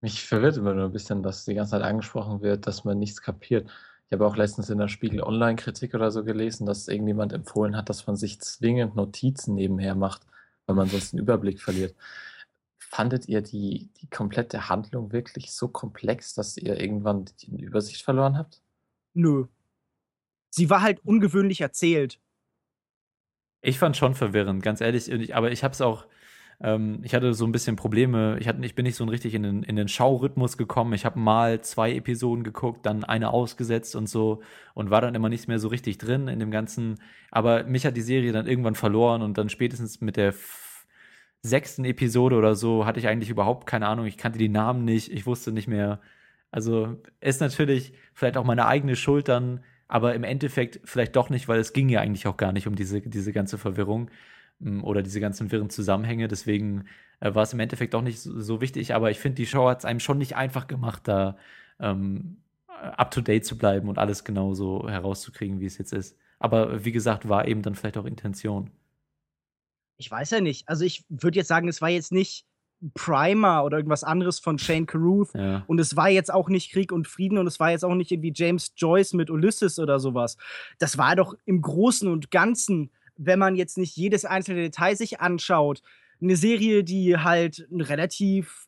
Mich 0.00 0.26
verwirrt 0.26 0.56
immer 0.56 0.74
nur 0.74 0.86
ein 0.86 0.92
bisschen, 0.92 1.22
dass 1.22 1.44
die 1.44 1.54
ganze 1.54 1.70
Zeit 1.70 1.82
angesprochen 1.82 2.42
wird, 2.42 2.66
dass 2.66 2.84
man 2.84 2.98
nichts 2.98 3.22
kapiert. 3.22 3.70
Ich 4.08 4.12
habe 4.12 4.26
auch 4.26 4.36
letztens 4.36 4.68
in 4.68 4.78
der 4.78 4.88
Spiegel 4.88 5.22
Online-Kritik 5.22 5.94
oder 5.94 6.10
so 6.10 6.24
gelesen, 6.24 6.66
dass 6.66 6.88
irgendjemand 6.88 7.32
empfohlen 7.32 7.76
hat, 7.76 7.88
dass 7.88 8.06
man 8.06 8.16
sich 8.16 8.40
zwingend 8.40 8.96
Notizen 8.96 9.54
nebenher 9.54 9.94
macht, 9.94 10.26
weil 10.66 10.76
man 10.76 10.88
sonst 10.88 11.12
den 11.12 11.20
Überblick 11.20 11.60
verliert. 11.60 11.94
Fandet 12.94 13.26
ihr 13.26 13.40
die, 13.40 13.90
die 14.00 14.08
komplette 14.08 14.68
Handlung 14.68 15.10
wirklich 15.10 15.50
so 15.50 15.66
komplex, 15.66 16.32
dass 16.32 16.56
ihr 16.56 16.80
irgendwann 16.80 17.24
die 17.40 17.60
Übersicht 17.60 18.02
verloren 18.02 18.38
habt? 18.38 18.62
Nö. 19.14 19.46
Sie 20.50 20.70
war 20.70 20.80
halt 20.80 21.04
ungewöhnlich 21.04 21.60
erzählt. 21.60 22.20
Ich 23.62 23.80
fand 23.80 23.96
schon 23.96 24.14
verwirrend, 24.14 24.62
ganz 24.62 24.80
ehrlich. 24.80 25.34
Aber 25.34 25.50
ich 25.50 25.64
habe 25.64 25.72
es 25.72 25.80
auch, 25.80 26.06
ähm, 26.60 27.00
ich 27.02 27.16
hatte 27.16 27.34
so 27.34 27.44
ein 27.44 27.50
bisschen 27.50 27.74
Probleme. 27.74 28.38
Ich, 28.38 28.46
hatte, 28.46 28.64
ich 28.64 28.76
bin 28.76 28.84
nicht 28.84 28.94
so 28.94 29.04
richtig 29.06 29.34
in 29.34 29.42
den, 29.42 29.62
in 29.64 29.74
den 29.74 29.88
Schaurhythmus 29.88 30.56
gekommen. 30.56 30.92
Ich 30.92 31.04
habe 31.04 31.18
mal 31.18 31.62
zwei 31.62 31.96
Episoden 31.96 32.44
geguckt, 32.44 32.86
dann 32.86 33.02
eine 33.02 33.30
ausgesetzt 33.30 33.96
und 33.96 34.08
so 34.08 34.40
und 34.72 34.90
war 34.90 35.00
dann 35.00 35.16
immer 35.16 35.30
nicht 35.30 35.48
mehr 35.48 35.58
so 35.58 35.66
richtig 35.66 35.98
drin 35.98 36.28
in 36.28 36.38
dem 36.38 36.52
Ganzen. 36.52 37.00
Aber 37.32 37.64
mich 37.64 37.86
hat 37.86 37.96
die 37.96 38.02
Serie 38.02 38.30
dann 38.30 38.46
irgendwann 38.46 38.76
verloren 38.76 39.22
und 39.22 39.36
dann 39.36 39.48
spätestens 39.48 40.00
mit 40.00 40.16
der 40.16 40.32
sechsten 41.44 41.84
Episode 41.84 42.36
oder 42.36 42.54
so 42.54 42.86
hatte 42.86 42.98
ich 42.98 43.06
eigentlich 43.06 43.28
überhaupt 43.28 43.66
keine 43.66 43.86
Ahnung. 43.86 44.06
Ich 44.06 44.16
kannte 44.16 44.38
die 44.38 44.48
Namen 44.48 44.84
nicht. 44.86 45.12
Ich 45.12 45.26
wusste 45.26 45.52
nicht 45.52 45.68
mehr. 45.68 46.00
Also 46.50 46.96
ist 47.20 47.40
natürlich 47.40 47.92
vielleicht 48.14 48.38
auch 48.38 48.44
meine 48.44 48.66
eigene 48.66 48.96
Schuld 48.96 49.28
dann, 49.28 49.62
aber 49.86 50.14
im 50.14 50.24
Endeffekt 50.24 50.80
vielleicht 50.84 51.16
doch 51.16 51.28
nicht, 51.28 51.46
weil 51.46 51.60
es 51.60 51.74
ging 51.74 51.90
ja 51.90 52.00
eigentlich 52.00 52.26
auch 52.26 52.38
gar 52.38 52.52
nicht 52.52 52.66
um 52.66 52.76
diese, 52.76 53.02
diese 53.02 53.32
ganze 53.32 53.58
Verwirrung 53.58 54.10
m, 54.60 54.82
oder 54.84 55.02
diese 55.02 55.20
ganzen 55.20 55.52
wirren 55.52 55.68
Zusammenhänge. 55.68 56.28
Deswegen 56.28 56.86
äh, 57.20 57.34
war 57.34 57.42
es 57.42 57.52
im 57.52 57.60
Endeffekt 57.60 57.92
doch 57.92 58.02
nicht 58.02 58.20
so, 58.20 58.40
so 58.40 58.60
wichtig. 58.62 58.94
Aber 58.94 59.10
ich 59.10 59.18
finde, 59.18 59.36
die 59.36 59.46
Show 59.46 59.68
hat 59.68 59.80
es 59.80 59.84
einem 59.84 60.00
schon 60.00 60.18
nicht 60.18 60.36
einfach 60.36 60.66
gemacht, 60.66 61.02
da 61.04 61.36
ähm, 61.78 62.38
up 62.68 63.10
to 63.10 63.20
date 63.20 63.44
zu 63.44 63.58
bleiben 63.58 63.88
und 63.90 63.98
alles 63.98 64.24
genauso 64.24 64.88
herauszukriegen, 64.88 65.60
wie 65.60 65.66
es 65.66 65.76
jetzt 65.78 65.92
ist. 65.92 66.16
Aber 66.38 66.84
wie 66.86 66.92
gesagt, 66.92 67.28
war 67.28 67.46
eben 67.46 67.62
dann 67.62 67.74
vielleicht 67.74 67.98
auch 67.98 68.06
Intention. 68.06 68.70
Ich 69.96 70.10
weiß 70.10 70.30
ja 70.30 70.40
nicht. 70.40 70.68
Also 70.68 70.84
ich 70.84 71.04
würde 71.08 71.38
jetzt 71.38 71.48
sagen, 71.48 71.68
es 71.68 71.80
war 71.80 71.88
jetzt 71.88 72.12
nicht 72.12 72.46
Primer 72.92 73.64
oder 73.64 73.78
irgendwas 73.78 74.04
anderes 74.04 74.38
von 74.40 74.58
Shane 74.58 74.86
Carruth. 74.86 75.32
Ja. 75.34 75.64
Und 75.66 75.78
es 75.78 75.96
war 75.96 76.10
jetzt 76.10 76.32
auch 76.32 76.48
nicht 76.48 76.72
Krieg 76.72 76.92
und 76.92 77.08
Frieden 77.08 77.38
und 77.38 77.46
es 77.46 77.58
war 77.58 77.70
jetzt 77.70 77.84
auch 77.84 77.94
nicht 77.94 78.10
irgendwie 78.10 78.32
James 78.34 78.72
Joyce 78.76 79.14
mit 79.14 79.30
Ulysses 79.30 79.78
oder 79.78 79.98
sowas. 79.98 80.36
Das 80.78 80.98
war 80.98 81.16
doch 81.16 81.34
im 81.46 81.62
Großen 81.62 82.08
und 82.08 82.30
Ganzen, 82.30 82.90
wenn 83.16 83.38
man 83.38 83.56
jetzt 83.56 83.78
nicht 83.78 83.96
jedes 83.96 84.24
einzelne 84.24 84.62
Detail 84.62 84.96
sich 84.96 85.20
anschaut, 85.20 85.82
eine 86.20 86.36
Serie, 86.36 86.84
die 86.84 87.16
halt 87.16 87.66
eine 87.72 87.88
relativ 87.88 88.66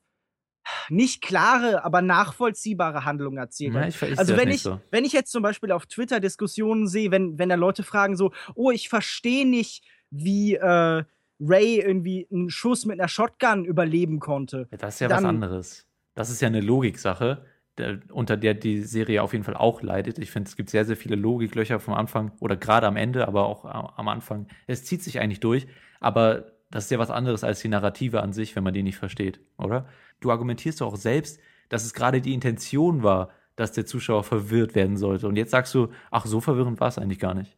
nicht 0.89 1.23
klare, 1.23 1.85
aber 1.85 2.03
nachvollziehbare 2.03 3.05
Handlung 3.05 3.37
erzählt 3.37 3.75
Ja, 3.75 3.87
ich, 3.87 4.01
ich 4.03 4.19
Also 4.19 4.37
wenn 4.37 4.51
ich, 4.51 4.63
so. 4.63 4.81
wenn 4.91 5.05
ich 5.05 5.13
jetzt 5.13 5.31
zum 5.31 5.43
Beispiel 5.43 5.71
auf 5.71 5.87
Twitter 5.87 6.19
Diskussionen 6.19 6.89
sehe, 6.89 7.13
wenn, 7.13 7.39
wenn 7.39 7.49
da 7.49 7.55
Leute 7.55 7.85
fragen 7.85 8.17
so, 8.17 8.33
oh, 8.55 8.73
ich 8.73 8.89
verstehe 8.89 9.47
nicht, 9.47 9.85
wie 10.11 10.55
äh, 10.55 11.05
Ray 11.41 11.81
irgendwie 11.81 12.27
einen 12.31 12.51
Schuss 12.51 12.87
mit 12.87 12.99
einer 12.99 13.09
Shotgun 13.09 13.65
überleben 13.65 14.21
konnte. 14.21 14.69
Ja, 14.71 14.79
das 14.79 14.95
ist 14.95 15.01
ja 15.01 15.11
was 15.11 15.17
dann- 15.19 15.27
anderes. 15.27 15.87
Das 16.15 16.31
ist 16.31 16.41
ja 16.41 16.49
eine 16.49 16.63
Logiksache, 16.63 17.45
der, 17.77 18.01
unter 18.11 18.39
der 18.39 18.55
die 18.55 18.83
Serie 18.83 19.23
auf 19.23 19.33
jeden 19.35 19.45
Fall 19.45 19.57
auch 19.57 19.83
leidet. 19.83 20.19
Ich 20.19 20.31
finde, 20.31 20.49
es 20.49 20.57
gibt 20.57 20.71
sehr, 20.71 20.87
sehr 20.87 20.97
viele 20.97 21.15
Logiklöcher 21.15 21.79
vom 21.79 21.93
Anfang 21.93 22.33
oder 22.41 22.57
gerade 22.57 22.87
am 22.87 22.97
Ende, 22.97 23.29
aber 23.29 23.45
auch 23.47 23.67
am 23.67 23.87
am 23.97 24.09
Anfang. 24.09 24.47
Es 24.67 24.85
zieht 24.85 25.03
sich 25.03 25.21
eigentlich 25.21 25.41
durch, 25.41 25.67
aber 26.01 26.53
das 26.71 26.85
ist 26.85 26.91
ja 26.91 26.99
was 26.99 27.11
anderes 27.11 27.45
als 27.45 27.61
die 27.61 27.69
Narrative 27.69 28.23
an 28.23 28.33
sich, 28.33 28.57
wenn 28.57 28.65
man 28.65 28.73
die 28.73 28.83
nicht 28.83 28.97
versteht, 28.97 29.41
oder? 29.59 29.87
Du 30.21 30.31
argumentierst 30.31 30.81
doch 30.81 30.93
auch 30.93 30.97
selbst, 30.97 31.39
dass 31.69 31.85
es 31.85 31.93
gerade 31.93 32.23
die 32.23 32.33
Intention 32.33 33.03
war, 33.03 33.29
dass 33.57 33.73
der 33.73 33.85
Zuschauer 33.85 34.25
verwirrt 34.25 34.75
werden 34.75 34.97
sollte. 34.97 35.29
Und 35.29 35.37
jetzt 35.37 35.51
sagst 35.51 35.75
du, 35.75 35.89
ach, 36.11 36.25
so 36.25 36.41
verwirrend 36.41 36.81
war 36.81 36.89
es 36.89 36.97
eigentlich 36.99 37.19
gar 37.19 37.35
nicht. 37.35 37.57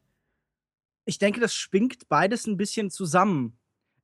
Ich 1.04 1.18
denke, 1.18 1.40
das 1.40 1.54
schwingt 1.54 2.08
beides 2.08 2.46
ein 2.46 2.56
bisschen 2.56 2.90
zusammen. 2.90 3.56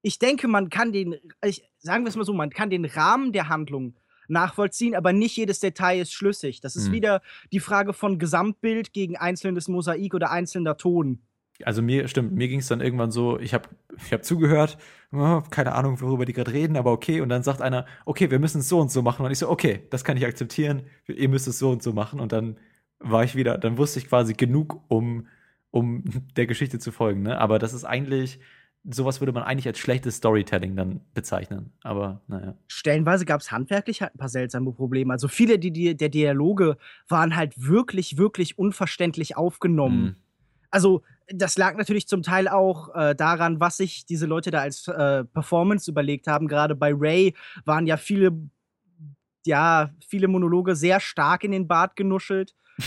Ich 0.05 0.19
denke, 0.19 0.49
man 0.49 0.69
kann 0.69 0.93
den, 0.93 1.15
ich, 1.43 1.65
sagen 1.79 2.05
wir 2.05 2.11
es 2.11 2.17
mal 2.17 2.25
so, 2.25 2.35
man 2.35 2.51
kann 2.51 2.69
den 2.69 2.85
Rahmen 2.85 3.33
der 3.33 3.49
Handlung 3.49 3.95
nachvollziehen, 4.29 4.95
aber 4.95 5.15
nicht 5.15 5.35
jedes 5.35 5.61
Detail 5.61 6.01
ist 6.01 6.13
schlüssig. 6.13 6.61
Das 6.61 6.77
ist 6.77 6.87
Hm. 6.87 6.93
wieder 6.93 7.23
die 7.53 7.61
Frage 7.61 7.95
von 7.95 8.19
Gesamtbild 8.19 8.93
gegen 8.93 9.17
einzelnes 9.17 9.67
Mosaik 9.67 10.13
oder 10.13 10.31
einzelner 10.31 10.77
Ton. 10.77 11.21
Also 11.63 11.81
mir 11.81 12.07
stimmt, 12.09 12.33
mir 12.33 12.49
ging 12.49 12.59
es 12.59 12.69
dann 12.69 12.83
irgendwann 12.83 13.13
so, 13.13 13.39
ich 13.39 13.55
habe 13.55 13.69
ich 13.97 14.13
hab 14.13 14.25
zugehört, 14.25 14.77
oh, 15.13 15.41
keine 15.51 15.73
Ahnung, 15.73 15.99
worüber 16.03 16.27
die 16.27 16.35
gerade 16.35 16.53
reden, 16.53 16.77
aber 16.77 16.93
okay. 16.93 17.23
Und 17.23 17.31
dann 17.31 17.43
sagt 17.43 17.63
einer, 17.63 17.87
okay, 18.05 18.31
wir 18.31 18.39
müssen 18.39 18.59
es 18.59 18.69
so 18.69 18.81
und 18.81 18.91
so 18.91 19.01
machen. 19.01 19.25
Und 19.25 19.33
ich 19.33 19.39
so, 19.39 19.49
okay, 19.49 19.87
das 19.89 20.05
kann 20.05 20.19
ich 20.19 20.27
akzeptieren, 20.27 20.83
ihr 21.07 21.29
müsst 21.31 21.49
es 21.49 21.59
so 21.59 21.71
und 21.71 21.83
so 21.83 21.95
machen. 21.95 22.21
Und 22.21 22.33
dann 22.33 22.59
war 22.99 23.25
ich 23.25 23.37
wieder, 23.37 23.57
dann 23.57 23.79
wusste 23.79 24.01
ich 24.01 24.09
quasi 24.09 24.35
genug, 24.35 24.83
um, 24.89 25.29
um 25.71 26.05
der 26.37 26.47
Geschichte 26.47 26.79
zu 26.79 26.93
folgen. 26.93 27.23
Ne? 27.23 27.39
Aber 27.39 27.59
das 27.59 27.73
ist 27.73 27.85
eigentlich, 27.85 28.39
sowas 28.85 29.21
würde 29.21 29.33
man 29.33 29.43
eigentlich 29.43 29.67
als 29.67 29.79
schlechtes 29.79 30.17
Storytelling 30.17 30.77
dann 30.77 31.01
bezeichnen. 31.15 31.73
Aber 31.83 32.21
naja. 32.27 32.55
Stellenweise 32.69 33.25
gab 33.25 33.41
es 33.41 33.51
handwerklich 33.51 34.03
halt 34.03 34.15
ein 34.15 34.19
paar 34.19 34.29
seltsame 34.29 34.73
Probleme. 34.73 35.13
Also 35.13 35.29
viele 35.29 35.59
die, 35.59 35.71
die, 35.71 35.97
der 35.97 36.09
Dialoge 36.09 36.77
waren 37.09 37.35
halt 37.37 37.55
wirklich, 37.57 38.19
wirklich 38.19 38.59
unverständlich 38.59 39.37
aufgenommen. 39.37 40.03
Mhm. 40.03 40.17
Also, 40.71 41.03
das 41.29 41.57
lag 41.57 41.77
natürlich 41.77 42.09
zum 42.09 42.23
Teil 42.23 42.49
auch 42.49 42.95
äh, 42.95 43.15
daran, 43.15 43.61
was 43.61 43.77
sich 43.79 44.05
diese 44.05 44.27
Leute 44.27 44.51
da 44.51 44.61
als 44.61 44.89
äh, 44.89 45.25
Performance 45.25 45.91
überlegt 45.91 46.27
haben. 46.27 46.49
Gerade 46.49 46.75
bei 46.75 46.93
Ray 46.93 47.35
waren 47.65 47.87
ja 47.87 47.97
viele, 47.97 48.33
ja, 49.47 49.91
viele 50.07 50.29
Monologe 50.29 50.75
sehr 50.75 51.01
stark 51.01 51.45
in 51.45 51.53
den 51.53 51.69
Bart 51.69 51.97
genuschelt. 51.97 52.55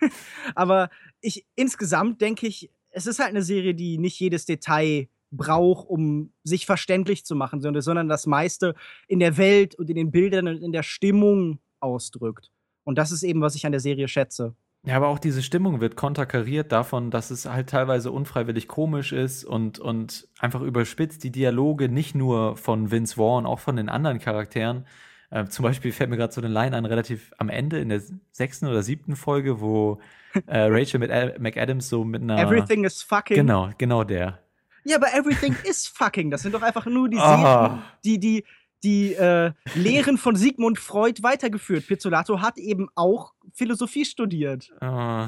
Aber 0.54 0.90
ich 1.20 1.46
insgesamt 1.54 2.20
denke 2.20 2.46
ich, 2.46 2.70
es 2.90 3.06
ist 3.06 3.18
halt 3.18 3.30
eine 3.30 3.42
Serie, 3.42 3.74
die 3.74 3.98
nicht 3.98 4.18
jedes 4.18 4.46
Detail 4.46 5.08
braucht, 5.30 5.88
um 5.88 6.32
sich 6.42 6.66
verständlich 6.66 7.24
zu 7.24 7.34
machen, 7.34 7.60
sondern, 7.60 8.08
das 8.08 8.26
meiste 8.26 8.74
in 9.06 9.18
der 9.18 9.36
Welt 9.36 9.74
und 9.74 9.90
in 9.90 9.96
den 9.96 10.10
Bildern 10.10 10.48
und 10.48 10.62
in 10.62 10.72
der 10.72 10.82
Stimmung 10.82 11.58
ausdrückt. 11.80 12.50
Und 12.84 12.96
das 12.96 13.12
ist 13.12 13.22
eben, 13.22 13.40
was 13.40 13.54
ich 13.54 13.66
an 13.66 13.72
der 13.72 13.80
Serie 13.80 14.08
schätze. 14.08 14.54
Ja, 14.86 14.96
aber 14.96 15.08
auch 15.08 15.18
diese 15.18 15.42
Stimmung 15.42 15.80
wird 15.80 15.96
konterkariert 15.96 16.72
davon, 16.72 17.10
dass 17.10 17.30
es 17.30 17.44
halt 17.44 17.68
teilweise 17.68 18.10
unfreiwillig 18.10 18.68
komisch 18.68 19.12
ist 19.12 19.44
und, 19.44 19.78
und 19.78 20.28
einfach 20.38 20.62
überspitzt. 20.62 21.24
Die 21.24 21.32
Dialoge 21.32 21.88
nicht 21.88 22.14
nur 22.14 22.56
von 22.56 22.90
Vince 22.90 23.16
Vaughn, 23.16 23.44
auch 23.44 23.58
von 23.58 23.76
den 23.76 23.88
anderen 23.88 24.18
Charakteren. 24.18 24.86
Äh, 25.30 25.46
zum 25.46 25.64
Beispiel 25.64 25.92
fällt 25.92 26.08
mir 26.10 26.16
gerade 26.16 26.32
so 26.32 26.40
eine 26.40 26.48
Line 26.48 26.76
an, 26.76 26.86
relativ 26.86 27.34
am 27.38 27.50
Ende 27.50 27.78
in 27.80 27.90
der 27.90 28.00
sechsten 28.30 28.66
oder 28.66 28.82
siebten 28.82 29.16
Folge, 29.16 29.60
wo 29.60 30.00
äh, 30.46 30.60
Rachel 30.60 31.00
mit 31.00 31.10
Al 31.10 31.36
McAdams 31.38 31.88
so 31.88 32.04
mit 32.04 32.22
einer. 32.22 32.38
Everything 32.38 32.84
is 32.84 33.02
fucking. 33.02 33.36
Genau, 33.36 33.70
genau 33.78 34.04
der. 34.04 34.38
Ja, 34.84 34.96
aber 34.96 35.12
everything 35.14 35.54
is 35.64 35.86
fucking. 35.86 36.30
Das 36.30 36.42
sind 36.42 36.54
doch 36.54 36.62
einfach 36.62 36.86
nur 36.86 37.08
die, 37.08 37.18
Ah. 37.18 37.68
Serien, 37.68 37.82
die, 38.04 38.18
die, 38.18 38.44
die 38.84 39.14
äh, 39.14 39.52
Lehren 39.74 40.18
von 40.18 40.36
Sigmund 40.36 40.78
Freud 40.78 41.22
weitergeführt. 41.22 41.86
Pizzolato 41.86 42.40
hat 42.40 42.58
eben 42.58 42.88
auch 42.94 43.34
Philosophie 43.52 44.04
studiert. 44.04 44.70
Oh, 44.80 45.26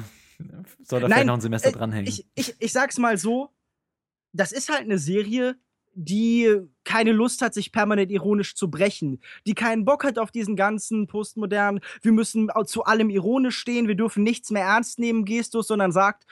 soll 0.83 1.01
da 1.01 1.07
vielleicht 1.07 1.25
noch 1.25 1.35
ein 1.35 1.41
Semester 1.41 1.69
äh, 1.69 1.73
dranhängen? 1.73 2.07
Ich, 2.07 2.25
ich, 2.35 2.55
ich 2.59 2.71
sag's 2.71 2.97
mal 2.97 3.17
so: 3.17 3.49
Das 4.33 4.51
ist 4.51 4.69
halt 4.69 4.81
eine 4.81 4.97
Serie, 4.97 5.55
die 5.93 6.57
keine 6.83 7.11
Lust 7.11 7.41
hat, 7.41 7.53
sich 7.53 7.71
permanent 7.71 8.11
ironisch 8.11 8.55
zu 8.55 8.69
brechen, 8.71 9.21
die 9.45 9.53
keinen 9.53 9.85
Bock 9.85 10.03
hat 10.03 10.17
auf 10.17 10.31
diesen 10.31 10.55
ganzen 10.55 11.07
postmodernen, 11.07 11.81
wir 12.01 12.11
müssen 12.11 12.49
zu 12.65 12.83
allem 12.85 13.09
ironisch 13.09 13.57
stehen, 13.57 13.87
wir 13.87 13.95
dürfen 13.95 14.23
nichts 14.23 14.51
mehr 14.51 14.63
ernst 14.63 14.99
nehmen, 14.99 15.25
Gestus, 15.25 15.67
sondern 15.67 15.91
sagt, 15.91 16.25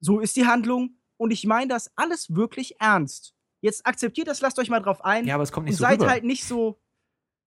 so 0.00 0.20
ist 0.20 0.36
die 0.36 0.46
Handlung 0.46 0.96
und 1.18 1.30
ich 1.30 1.44
meine 1.46 1.68
das 1.68 1.90
alles 1.96 2.34
wirklich 2.34 2.80
ernst. 2.80 3.34
Jetzt 3.60 3.86
akzeptiert 3.86 4.28
das, 4.28 4.40
lasst 4.40 4.58
euch 4.58 4.70
mal 4.70 4.80
drauf 4.80 5.04
ein 5.04 5.26
ja, 5.26 5.34
aber 5.34 5.44
es 5.44 5.52
kommt 5.52 5.64
und 5.64 5.70
nicht 5.70 5.78
so 5.78 5.84
seid 5.84 6.00
rüber, 6.00 6.10
halt 6.10 6.24
nicht 6.24 6.44
so. 6.44 6.80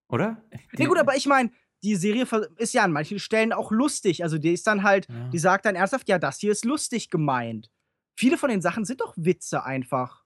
oder? 0.07 0.41
Nee, 0.77 0.85
gut, 0.85 0.97
aber 0.97 1.15
ich 1.15 1.25
meine, 1.25 1.51
die 1.83 1.95
Serie 1.95 2.25
ist 2.57 2.73
ja 2.73 2.83
an 2.83 2.91
manchen 2.91 3.19
Stellen 3.19 3.53
auch 3.53 3.71
lustig. 3.71 4.23
Also 4.23 4.37
die 4.37 4.53
ist 4.53 4.65
dann 4.65 4.83
halt, 4.83 5.07
Ja. 5.09 5.29
die 5.29 5.37
sagt 5.39 5.65
dann 5.65 5.75
ernsthaft, 5.75 6.07
ja, 6.09 6.17
das 6.17 6.39
hier 6.39 6.51
ist 6.51 6.65
lustig 6.65 7.09
gemeint. 7.09 7.69
Viele 8.17 8.37
von 8.37 8.49
den 8.49 8.61
Sachen 8.61 8.85
sind 8.85 9.01
doch 9.01 9.13
Witze 9.17 9.63
einfach. 9.63 10.24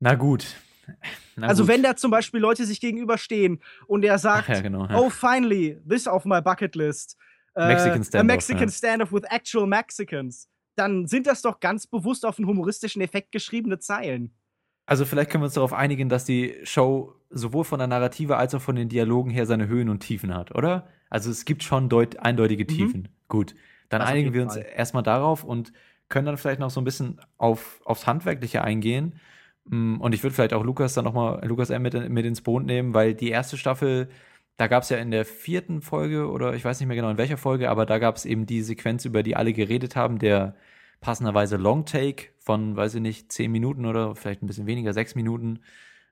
Na 0.00 0.14
gut. 0.14 0.46
Na 1.36 1.48
also 1.48 1.64
gut. 1.64 1.72
wenn 1.72 1.82
da 1.82 1.96
zum 1.96 2.10
Beispiel 2.10 2.40
Leute 2.40 2.64
sich 2.64 2.80
gegenüberstehen 2.80 3.60
und 3.86 4.04
er 4.04 4.18
sagt, 4.18 4.48
ja, 4.48 4.60
genau. 4.60 4.86
Ja. 4.86 4.98
oh, 4.98 5.10
finally, 5.10 5.78
this 5.88 6.06
off 6.06 6.24
my 6.24 6.40
bucket 6.40 6.74
list. 6.76 7.16
Äh, 7.54 7.68
Mexican 7.68 8.00
A 8.00 8.04
Standoff, 8.04 8.26
Mexican 8.26 8.68
ja. 8.68 8.70
Standoff 8.70 9.12
with 9.12 9.22
actual 9.30 9.66
Mexicans. 9.66 10.48
Dann 10.76 11.06
sind 11.06 11.26
das 11.26 11.42
doch 11.42 11.60
ganz 11.60 11.86
bewusst 11.86 12.24
auf 12.24 12.38
einen 12.38 12.46
humoristischen 12.46 13.02
Effekt 13.02 13.32
geschriebene 13.32 13.78
Zeilen. 13.78 14.32
Also 14.86 15.04
vielleicht 15.04 15.30
können 15.30 15.42
wir 15.42 15.46
uns 15.46 15.54
darauf 15.54 15.72
einigen, 15.72 16.08
dass 16.08 16.24
die 16.24 16.54
Show 16.62 17.14
sowohl 17.30 17.64
von 17.64 17.78
der 17.78 17.88
Narrative 17.88 18.36
als 18.36 18.54
auch 18.54 18.62
von 18.62 18.76
den 18.76 18.88
Dialogen 18.88 19.30
her 19.30 19.44
seine 19.44 19.68
Höhen 19.68 19.90
und 19.90 20.00
Tiefen 20.00 20.34
hat, 20.34 20.54
oder? 20.54 20.88
Also 21.10 21.30
es 21.30 21.44
gibt 21.44 21.62
schon 21.62 21.88
deut 21.88 22.18
eindeutige 22.20 22.66
Tiefen. 22.66 23.08
Gut, 23.28 23.54
dann 23.88 24.00
Mhm. 24.00 24.04
Das 24.04 24.10
einigen 24.10 24.32
wir 24.32 24.42
uns 24.42 24.54
Fall. 24.54 24.66
erstmal 24.74 25.02
darauf 25.02 25.44
und 25.44 25.72
können 26.08 26.26
dann 26.26 26.38
vielleicht 26.38 26.60
noch 26.60 26.70
so 26.70 26.80
ein 26.80 26.84
bisschen 26.84 27.20
auf, 27.36 27.80
aufs 27.84 28.06
Handwerkliche 28.06 28.62
eingehen. 28.62 29.20
Mm, 29.68 29.96
Und 30.00 30.14
ich 30.14 30.22
würde 30.22 30.34
vielleicht 30.34 30.52
auch 30.54 30.64
Lukas 30.64 30.94
dann 30.94 31.04
nochmal, 31.04 31.44
Lukas 31.46 31.70
M. 31.70 31.82
mit, 31.82 32.08
mit 32.10 32.24
ins 32.26 32.40
Boot 32.40 32.64
nehmen, 32.64 32.94
weil 32.94 33.14
die 33.14 33.30
erste 33.30 33.56
Staffel, 33.56 34.08
da 34.56 34.66
gab 34.66 34.82
es 34.82 34.88
ja 34.88 34.96
in 34.98 35.10
der 35.10 35.24
vierten 35.24 35.80
Folge 35.82 36.28
oder 36.30 36.54
ich 36.54 36.64
weiß 36.64 36.80
nicht 36.80 36.88
mehr 36.88 36.96
genau 36.96 37.10
in 37.10 37.18
welcher 37.18 37.36
Folge, 37.36 37.70
aber 37.70 37.86
da 37.86 37.98
gab 37.98 38.16
es 38.16 38.24
eben 38.24 38.46
die 38.46 38.62
Sequenz, 38.62 39.04
über 39.04 39.22
die 39.22 39.36
alle 39.36 39.52
geredet 39.52 39.94
haben, 39.96 40.18
der 40.18 40.54
passenderweise 41.00 41.56
Long 41.56 41.84
Take 41.84 42.26
von, 42.38 42.74
weiß 42.76 42.96
ich 42.96 43.00
nicht, 43.00 43.30
zehn 43.30 43.52
Minuten 43.52 43.86
oder 43.86 44.16
vielleicht 44.16 44.42
ein 44.42 44.46
bisschen 44.46 44.66
weniger, 44.66 44.92
sechs 44.92 45.14
Minuten 45.14 45.60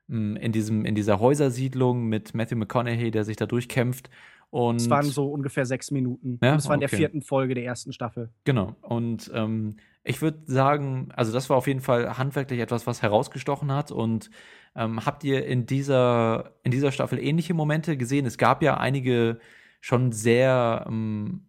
mm, 0.07 0.37
in 0.37 0.51
diesem, 0.53 0.85
in 0.85 0.95
dieser 0.95 1.19
Häusersiedlung 1.19 2.05
mit 2.05 2.33
Matthew 2.33 2.55
McConaughey, 2.57 3.11
der 3.11 3.25
sich 3.25 3.35
da 3.35 3.45
durchkämpft. 3.45 4.09
Und 4.49 4.77
Es 4.77 4.89
waren 4.89 5.03
so 5.03 5.27
ungefähr 5.29 5.65
sechs 5.65 5.91
Minuten. 5.91 6.39
Ja? 6.41 6.55
Es 6.55 6.67
war 6.67 6.75
in 6.75 6.79
der 6.79 6.87
Okay. 6.87 6.95
vierten 6.97 7.21
Folge 7.21 7.53
der 7.53 7.65
ersten 7.65 7.91
Staffel. 7.91 8.29
Genau. 8.45 8.75
Und 8.81 9.29
ähm, 9.33 9.75
ich 10.07 10.21
würde 10.21 10.39
sagen, 10.45 11.09
also 11.15 11.33
das 11.33 11.49
war 11.49 11.57
auf 11.57 11.67
jeden 11.67 11.81
Fall 11.81 12.17
handwerklich 12.17 12.59
etwas, 12.61 12.87
was 12.87 13.01
herausgestochen 13.01 13.71
hat. 13.71 13.91
Und 13.91 14.29
ähm, 14.75 15.05
habt 15.05 15.23
ihr 15.23 15.45
in 15.45 15.65
dieser, 15.65 16.53
in 16.63 16.71
dieser 16.71 16.91
Staffel 16.91 17.19
ähnliche 17.19 17.53
Momente 17.53 17.97
gesehen? 17.97 18.25
Es 18.25 18.37
gab 18.37 18.63
ja 18.63 18.77
einige 18.77 19.39
schon 19.81 20.13
sehr 20.13 20.85
ähm, 20.87 21.47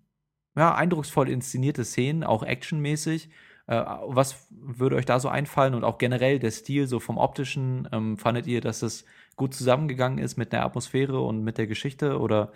ja, 0.56 0.74
eindrucksvoll 0.74 1.28
inszenierte 1.28 1.84
Szenen, 1.84 2.24
auch 2.24 2.42
actionmäßig. 2.42 3.30
Äh, 3.68 3.84
was 4.06 4.48
würde 4.50 4.96
euch 4.96 5.06
da 5.06 5.20
so 5.20 5.28
einfallen? 5.28 5.74
Und 5.74 5.84
auch 5.84 5.98
generell 5.98 6.40
der 6.40 6.50
Stil, 6.50 6.88
so 6.88 6.98
vom 7.00 7.16
optischen, 7.16 7.88
ähm, 7.92 8.18
fandet 8.18 8.48
ihr, 8.48 8.60
dass 8.60 8.82
es 8.82 9.04
gut 9.36 9.54
zusammengegangen 9.54 10.18
ist 10.18 10.36
mit 10.36 10.52
der 10.52 10.64
Atmosphäre 10.64 11.20
und 11.20 11.44
mit 11.44 11.58
der 11.58 11.68
Geschichte? 11.68 12.18
Oder 12.18 12.52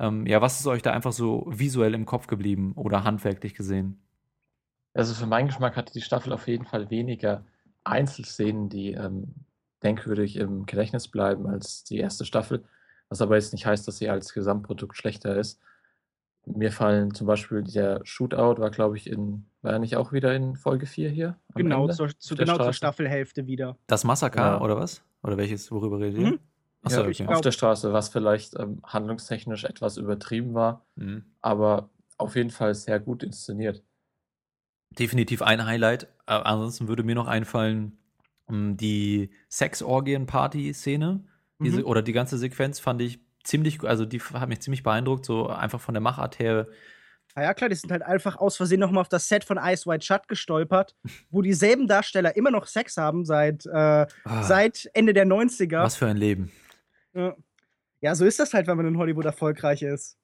ähm, 0.00 0.26
ja, 0.26 0.40
was 0.42 0.58
ist 0.60 0.66
euch 0.66 0.82
da 0.82 0.92
einfach 0.92 1.12
so 1.12 1.46
visuell 1.48 1.94
im 1.94 2.06
Kopf 2.06 2.26
geblieben 2.26 2.72
oder 2.74 3.04
handwerklich 3.04 3.54
gesehen? 3.54 4.03
Also 4.94 5.14
für 5.14 5.26
meinen 5.26 5.48
Geschmack 5.48 5.76
hatte 5.76 5.92
die 5.92 6.00
Staffel 6.00 6.32
auf 6.32 6.46
jeden 6.48 6.64
Fall 6.64 6.88
weniger 6.90 7.44
Einzelszenen, 7.84 8.68
die 8.68 8.92
ähm, 8.92 9.34
denkwürdig 9.82 10.36
im 10.36 10.66
Gedächtnis 10.66 11.08
bleiben 11.08 11.46
als 11.46 11.84
die 11.84 11.98
erste 11.98 12.24
Staffel. 12.24 12.64
Was 13.08 13.20
aber 13.20 13.34
jetzt 13.36 13.52
nicht 13.52 13.66
heißt, 13.66 13.86
dass 13.86 13.98
sie 13.98 14.08
als 14.08 14.32
Gesamtprodukt 14.32 14.96
schlechter 14.96 15.36
ist. 15.36 15.60
Mir 16.46 16.72
fallen 16.72 17.14
zum 17.14 17.26
Beispiel 17.26 17.62
der 17.62 18.00
Shootout, 18.04 18.60
war 18.60 18.70
glaube 18.70 18.96
ich 18.96 19.08
in, 19.10 19.46
war 19.62 19.72
er 19.72 19.78
nicht 19.78 19.96
auch 19.96 20.12
wieder 20.12 20.34
in 20.34 20.56
Folge 20.56 20.86
4 20.86 21.10
hier? 21.10 21.38
Genau, 21.54 21.82
Ende 21.82 21.94
zur, 21.94 22.10
zu, 22.18 22.34
der 22.34 22.46
genau 22.46 22.58
zur? 22.62 22.72
Staffelhälfte 22.72 23.46
wieder. 23.46 23.76
Das 23.86 24.04
Massaker 24.04 24.52
Genau. 24.52 24.64
oder 24.64 24.76
was? 24.76 25.02
Oder 25.22 25.36
welches, 25.38 25.70
worüber 25.70 25.98
redet 26.00 26.20
ihr? 26.20 26.26
Mhm. 26.32 26.40
Achso, 26.82 27.00
ja, 27.02 27.08
okay. 27.08 27.26
auf 27.28 27.40
der 27.40 27.52
Straße, 27.52 27.94
was 27.94 28.10
vielleicht 28.10 28.58
ähm, 28.58 28.80
handlungstechnisch 28.84 29.64
etwas 29.64 29.96
übertrieben 29.96 30.52
war, 30.54 30.84
Mhm. 30.96 31.24
aber 31.40 31.88
auf 32.18 32.36
jeden 32.36 32.50
Fall 32.50 32.74
sehr 32.74 33.00
gut 33.00 33.22
inszeniert. 33.22 33.82
Definitiv 34.98 35.42
ein 35.42 35.64
Highlight. 35.64 36.04
Äh, 36.26 36.32
ansonsten 36.32 36.88
würde 36.88 37.02
mir 37.02 37.14
noch 37.14 37.26
einfallen, 37.26 37.98
mh, 38.48 38.74
die 38.74 39.30
Sex-Orgien-Party-Szene. 39.48 41.24
Mhm. 41.58 41.84
Oder 41.84 42.02
die 42.02 42.12
ganze 42.12 42.38
Sequenz 42.38 42.80
fand 42.80 43.00
ich 43.02 43.20
ziemlich, 43.44 43.82
also 43.84 44.04
die 44.04 44.20
hat 44.20 44.48
mich 44.48 44.60
ziemlich 44.60 44.82
beeindruckt, 44.82 45.24
so 45.24 45.48
einfach 45.48 45.80
von 45.80 45.94
der 45.94 46.00
Machart 46.00 46.38
her. 46.38 46.66
Ah 47.36 47.42
ja, 47.42 47.54
klar, 47.54 47.68
die 47.68 47.74
sind 47.76 47.90
halt 47.90 48.02
einfach 48.02 48.36
aus 48.36 48.56
Versehen 48.56 48.80
nochmal 48.80 49.00
auf 49.00 49.08
das 49.08 49.28
Set 49.28 49.44
von 49.44 49.58
Ice 49.58 49.86
White 49.90 50.04
Shut 50.04 50.28
gestolpert, 50.28 50.94
wo 51.30 51.42
dieselben 51.42 51.88
Darsteller 51.88 52.36
immer 52.36 52.50
noch 52.50 52.66
Sex 52.66 52.96
haben 52.96 53.24
seit, 53.24 53.66
äh, 53.66 53.70
Ah, 53.72 54.42
seit 54.42 54.88
Ende 54.94 55.12
der 55.12 55.26
90er. 55.26 55.82
was 55.82 55.96
für 55.96 56.06
ein 56.06 56.16
Leben. 56.16 56.52
Ja. 57.12 57.34
ja, 58.00 58.14
so 58.14 58.24
ist 58.24 58.38
das 58.38 58.54
halt, 58.54 58.66
wenn 58.66 58.76
man 58.76 58.86
in 58.86 58.98
Hollywood 58.98 59.24
erfolgreich 59.24 59.82
ist. 59.82 60.16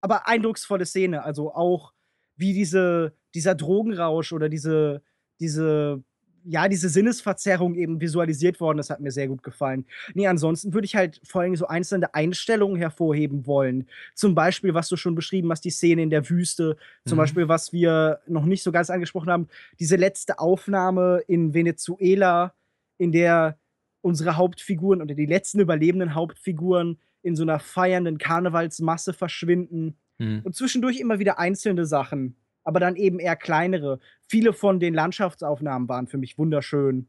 Aber 0.00 0.26
eindrucksvolle 0.28 0.86
Szene, 0.86 1.22
also 1.24 1.54
auch 1.54 1.92
wie 2.38 2.54
diese, 2.54 3.12
dieser 3.34 3.54
Drogenrausch 3.54 4.32
oder 4.32 4.48
diese, 4.48 5.02
diese, 5.40 6.02
ja, 6.44 6.68
diese 6.68 6.88
Sinnesverzerrung 6.88 7.74
eben 7.74 8.00
visualisiert 8.00 8.58
worden 8.60 8.78
ist, 8.78 8.88
hat 8.90 9.00
mir 9.00 9.10
sehr 9.10 9.28
gut 9.28 9.42
gefallen. 9.42 9.84
Nee, 10.14 10.28
ansonsten 10.28 10.72
würde 10.72 10.86
ich 10.86 10.96
halt 10.96 11.20
vor 11.24 11.42
allem 11.42 11.56
so 11.56 11.66
einzelne 11.66 12.14
Einstellungen 12.14 12.78
hervorheben 12.78 13.46
wollen. 13.46 13.86
Zum 14.14 14.34
Beispiel, 14.34 14.72
was 14.72 14.88
du 14.88 14.96
schon 14.96 15.14
beschrieben 15.14 15.50
hast, 15.50 15.64
die 15.64 15.70
Szene 15.70 16.02
in 16.02 16.10
der 16.10 16.30
Wüste. 16.30 16.76
Zum 17.04 17.16
Mhm. 17.16 17.20
Beispiel, 17.22 17.48
was 17.48 17.72
wir 17.72 18.20
noch 18.26 18.46
nicht 18.46 18.62
so 18.62 18.72
ganz 18.72 18.88
angesprochen 18.88 19.30
haben, 19.30 19.48
diese 19.78 19.96
letzte 19.96 20.38
Aufnahme 20.38 21.22
in 21.26 21.52
Venezuela, 21.54 22.54
in 22.96 23.12
der 23.12 23.58
unsere 24.00 24.36
Hauptfiguren 24.36 25.02
oder 25.02 25.14
die 25.14 25.26
letzten 25.26 25.60
überlebenden 25.60 26.14
Hauptfiguren 26.14 26.98
in 27.22 27.36
so 27.36 27.42
einer 27.42 27.58
feiernden 27.58 28.16
Karnevalsmasse 28.16 29.12
verschwinden. 29.12 29.96
Mhm. 30.18 30.40
Und 30.44 30.54
zwischendurch 30.56 30.98
immer 31.00 31.18
wieder 31.18 31.38
einzelne 31.38 31.86
Sachen, 31.86 32.36
aber 32.64 32.80
dann 32.80 32.96
eben 32.96 33.18
eher 33.18 33.36
kleinere. 33.36 34.00
Viele 34.28 34.52
von 34.52 34.80
den 34.80 34.94
Landschaftsaufnahmen 34.94 35.88
waren 35.88 36.06
für 36.06 36.18
mich 36.18 36.38
wunderschön. 36.38 37.08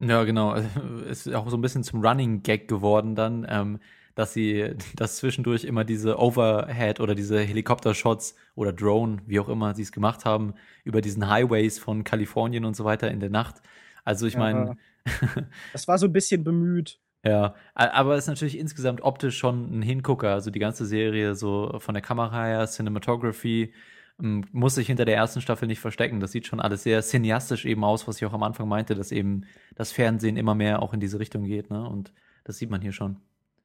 Ja, 0.00 0.24
genau. 0.24 0.50
Also, 0.50 0.68
Es 1.08 1.26
ist 1.26 1.34
auch 1.34 1.48
so 1.48 1.56
ein 1.56 1.60
bisschen 1.62 1.84
zum 1.84 2.04
Running 2.04 2.42
Gag 2.42 2.68
geworden 2.68 3.14
dann, 3.14 3.46
ähm, 3.48 3.80
dass 4.14 4.32
sie, 4.32 4.74
dass 4.96 5.16
zwischendurch 5.16 5.64
immer 5.64 5.84
diese 5.84 6.18
Overhead 6.18 7.00
oder 7.00 7.14
diese 7.14 7.40
Helikoptershots 7.40 8.34
oder 8.54 8.72
Drone, 8.72 9.22
wie 9.26 9.40
auch 9.40 9.48
immer 9.48 9.74
sie 9.74 9.82
es 9.82 9.92
gemacht 9.92 10.24
haben, 10.24 10.54
über 10.84 11.00
diesen 11.00 11.28
Highways 11.30 11.78
von 11.78 12.04
Kalifornien 12.04 12.64
und 12.64 12.74
so 12.76 12.84
weiter 12.84 13.10
in 13.10 13.20
der 13.20 13.30
Nacht. 13.30 13.62
Also 14.04 14.26
ich 14.26 14.34
Ja. 14.34 14.40
meine, 14.40 14.76
Das 15.72 15.86
war 15.88 15.98
so 15.98 16.06
ein 16.06 16.12
bisschen 16.12 16.44
bemüht. 16.44 17.00
Ja, 17.24 17.54
aber 17.74 18.14
es 18.14 18.24
ist 18.24 18.28
natürlich 18.28 18.58
insgesamt 18.58 19.02
optisch 19.02 19.38
schon 19.38 19.78
ein 19.78 19.82
Hingucker. 19.82 20.30
Also 20.30 20.50
die 20.50 20.58
ganze 20.58 20.84
Serie 20.84 21.34
so 21.34 21.76
von 21.78 21.94
der 21.94 22.02
Kamera 22.02 22.44
her, 22.44 22.66
Cinematography, 22.66 23.72
muss 24.18 24.76
sich 24.76 24.86
hinter 24.86 25.04
der 25.04 25.16
ersten 25.16 25.40
Staffel 25.40 25.66
nicht 25.66 25.80
verstecken. 25.80 26.20
Das 26.20 26.32
sieht 26.32 26.46
schon 26.46 26.60
alles 26.60 26.84
sehr 26.84 27.02
cineastisch 27.02 27.64
eben 27.64 27.82
aus, 27.82 28.06
was 28.06 28.18
ich 28.18 28.26
auch 28.26 28.32
am 28.32 28.42
Anfang 28.42 28.68
meinte, 28.68 28.94
dass 28.94 29.10
eben 29.10 29.46
das 29.74 29.90
Fernsehen 29.90 30.36
immer 30.36 30.54
mehr 30.54 30.82
auch 30.82 30.94
in 30.94 31.00
diese 31.00 31.18
Richtung 31.18 31.44
geht, 31.44 31.70
ne? 31.70 31.88
Und 31.88 32.12
das 32.44 32.58
sieht 32.58 32.70
man 32.70 32.80
hier 32.80 32.92
schon. 32.92 33.16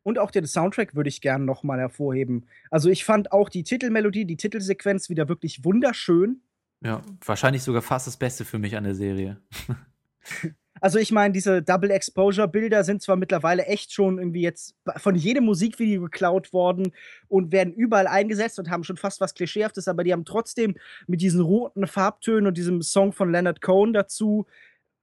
Und 0.03 0.17
auch 0.17 0.31
den 0.31 0.47
Soundtrack 0.47 0.95
würde 0.95 1.09
ich 1.09 1.21
gerne 1.21 1.45
noch 1.45 1.63
mal 1.63 1.77
hervorheben. 1.77 2.47
Also 2.71 2.89
ich 2.89 3.03
fand 3.03 3.31
auch 3.31 3.49
die 3.49 3.63
Titelmelodie, 3.63 4.25
die 4.25 4.37
Titelsequenz 4.37 5.09
wieder 5.09 5.27
wirklich 5.27 5.65
wunderschön. 5.65 6.41
Ja, 6.81 7.01
wahrscheinlich 7.23 7.61
sogar 7.61 7.81
fast 7.81 8.07
das 8.07 8.17
Beste 8.17 8.45
für 8.45 8.57
mich 8.57 8.77
an 8.77 8.85
der 8.85 8.95
Serie. 8.95 9.41
Also 10.81 10.99
ich 10.99 11.11
meine, 11.11 11.33
diese 11.33 11.61
Double 11.61 11.91
Exposure 11.91 12.47
Bilder 12.47 12.83
sind 12.83 13.01
zwar 13.01 13.15
mittlerweile 13.15 13.65
echt 13.65 13.91
schon 13.93 14.17
irgendwie 14.17 14.41
jetzt 14.41 14.75
von 14.97 15.15
jedem 15.15 15.45
Musikvideo 15.45 16.01
geklaut 16.03 16.53
worden 16.53 16.91
und 17.27 17.51
werden 17.51 17.73
überall 17.73 18.07
eingesetzt 18.07 18.59
und 18.59 18.69
haben 18.69 18.83
schon 18.83 18.97
fast 18.97 19.21
was 19.21 19.33
Klischeehaftes, 19.33 19.87
aber 19.87 20.03
die 20.03 20.13
haben 20.13 20.25
trotzdem 20.25 20.75
mit 21.07 21.21
diesen 21.21 21.41
roten 21.41 21.87
Farbtönen 21.87 22.47
und 22.47 22.57
diesem 22.57 22.81
Song 22.81 23.11
von 23.13 23.31
Leonard 23.31 23.61
Cohen 23.61 23.93
dazu 23.93 24.45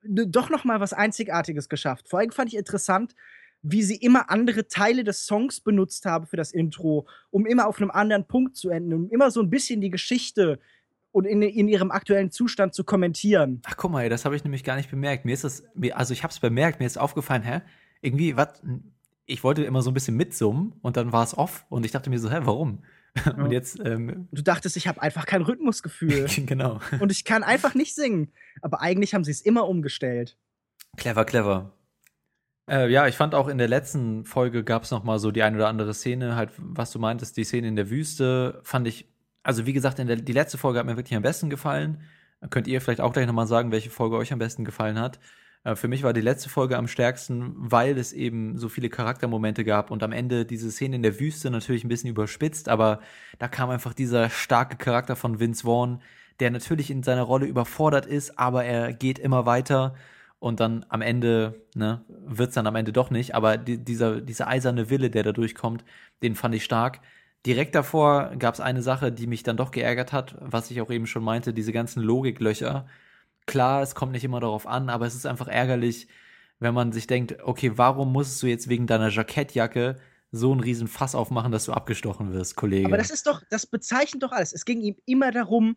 n- 0.02 0.30
doch 0.30 0.50
noch 0.50 0.64
mal 0.64 0.80
was 0.80 0.92
Einzigartiges 0.92 1.68
geschafft. 1.68 2.08
Vor 2.08 2.18
allem 2.20 2.32
fand 2.32 2.52
ich 2.52 2.58
interessant, 2.58 3.14
wie 3.62 3.82
sie 3.82 3.96
immer 3.96 4.30
andere 4.30 4.68
Teile 4.68 5.02
des 5.04 5.26
Songs 5.26 5.60
benutzt 5.60 6.04
haben 6.04 6.26
für 6.26 6.36
das 6.36 6.52
Intro, 6.52 7.06
um 7.30 7.46
immer 7.46 7.66
auf 7.66 7.78
einem 7.78 7.90
anderen 7.90 8.26
Punkt 8.26 8.56
zu 8.56 8.70
enden, 8.70 8.92
um 8.94 9.10
immer 9.10 9.30
so 9.30 9.40
ein 9.42 9.50
bisschen 9.50 9.80
die 9.80 9.90
Geschichte 9.90 10.60
und 11.16 11.24
in, 11.24 11.40
in 11.40 11.66
ihrem 11.66 11.90
aktuellen 11.90 12.30
Zustand 12.30 12.74
zu 12.74 12.84
kommentieren. 12.84 13.62
Ach, 13.64 13.78
guck 13.78 13.90
mal, 13.90 14.02
ey, 14.02 14.10
das 14.10 14.26
habe 14.26 14.36
ich 14.36 14.44
nämlich 14.44 14.64
gar 14.64 14.76
nicht 14.76 14.90
bemerkt. 14.90 15.24
Mir 15.24 15.32
ist 15.32 15.44
das, 15.44 15.64
also 15.94 16.12
ich 16.12 16.22
habe 16.22 16.30
es 16.30 16.40
bemerkt, 16.40 16.78
mir 16.78 16.84
ist 16.84 16.98
aufgefallen, 16.98 17.42
hä? 17.42 17.62
Irgendwie, 18.02 18.36
was? 18.36 18.62
Ich 19.24 19.42
wollte 19.42 19.64
immer 19.64 19.80
so 19.80 19.90
ein 19.90 19.94
bisschen 19.94 20.14
mitsummen 20.14 20.74
und 20.82 20.98
dann 20.98 21.12
war 21.12 21.24
es 21.24 21.36
off 21.36 21.64
und 21.70 21.86
ich 21.86 21.92
dachte 21.92 22.10
mir 22.10 22.18
so, 22.18 22.30
hä, 22.30 22.40
warum? 22.42 22.82
Und 23.38 23.50
jetzt, 23.50 23.80
ähm, 23.82 24.28
Du 24.30 24.42
dachtest, 24.42 24.76
ich 24.76 24.86
habe 24.86 25.00
einfach 25.00 25.24
kein 25.24 25.40
Rhythmusgefühl. 25.40 26.26
genau. 26.44 26.80
und 27.00 27.10
ich 27.10 27.24
kann 27.24 27.42
einfach 27.42 27.74
nicht 27.74 27.94
singen. 27.94 28.30
Aber 28.60 28.82
eigentlich 28.82 29.14
haben 29.14 29.24
sie 29.24 29.30
es 29.30 29.40
immer 29.40 29.66
umgestellt. 29.66 30.36
Clever, 30.98 31.24
clever. 31.24 31.72
Äh, 32.68 32.90
ja, 32.92 33.06
ich 33.06 33.16
fand 33.16 33.34
auch 33.34 33.48
in 33.48 33.56
der 33.56 33.68
letzten 33.68 34.26
Folge 34.26 34.64
gab 34.64 34.82
es 34.82 34.90
noch 34.90 35.02
mal 35.02 35.18
so 35.18 35.30
die 35.30 35.42
ein 35.42 35.54
oder 35.54 35.68
andere 35.68 35.94
Szene, 35.94 36.36
halt, 36.36 36.50
was 36.58 36.90
du 36.90 36.98
meintest, 36.98 37.38
die 37.38 37.44
Szene 37.44 37.68
in 37.68 37.76
der 37.76 37.88
Wüste, 37.88 38.60
fand 38.64 38.86
ich, 38.86 39.08
also 39.47 39.64
wie 39.64 39.72
gesagt, 39.72 39.99
der, 39.99 40.16
die 40.16 40.32
letzte 40.32 40.59
Folge 40.59 40.78
hat 40.78 40.86
mir 40.86 40.97
wirklich 40.97 41.16
am 41.16 41.22
besten 41.22 41.51
gefallen. 41.51 42.03
Könnt 42.51 42.66
ihr 42.66 42.80
vielleicht 42.80 43.01
auch 43.01 43.12
gleich 43.12 43.26
noch 43.26 43.32
mal 43.32 43.47
sagen, 43.47 43.70
welche 43.70 43.90
Folge 43.90 44.16
euch 44.16 44.32
am 44.32 44.38
besten 44.38 44.64
gefallen 44.64 44.99
hat. 44.99 45.20
Äh, 45.62 45.76
für 45.76 45.86
mich 45.88 46.03
war 46.03 46.12
die 46.12 46.20
letzte 46.20 46.49
Folge 46.49 46.76
am 46.76 46.88
stärksten, 46.88 47.55
weil 47.57 47.97
es 47.97 48.12
eben 48.12 48.59
so 48.59 48.68
viele 48.68 48.88
Charaktermomente 48.88 49.64
gab 49.64 49.90
und 49.92 50.03
am 50.03 50.12
Ende 50.12 50.47
diese 50.47 50.70
Szene 50.70 50.97
in 50.97 51.03
der 51.03 51.20
Wüste 51.20 51.51
natürlich 51.51 51.84
ein 51.84 51.88
bisschen 51.88 52.11
überspitzt, 52.11 52.68
aber 52.68 53.01
da 53.38 53.47
kam 53.49 53.70
einfach 53.70 53.94
dieser 53.94 54.30
starke 54.30 54.76
Charakter 54.76 55.14
von 55.14 55.38
Vince 55.38 55.62
Vaughn, 55.64 56.03
der 56.40 56.51
natürlich 56.51 56.90
in 56.90 57.03
seiner 57.05 57.22
Rolle 57.22 57.47
überfordert 57.47 58.07
ist, 58.07 58.38
aber 58.38 58.64
er 58.64 58.92
geht 58.92 59.18
immer 59.18 59.47
weiter 59.47 59.94
und 60.38 60.61
dann 60.61 60.84
am 60.88 61.03
Ende, 61.03 61.62
ne, 61.74 62.05
wird's 62.09 62.55
dann 62.55 62.66
am 62.66 62.76
Ende 62.76 62.92
doch 62.92 63.11
nicht, 63.11 63.34
aber 63.34 63.57
die, 63.57 63.82
dieser, 63.82 64.20
dieser 64.20 64.49
eiserne 64.49 64.90
Wille, 64.90 65.09
der 65.11 65.22
da 65.22 65.32
durchkommt, 65.32 65.84
den 66.22 66.34
fand 66.34 66.55
ich 66.55 66.64
stark. 66.64 67.01
Direkt 67.47 67.76
davor 67.76 68.32
gab's 68.38 68.59
eine 68.59 68.82
Sache, 68.82 69.12
die 69.12 69.28
mich 69.28 69.44
dann 69.44 69.57
doch 69.57 69.70
geärgert 69.70 70.12
hat, 70.12 70.36
was 70.40 70.70
ich 70.70 70.80
auch 70.80 70.90
eben 70.90 71.07
schon 71.07 71.22
meinte, 71.22 71.55
diese 71.55 71.72
ganzen 71.72 72.03
Logiklöcher. 72.03 72.88
Klar, 73.47 73.82
es 73.82 73.94
kommt 73.94 74.12
nicht 74.12 74.24
immer 74.24 74.40
darauf 74.40 74.66
an, 74.66 74.90
aber 74.90 75.07
es 75.07 75.14
ist 75.14 75.26
einfach 75.26 75.47
ärgerlich, 75.47 76.09
wenn 76.59 76.74
man 76.74 76.90
sich 76.90 77.07
denkt, 77.07 77.36
okay, 77.44 77.72
warum 77.76 78.12
musst 78.12 78.42
du 78.42 78.49
jetzt 78.49 78.68
wegen 78.68 78.88
deiner 78.88 79.11
Jackettjacke 79.11 79.97
so 80.32 80.51
einen 80.51 80.61
riesen 80.61 80.88
Fass 80.88 81.14
aufmachen, 81.14 81.53
dass 81.53 81.66
du 81.66 81.72
abgestochen 81.72 82.32
wirst, 82.32 82.57
Kollege? 82.57 82.88
Aber 82.88 82.99
das 82.99 83.11
ist 83.11 83.28
doch, 83.28 83.42
das 83.49 83.66
bezeichnet 83.66 84.24
doch 84.24 84.32
alles. 84.32 84.53
Es 84.53 84.64
ging 84.64 84.80
ihm 84.80 84.97
immer 85.07 85.30
darum, 85.30 85.76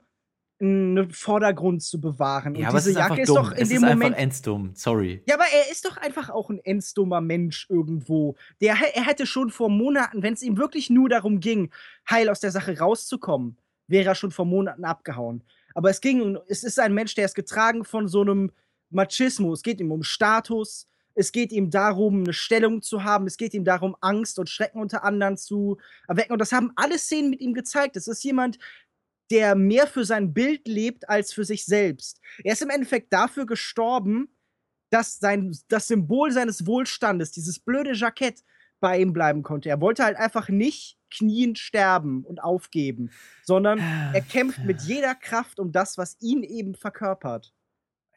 einen 0.62 1.12
Vordergrund 1.12 1.82
zu 1.84 2.02
bewahren. 2.02 2.56
ja, 2.56 2.62
und 2.62 2.68
aber 2.68 2.78
es 2.80 2.86
diese 2.86 3.00
ist 3.00 3.08
Jacke 3.08 3.22
ist 3.22 3.30
dumm. 3.30 3.36
doch 3.38 3.52
in 3.52 3.58
es 3.60 3.70
dem 3.70 3.84
ist 3.84 3.90
Moment. 3.90 4.16
einfach 4.16 4.70
sorry. 4.74 5.24
Ja, 5.28 5.36
aber 5.36 5.46
er 5.46 5.72
ist 5.72 5.86
doch 5.86 5.98
einfach 5.98 6.30
auch 6.30 6.50
ein 6.50 6.60
endstummer 6.60 7.22
Mensch 7.22 7.68
irgendwo. 7.70 8.36
Der, 8.60 8.76
er 8.94 9.06
hätte 9.06 9.26
schon 9.26 9.52
vor 9.52 9.70
Monaten, 9.70 10.22
wenn 10.22 10.34
es 10.34 10.42
ihm 10.42 10.58
wirklich 10.58 10.90
nur 10.90 11.08
darum 11.10 11.40
ging, 11.40 11.72
heil 12.10 12.30
aus 12.30 12.42
der 12.42 12.52
Sache 12.52 12.78
rauszukommen, 12.78 13.58
wäre 13.88 14.10
er 14.10 14.16
schon 14.16 14.32
vor 14.32 14.46
Monaten 14.46 14.84
abgehauen. 14.84 15.44
Aber 15.76 15.90
es 15.90 16.02
ging, 16.02 16.38
es 16.48 16.64
ist 16.64 16.80
ein 16.80 16.94
Mensch, 16.94 17.16
der 17.16 17.26
ist 17.26 17.36
getragen 17.36 17.86
von 17.86 18.08
so 18.08 18.22
einem 18.22 18.52
Machismo. 18.90 19.54
Es 19.54 19.64
geht 19.64 19.80
ihm 19.80 19.92
um 19.92 20.04
Status. 20.04 20.88
Es 21.16 21.32
geht 21.32 21.52
ihm 21.52 21.70
darum, 21.70 22.24
eine 22.24 22.34
Stellung 22.34 22.82
zu 22.82 23.04
haben. 23.04 23.28
Es 23.28 23.38
geht 23.38 23.54
ihm 23.54 23.64
darum, 23.66 23.96
Angst 24.02 24.40
und 24.40 24.50
Schrecken 24.50 24.80
unter 24.82 25.04
anderen 25.04 25.38
zu 25.38 25.78
erwecken. 26.08 26.34
Und 26.34 26.40
das 26.40 26.52
haben 26.52 26.72
alle 26.76 26.98
Szenen 26.98 27.30
mit 27.30 27.42
ihm 27.42 27.54
gezeigt. 27.54 27.96
Es 27.98 28.08
ist 28.08 28.24
jemand, 28.24 28.58
der 29.32 29.56
mehr 29.56 29.88
für 29.88 30.06
sein 30.06 30.34
Bild 30.34 30.68
lebt 30.68 31.10
als 31.10 31.34
für 31.34 31.46
sich 31.46 31.66
selbst. 31.66 32.20
Er 32.44 32.54
ist 32.54 32.62
im 32.62 32.70
Endeffekt 32.70 33.14
dafür 33.14 33.46
gestorben, 33.46 34.30
dass 34.90 35.20
sein, 35.20 35.56
das 35.68 35.88
Symbol 35.88 36.32
seines 36.32 36.66
Wohlstandes, 36.66 37.32
dieses 37.32 37.60
blöde 37.60 37.94
Jackett, 37.94 38.44
bei 38.80 39.00
ihm 39.00 39.14
bleiben 39.14 39.44
konnte. 39.44 39.70
Er 39.70 39.82
wollte 39.82 40.04
halt 40.04 40.18
einfach 40.18 40.50
nicht 40.50 40.98
kniend 41.12 41.60
sterben 41.60 42.24
und 42.24 42.42
aufgeben, 42.42 43.12
sondern 43.44 43.80
er 43.80 44.22
kämpft 44.22 44.64
mit 44.64 44.82
jeder 44.82 45.16
Kraft 45.16 45.60
um 45.60 45.72
das, 45.72 45.98
was 45.98 46.16
ihn 46.22 46.44
eben 46.44 46.76
verkörpert. 46.76 47.54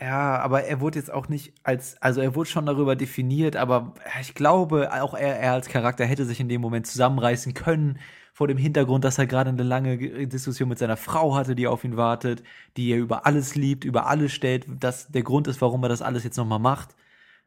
Ja, 0.04 0.38
aber 0.40 0.64
er 0.64 0.80
wurde 0.80 0.98
jetzt 0.98 1.12
auch 1.12 1.28
nicht 1.28 1.54
als, 1.62 2.00
also 2.02 2.20
er 2.20 2.34
wurde 2.34 2.50
schon 2.50 2.66
darüber 2.66 2.96
definiert, 2.96 3.54
aber 3.54 3.94
ich 4.20 4.34
glaube, 4.34 4.90
auch 5.00 5.14
er, 5.14 5.38
er 5.38 5.52
als 5.52 5.68
Charakter 5.68 6.04
hätte 6.04 6.24
sich 6.24 6.40
in 6.40 6.48
dem 6.48 6.60
Moment 6.60 6.88
zusammenreißen 6.88 7.54
können, 7.54 8.00
vor 8.32 8.48
dem 8.48 8.56
Hintergrund, 8.58 9.04
dass 9.04 9.18
er 9.18 9.26
gerade 9.26 9.50
eine 9.50 9.62
lange 9.62 9.98
Ge- 9.98 10.26
Diskussion 10.26 10.68
mit 10.68 10.78
seiner 10.78 10.96
Frau 10.96 11.36
hatte, 11.36 11.54
die 11.54 11.68
auf 11.68 11.84
ihn 11.84 11.96
wartet, 11.96 12.42
die 12.76 12.90
er 12.90 12.98
über 12.98 13.26
alles 13.26 13.54
liebt, 13.54 13.84
über 13.84 14.06
alles 14.08 14.32
stellt, 14.32 14.66
das 14.68 15.06
der 15.12 15.22
Grund 15.22 15.46
ist, 15.46 15.60
warum 15.60 15.82
er 15.84 15.88
das 15.88 16.02
alles 16.02 16.24
jetzt 16.24 16.36
nochmal 16.36 16.58
macht. 16.58 16.96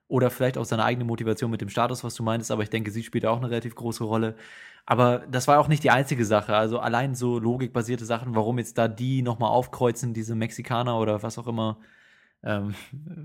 Oder 0.08 0.30
vielleicht 0.32 0.58
auch 0.58 0.66
seine 0.66 0.84
eigene 0.86 1.06
Motivation 1.06 1.52
mit 1.52 1.62
dem 1.62 1.70
Status, 1.70 2.04
was 2.04 2.16
du 2.16 2.24
meintest, 2.24 2.52
aber 2.52 2.64
ich 2.64 2.70
denke, 2.70 2.92
sie 2.92 3.04
spielt 3.04 3.26
auch 3.26 3.38
eine 3.38 3.50
relativ 3.50 3.76
große 3.76 4.04
Rolle. 4.04 4.36
Aber 4.86 5.20
das 5.32 5.48
war 5.48 5.60
auch 5.60 5.68
nicht 5.68 5.84
die 5.84 5.92
einzige 5.92 6.26
Sache. 6.26 6.56
Also 6.56 6.80
allein 6.80 7.16
so 7.16 7.40
logikbasierte 7.40 8.06
Sachen, 8.06 8.36
warum 8.36 8.60
jetzt 8.60 8.78
da 8.78 8.88
die 8.88 9.22
nochmal 9.24 9.50
aufkreuzen, 9.50 10.14
diese 10.14 10.36
Mexikaner 10.36 11.00
oder 11.00 11.24
was 11.24 11.38
auch 11.40 11.48
immer. 11.48 11.80
Ähm, 12.44 12.76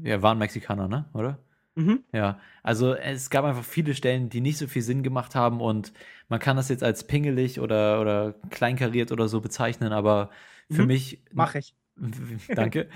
ja, 0.05 0.23
waren 0.23 0.39
Mexikaner, 0.39 0.89
ne? 0.89 1.09
Oder? 1.15 1.39
Mhm. 1.77 2.05
Ja, 2.13 2.41
also 2.63 2.95
es 2.95 3.31
gab 3.31 3.45
einfach 3.45 3.65
viele 3.65 3.95
Stellen, 3.95 4.31
die 4.31 4.41
nicht 4.41 4.59
so 4.59 4.67
viel 4.67 4.83
Sinn 4.83 5.03
gemacht 5.03 5.35
haben 5.35 5.61
und 5.61 5.93
man 6.29 6.41
kann 6.41 6.57
das 6.57 6.69
jetzt 6.69 6.83
als 6.83 7.07
pingelig 7.07 7.61
oder, 7.61 8.01
oder 8.01 8.35
kleinkariert 8.51 9.13
oder 9.13 9.29
so 9.29 9.41
bezeichnen, 9.41 9.93
aber 9.93 10.31
für 10.71 10.83
Mhm. 10.83 10.89
mich. 10.89 11.23
Mach 11.33 11.55
ich. 11.55 11.75
Danke. 12.55 12.89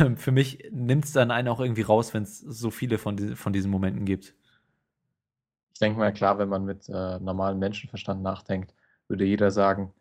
Ähm, 0.00 0.16
für 0.16 0.32
mich 0.32 0.68
nimmt 0.70 1.04
es 1.04 1.12
dann 1.12 1.30
einen 1.30 1.48
auch 1.48 1.60
irgendwie 1.60 1.82
raus, 1.82 2.14
wenn 2.14 2.22
es 2.22 2.38
so 2.38 2.70
viele 2.70 2.98
von, 2.98 3.16
die, 3.16 3.36
von 3.36 3.52
diesen 3.52 3.70
Momenten 3.70 4.04
gibt. 4.06 4.34
Ich 5.74 5.80
denke 5.80 5.98
mal, 5.98 6.12
klar, 6.12 6.38
wenn 6.38 6.48
man 6.48 6.64
mit 6.64 6.88
äh, 6.88 7.18
normalem 7.20 7.58
Menschenverstand 7.58 8.22
nachdenkt, 8.22 8.74
würde 9.08 9.24
jeder 9.24 9.50
sagen, 9.50 9.92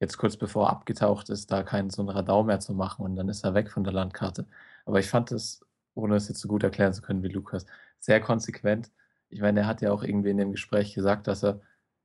jetzt 0.00 0.18
kurz 0.18 0.36
bevor 0.36 0.66
er 0.68 0.70
abgetaucht 0.72 1.30
ist, 1.30 1.50
da 1.52 1.62
keinen 1.62 1.90
so 1.90 2.02
einen 2.02 2.10
Radau 2.10 2.44
mehr 2.44 2.60
zu 2.60 2.74
machen 2.74 3.04
und 3.04 3.16
dann 3.16 3.28
ist 3.28 3.44
er 3.44 3.54
weg 3.54 3.70
von 3.70 3.84
der 3.84 3.92
Landkarte. 3.94 4.46
Aber 4.84 4.98
ich 5.00 5.08
fand 5.08 5.32
es, 5.32 5.64
ohne 5.94 6.16
es 6.16 6.28
jetzt 6.28 6.40
so 6.40 6.48
gut 6.48 6.62
erklären 6.62 6.92
zu 6.94 7.02
können 7.02 7.22
wie 7.22 7.28
Lukas, 7.28 7.66
sehr 7.98 8.20
konsequent. 8.20 8.90
Ich 9.30 9.40
meine, 9.40 9.60
er 9.60 9.66
hat 9.66 9.80
ja 9.82 9.92
auch 9.92 10.02
irgendwie 10.02 10.30
in 10.30 10.38
dem 10.38 10.52
Gespräch 10.52 10.94
gesagt, 10.94 11.26
dass 11.26 11.42
er 11.44 11.60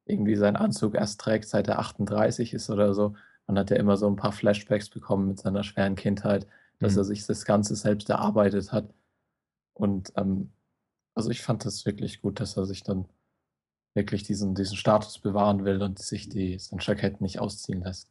irgendwie 0.06 0.36
seinen 0.36 0.56
Anzug 0.56 0.96
erst 0.96 1.22
trägt, 1.22 1.48
seit 1.48 1.68
er 1.68 1.80
38 1.80 2.54
ist 2.54 2.70
oder 2.70 2.94
so. 2.94 3.16
Man 3.48 3.58
hat 3.60 3.70
ja 3.72 3.78
immer 3.78 3.98
so 3.98 4.08
ein 4.10 4.16
paar 4.16 4.32
Flashbacks 4.32 4.90
bekommen 4.90 5.28
mit 5.28 5.40
seiner 5.40 5.64
schweren 5.64 5.96
Kindheit, 5.96 6.48
dass 6.80 6.94
Mhm. 6.94 7.00
er 7.00 7.04
sich 7.06 7.26
das 7.28 7.46
Ganze 7.46 7.76
selbst 7.76 8.10
erarbeitet 8.10 8.72
hat. 8.72 8.94
Und 9.74 10.14
ähm, 10.18 10.52
also 11.16 11.30
ich 11.32 11.42
fand 11.42 11.66
das 11.66 11.86
wirklich 11.86 12.22
gut, 12.22 12.40
dass 12.40 12.58
er 12.58 12.66
sich 12.66 12.84
dann 12.84 13.06
wirklich 13.96 14.24
diesen, 14.24 14.56
diesen 14.56 14.78
Status 14.78 15.20
bewahren 15.20 15.66
will 15.66 15.82
und 15.82 16.00
sich 16.00 16.30
die, 16.30 16.60
sein 16.60 16.80
Jackett 16.82 17.22
nicht 17.22 17.40
ausziehen 17.40 17.82
lässt. 17.84 18.10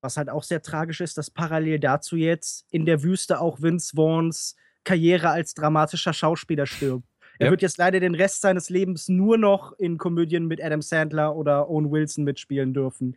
Was 0.00 0.16
halt 0.16 0.28
auch 0.28 0.42
sehr 0.42 0.62
tragisch 0.62 1.00
ist, 1.00 1.16
dass 1.18 1.30
parallel 1.30 1.78
dazu 1.80 2.16
jetzt 2.16 2.66
in 2.70 2.84
der 2.86 3.02
Wüste 3.02 3.40
auch 3.40 3.60
Vince 3.60 3.92
Vaughns 3.96 4.56
Karriere 4.84 5.30
als 5.30 5.54
dramatischer 5.54 6.12
Schauspieler 6.12 6.66
stirbt. 6.66 7.04
Er 7.38 7.46
Ja. 7.46 7.50
wird 7.50 7.62
jetzt 7.62 7.76
leider 7.78 7.98
den 8.00 8.14
Rest 8.14 8.40
seines 8.40 8.70
Lebens 8.70 9.08
nur 9.08 9.36
noch 9.36 9.72
in 9.78 9.98
Komödien 9.98 10.46
mit 10.46 10.62
Adam 10.62 10.80
Sandler 10.80 11.34
oder 11.36 11.68
Owen 11.68 11.90
Wilson 11.90 12.24
mitspielen 12.24 12.72
dürfen. 12.72 13.16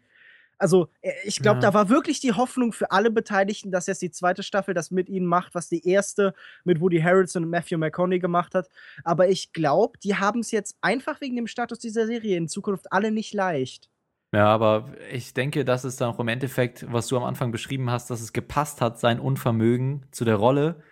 Also, 0.58 0.90
äh, 1.02 1.14
ich 1.24 1.40
glaube, 1.42 1.58
Ja. 1.62 1.70
da 1.70 1.74
war 1.74 1.88
wirklich 1.90 2.20
die 2.20 2.34
Hoffnung 2.34 2.74
für 2.74 2.92
alle 2.92 3.12
Beteiligten, 3.12 3.72
dass 3.72 3.88
jetzt 3.88 4.02
die 4.02 4.12
zweite 4.12 4.44
Staffel 4.44 4.74
das 4.74 4.92
mit 4.92 5.08
ihnen 5.08 5.26
macht, 5.26 5.56
was 5.56 5.70
die 5.70 5.88
erste 5.88 6.34
mit 6.66 6.82
Woody 6.82 7.00
Harrelson 7.00 7.46
und 7.46 7.50
Matthew 7.50 7.78
McConaughey 7.78 8.20
gemacht 8.20 8.56
hat. 8.56 8.68
Aber 9.06 9.30
ich 9.30 9.54
glaube, 9.54 9.98
die 10.00 10.16
haben 10.16 10.42
es 10.42 10.52
jetzt 10.52 10.76
einfach 10.82 11.22
wegen 11.22 11.38
dem 11.38 11.48
Status 11.48 11.80
dieser 11.80 12.06
Serie 12.08 12.36
in 12.36 12.50
Zukunft 12.50 12.92
alle 12.92 13.12
nicht 13.12 13.34
leicht. 13.34 13.90
Ja, 14.32 14.46
aber 14.48 14.86
ich 15.12 15.34
denke, 15.34 15.66
das 15.66 15.86
ist 15.86 16.02
dann 16.02 16.10
auch 16.14 16.20
im 16.20 16.28
Endeffekt, 16.28 16.86
was 16.92 17.08
du 17.08 17.18
am 17.18 17.24
Anfang 17.24 17.52
beschrieben 17.52 17.90
hast, 17.90 18.10
dass 18.12 18.22
es 18.22 18.32
gepasst 18.32 18.80
hat, 18.80 19.00
sein 19.00 19.20
Unvermögen 19.20 20.06
zu 20.12 20.24
der 20.24 20.36
Rolle, 20.36 20.84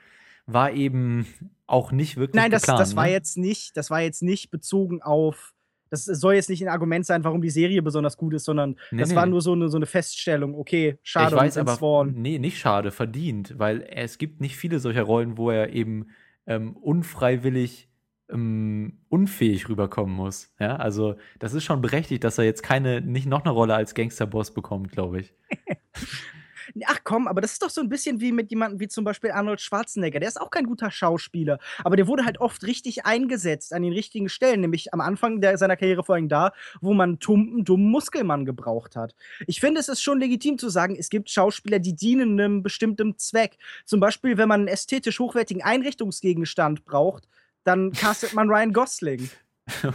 war 0.47 0.71
eben 0.71 1.27
auch 1.67 1.91
nicht 1.91 2.17
wirklich 2.17 2.41
Nein, 2.41 2.49
das, 2.51 2.63
geplant. 2.63 2.79
das 2.79 2.95
war 2.95 3.05
ne? 3.05 3.11
jetzt 3.11 3.37
nicht, 3.37 3.77
das 3.77 3.91
war 3.91 4.01
jetzt 4.01 4.23
nicht 4.23 4.49
bezogen 4.49 5.01
auf. 5.01 5.53
Das 5.89 6.03
soll 6.05 6.33
jetzt 6.33 6.49
nicht 6.49 6.61
ein 6.63 6.67
Argument 6.69 7.05
sein, 7.05 7.23
warum 7.23 7.41
die 7.41 7.49
Serie 7.49 7.81
besonders 7.81 8.17
gut 8.17 8.33
ist, 8.33 8.45
sondern 8.45 8.75
Nee, 8.91 8.99
das 9.01 9.09
nee. 9.09 9.15
war 9.15 9.25
nur 9.25 9.41
so 9.41 9.53
eine, 9.53 9.69
so 9.69 9.77
eine 9.77 9.85
Feststellung. 9.85 10.55
Okay, 10.55 10.97
schade, 11.03 11.35
ich 11.35 11.41
weiß 11.41 11.57
aber, 11.57 11.77
Vaughn. 11.77 12.13
nee, 12.15 12.39
nicht 12.39 12.57
schade, 12.57 12.91
verdient, 12.91 13.53
weil 13.57 13.87
es 13.89 14.17
gibt 14.17 14.41
nicht 14.41 14.57
viele 14.57 14.79
solcher 14.79 15.03
Rollen, 15.03 15.37
wo 15.37 15.49
er 15.49 15.69
eben 15.73 16.07
ähm, 16.45 16.75
unfreiwillig 16.75 17.86
ähm, 18.29 18.99
unfähig 19.09 19.69
rüberkommen 19.69 20.15
muss. 20.15 20.53
Ja, 20.59 20.75
also 20.75 21.15
das 21.39 21.53
ist 21.53 21.63
schon 21.63 21.81
berechtigt, 21.81 22.23
dass 22.23 22.37
er 22.37 22.45
jetzt 22.45 22.63
keine, 22.63 23.01
nicht 23.01 23.27
noch 23.27 23.43
eine 23.43 23.51
Rolle 23.51 23.75
als 23.75 23.93
Gangsterboss 23.93 24.53
bekommt, 24.53 24.91
glaube 24.91 25.21
ich. 25.21 25.33
Ach 26.85 26.99
komm, 27.03 27.27
aber 27.27 27.41
das 27.41 27.53
ist 27.53 27.61
doch 27.61 27.69
so 27.69 27.81
ein 27.81 27.89
bisschen 27.89 28.19
wie 28.19 28.31
mit 28.31 28.49
jemandem 28.49 28.79
wie 28.79 28.87
zum 28.87 29.03
Beispiel 29.03 29.31
Arnold 29.31 29.61
Schwarzenegger. 29.61 30.19
Der 30.19 30.29
ist 30.29 30.39
auch 30.39 30.51
kein 30.51 30.65
guter 30.65 30.91
Schauspieler, 30.91 31.59
aber 31.83 31.95
der 31.95 32.07
wurde 32.07 32.25
halt 32.25 32.39
oft 32.39 32.63
richtig 32.65 33.05
eingesetzt 33.05 33.73
an 33.73 33.83
den 33.83 33.93
richtigen 33.93 34.29
Stellen, 34.29 34.61
nämlich 34.61 34.93
am 34.93 35.01
Anfang 35.01 35.41
der, 35.41 35.57
seiner 35.57 35.77
Karriere 35.77 36.03
vor 36.03 36.15
allem 36.15 36.29
da, 36.29 36.51
wo 36.81 36.93
man 36.93 37.11
einen 37.11 37.19
tumpen, 37.19 37.63
dummen 37.63 37.89
Muskelmann 37.89 38.45
gebraucht 38.45 38.95
hat. 38.95 39.15
Ich 39.47 39.59
finde, 39.59 39.79
es 39.79 39.89
ist 39.89 40.01
schon 40.01 40.19
legitim 40.19 40.57
zu 40.57 40.69
sagen, 40.69 40.95
es 40.97 41.09
gibt 41.09 41.29
Schauspieler, 41.29 41.79
die 41.79 41.95
dienen 41.95 42.39
einem 42.39 42.63
bestimmten 42.63 43.17
Zweck. 43.17 43.57
Zum 43.85 43.99
Beispiel, 43.99 44.37
wenn 44.37 44.49
man 44.49 44.61
einen 44.61 44.67
ästhetisch 44.67 45.19
hochwertigen 45.19 45.63
Einrichtungsgegenstand 45.63 46.85
braucht, 46.85 47.27
dann 47.67 47.91
castet 47.91 48.33
man 48.33 48.49
Ryan 48.49 48.73
Gosling. 48.73 49.29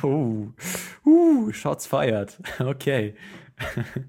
uh, 0.03 0.49
uh, 1.07 1.53
Shots 1.53 1.87
fired. 1.87 2.39
Okay. 2.61 3.15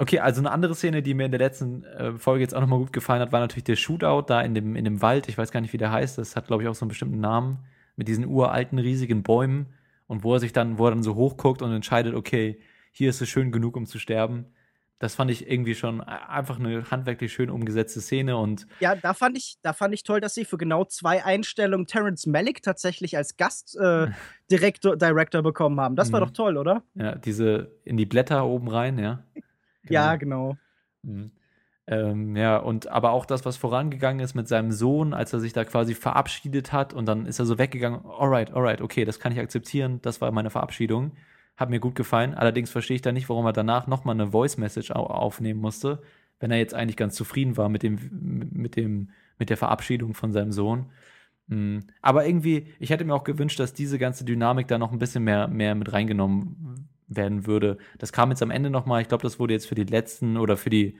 Okay, 0.00 0.20
also 0.20 0.40
eine 0.40 0.52
andere 0.52 0.76
Szene, 0.76 1.02
die 1.02 1.12
mir 1.12 1.24
in 1.24 1.32
der 1.32 1.40
letzten 1.40 1.82
äh, 1.82 2.12
Folge 2.12 2.42
jetzt 2.42 2.54
auch 2.54 2.60
nochmal 2.60 2.78
gut 2.78 2.92
gefallen 2.92 3.20
hat, 3.20 3.32
war 3.32 3.40
natürlich 3.40 3.64
der 3.64 3.74
Shootout 3.74 4.26
da 4.28 4.40
in 4.42 4.54
dem, 4.54 4.76
in 4.76 4.84
dem 4.84 5.02
Wald. 5.02 5.28
Ich 5.28 5.36
weiß 5.36 5.50
gar 5.50 5.60
nicht, 5.60 5.72
wie 5.72 5.76
der 5.76 5.90
heißt. 5.90 6.18
Das 6.18 6.36
hat, 6.36 6.46
glaube 6.46 6.62
ich, 6.62 6.68
auch 6.68 6.76
so 6.76 6.84
einen 6.84 6.90
bestimmten 6.90 7.18
Namen. 7.18 7.58
Mit 7.96 8.06
diesen 8.06 8.24
uralten, 8.24 8.78
riesigen 8.78 9.24
Bäumen. 9.24 9.66
Und 10.06 10.22
wo 10.22 10.34
er 10.34 10.38
sich 10.38 10.52
dann, 10.52 10.78
wo 10.78 10.86
er 10.86 10.90
dann 10.90 11.02
so 11.02 11.16
hochguckt 11.16 11.62
und 11.62 11.72
entscheidet, 11.72 12.14
okay, 12.14 12.60
hier 12.92 13.10
ist 13.10 13.20
es 13.20 13.28
schön 13.28 13.50
genug, 13.50 13.76
um 13.76 13.86
zu 13.86 13.98
sterben. 13.98 14.46
Das 15.00 15.14
fand 15.14 15.30
ich 15.30 15.48
irgendwie 15.48 15.76
schon 15.76 16.00
einfach 16.00 16.58
eine 16.58 16.90
handwerklich 16.90 17.32
schön 17.32 17.50
umgesetzte 17.50 18.00
Szene 18.00 18.36
und 18.36 18.66
Ja, 18.80 18.96
da 18.96 19.14
fand 19.14 19.38
ich, 19.38 19.56
da 19.62 19.72
fand 19.72 19.94
ich 19.94 20.02
toll, 20.02 20.20
dass 20.20 20.34
sie 20.34 20.44
für 20.44 20.58
genau 20.58 20.84
zwei 20.84 21.24
Einstellungen 21.24 21.86
Terrence 21.86 22.26
Malick 22.26 22.62
tatsächlich 22.62 23.16
als 23.16 23.36
Gastdirektor 23.36 24.94
äh, 24.94 24.98
Director 24.98 25.42
bekommen 25.42 25.78
haben. 25.80 25.94
Das 25.94 26.10
war 26.12 26.20
Mhm. 26.20 26.24
doch 26.24 26.32
toll, 26.32 26.56
oder? 26.56 26.82
ja, 26.94 27.14
diese 27.14 27.70
in 27.84 27.96
die 27.96 28.06
Blätter 28.06 28.44
oben 28.44 28.68
rein, 28.68 28.98
ja. 28.98 29.22
Ja, 29.88 30.16
genau. 30.16 30.56
Mhm. 31.02 31.30
Ähm, 31.86 32.36
ja, 32.36 32.58
und 32.58 32.88
aber 32.88 33.12
auch 33.12 33.24
das, 33.24 33.46
was 33.46 33.56
vorangegangen 33.56 34.20
ist 34.20 34.34
mit 34.34 34.46
seinem 34.48 34.72
Sohn, 34.72 35.14
als 35.14 35.32
er 35.32 35.40
sich 35.40 35.54
da 35.54 35.64
quasi 35.64 35.94
verabschiedet 35.94 36.72
hat 36.72 36.92
und 36.92 37.06
dann 37.06 37.24
ist 37.24 37.38
er 37.38 37.46
so 37.46 37.56
weggegangen, 37.56 38.04
alright, 38.04 38.52
alright, 38.52 38.82
okay, 38.82 39.06
das 39.06 39.18
kann 39.20 39.32
ich 39.32 39.38
akzeptieren, 39.38 40.00
das 40.02 40.20
war 40.20 40.30
meine 40.32 40.50
Verabschiedung. 40.50 41.12
Hat 41.58 41.70
mir 41.70 41.80
gut 41.80 41.96
gefallen. 41.96 42.34
Allerdings 42.34 42.70
verstehe 42.70 42.94
ich 42.94 43.02
da 43.02 43.10
nicht, 43.10 43.28
warum 43.28 43.44
er 43.44 43.52
danach 43.52 43.88
nochmal 43.88 44.14
eine 44.14 44.30
Voice-Message 44.30 44.92
au 44.92 45.02
aufnehmen 45.06 45.60
musste, 45.60 46.00
wenn 46.38 46.52
er 46.52 46.58
jetzt 46.58 46.72
eigentlich 46.72 46.96
ganz 46.96 47.16
zufrieden 47.16 47.56
war 47.56 47.68
mit 47.68 47.82
dem, 47.82 47.98
mit 48.52 48.76
dem, 48.76 49.10
mit 49.38 49.50
der 49.50 49.56
Verabschiedung 49.56 50.14
von 50.14 50.32
seinem 50.32 50.52
Sohn. 50.52 50.86
Mhm. 51.48 51.80
Aber 52.00 52.24
irgendwie, 52.24 52.68
ich 52.78 52.90
hätte 52.90 53.04
mir 53.04 53.12
auch 53.12 53.24
gewünscht, 53.24 53.58
dass 53.58 53.74
diese 53.74 53.98
ganze 53.98 54.24
Dynamik 54.24 54.68
da 54.68 54.78
noch 54.78 54.92
ein 54.92 55.00
bisschen 55.00 55.24
mehr, 55.24 55.48
mehr 55.48 55.74
mit 55.74 55.92
reingenommen 55.92 56.88
werden 57.08 57.44
würde. 57.44 57.78
Das 57.98 58.12
kam 58.12 58.30
jetzt 58.30 58.42
am 58.42 58.52
Ende 58.52 58.70
nochmal, 58.70 59.02
ich 59.02 59.08
glaube, 59.08 59.24
das 59.24 59.40
wurde 59.40 59.54
jetzt 59.54 59.66
für 59.66 59.74
die 59.74 59.82
letzten 59.82 60.36
oder 60.36 60.56
für 60.56 60.70
die, 60.70 60.96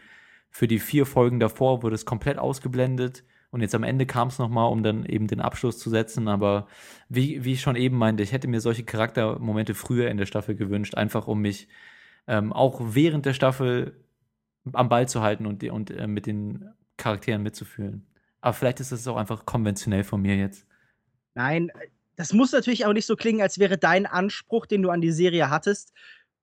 für 0.50 0.66
die 0.66 0.80
vier 0.80 1.06
Folgen 1.06 1.38
davor 1.38 1.84
wurde 1.84 1.94
es 1.94 2.04
komplett 2.04 2.38
ausgeblendet. 2.38 3.22
Und 3.50 3.62
jetzt 3.62 3.74
am 3.74 3.82
Ende 3.82 4.04
kam 4.04 4.28
es 4.28 4.38
nochmal, 4.38 4.70
um 4.70 4.82
dann 4.82 5.06
eben 5.06 5.26
den 5.26 5.40
Abschluss 5.40 5.78
zu 5.78 5.88
setzen. 5.88 6.28
Aber 6.28 6.68
wie, 7.08 7.44
wie 7.44 7.52
ich 7.52 7.62
schon 7.62 7.76
eben 7.76 7.96
meinte, 7.96 8.22
ich 8.22 8.32
hätte 8.32 8.48
mir 8.48 8.60
solche 8.60 8.84
Charaktermomente 8.84 9.74
früher 9.74 10.10
in 10.10 10.18
der 10.18 10.26
Staffel 10.26 10.54
gewünscht, 10.54 10.94
einfach 10.94 11.26
um 11.26 11.40
mich 11.40 11.68
ähm, 12.26 12.52
auch 12.52 12.80
während 12.82 13.24
der 13.24 13.32
Staffel 13.32 14.04
am 14.72 14.90
Ball 14.90 15.08
zu 15.08 15.22
halten 15.22 15.46
und, 15.46 15.64
und 15.64 15.90
äh, 15.90 16.06
mit 16.06 16.26
den 16.26 16.68
Charakteren 16.98 17.42
mitzufühlen. 17.42 18.06
Aber 18.40 18.52
vielleicht 18.52 18.80
ist 18.80 18.92
das 18.92 19.08
auch 19.08 19.16
einfach 19.16 19.46
konventionell 19.46 20.04
von 20.04 20.20
mir 20.20 20.36
jetzt. 20.36 20.66
Nein, 21.34 21.70
das 22.16 22.32
muss 22.32 22.52
natürlich 22.52 22.84
auch 22.84 22.92
nicht 22.92 23.06
so 23.06 23.16
klingen, 23.16 23.40
als 23.40 23.58
wäre 23.58 23.78
dein 23.78 24.04
Anspruch, 24.04 24.66
den 24.66 24.82
du 24.82 24.90
an 24.90 25.00
die 25.00 25.12
Serie 25.12 25.50
hattest, 25.50 25.92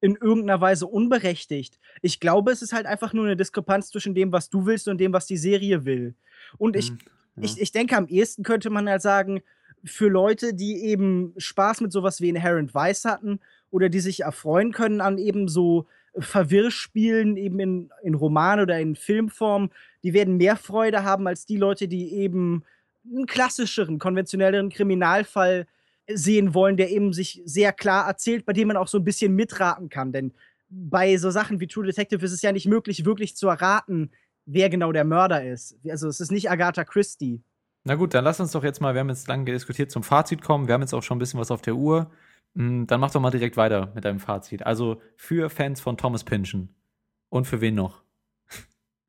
in 0.02 0.16
irgendeiner 0.16 0.62
Weise 0.62 0.88
unberechtigt. 0.88 1.80
Ich 2.02 2.20
glaube, 2.20 2.52
es 2.52 2.62
ist 2.62 2.74
halt 2.74 2.86
einfach 2.86 3.14
nur 3.14 3.26
eine 3.26 3.36
Diskrepanz 3.36 3.90
zwischen 3.90 4.14
dem, 4.14 4.32
was 4.32 4.50
du 4.50 4.66
willst 4.66 4.88
und 4.88 5.00
dem, 5.00 5.14
was 5.14 5.26
die 5.26 5.38
Serie 5.38 5.86
will. 5.86 6.16
Und 6.58 6.76
ich, 6.76 6.90
Hm, 6.90 7.00
ja. 7.38 7.44
ich, 7.44 7.62
ich 7.62 7.72
denke, 7.72 7.96
am 7.98 8.08
ehesten 8.08 8.44
könnte 8.44 8.70
man 8.70 8.90
halt 8.90 9.02
sagen, 9.02 9.42
für 9.84 10.08
Leute, 10.08 10.54
die 10.54 10.84
eben 10.84 11.34
Spaß 11.38 11.82
mit 11.82 11.92
sowas 11.92 12.22
wie 12.22 12.30
Inherent 12.30 12.74
Vice 12.74 13.06
hatten 13.06 13.40
oder 13.70 13.90
die 13.90 14.00
sich 14.00 14.22
erfreuen 14.22 14.72
können 14.72 15.02
an 15.02 15.18
eben 15.18 15.48
so 15.48 15.86
Verwirrspielen 16.18 17.38
eben 17.38 17.60
in, 17.60 17.90
in 18.02 18.14
Roman 18.14 18.62
oder 18.62 18.80
in 18.80 18.96
Filmform, 18.96 19.70
die 20.04 20.14
werden 20.14 20.38
mehr 20.38 20.56
Freude 20.56 21.04
haben 21.04 21.28
als 21.28 21.46
die 21.46 21.58
Leute, 21.58 21.88
die 21.88 22.14
eben 22.14 22.64
einen 23.06 23.26
klassischeren, 23.26 24.00
konventionelleren 24.00 24.70
Kriminalfall 24.70 25.68
sehen 26.08 26.54
wollen, 26.54 26.78
der 26.78 26.90
eben 26.92 27.14
sich 27.14 27.42
sehr 27.46 27.74
klar 27.74 28.08
erzählt, 28.08 28.46
bei 28.46 28.54
dem 28.54 28.70
man 28.70 28.78
auch 28.78 28.88
so 28.88 28.98
ein 28.98 29.04
bisschen 29.04 29.36
mitraten 29.36 29.90
kann. 29.90 30.12
Denn 30.12 30.32
bei 30.70 31.18
so 31.18 31.30
Sachen 31.32 31.60
wie 31.60 31.68
True 31.68 31.86
Detective 31.86 32.24
ist 32.26 32.32
es 32.32 32.42
ja 32.42 32.52
nicht 32.52 32.68
möglich, 32.68 33.06
wirklich 33.06 33.36
zu 33.36 33.48
erraten, 33.48 34.12
wer 34.46 34.70
genau 34.70 34.92
der 34.92 35.04
Mörder 35.04 35.44
ist. 35.44 35.78
Also 35.90 36.08
es 36.08 36.20
ist 36.20 36.32
nicht 36.32 36.50
Agatha 36.50 36.84
Christie. 36.84 37.42
Na 37.84 37.96
gut, 37.96 38.14
dann 38.14 38.24
lass 38.24 38.40
uns 38.40 38.52
doch 38.52 38.64
jetzt 38.64 38.82
mal, 38.82 38.94
wir 38.96 39.02
haben 39.02 39.10
jetzt 39.10 39.28
lange 39.28 39.46
diskutiert, 39.46 39.92
zum 39.92 40.04
Fazit 40.04 40.42
kommen. 40.42 40.68
Wir 40.68 40.74
haben 40.74 40.82
jetzt 40.82 40.94
auch 40.94 41.04
schon 41.04 41.18
ein 41.18 41.20
bisschen 41.20 41.40
was 41.40 41.52
auf 41.52 41.62
der 41.62 41.76
Uhr. 41.76 42.10
Mm, 42.56 42.86
Dann 42.86 43.00
mach 43.00 43.12
doch 43.12 43.22
mal 43.22 43.32
direkt 43.32 43.58
weiter 43.58 43.92
mit 43.94 44.06
deinem 44.06 44.20
Fazit. 44.20 44.66
Also 44.66 45.02
für 45.16 45.50
Fans 45.50 45.82
von 45.82 45.98
Thomas 45.98 46.24
Pynchon. 46.24 46.70
Und 47.30 47.46
für 47.46 47.62
wen 47.62 47.76
noch? 47.76 48.02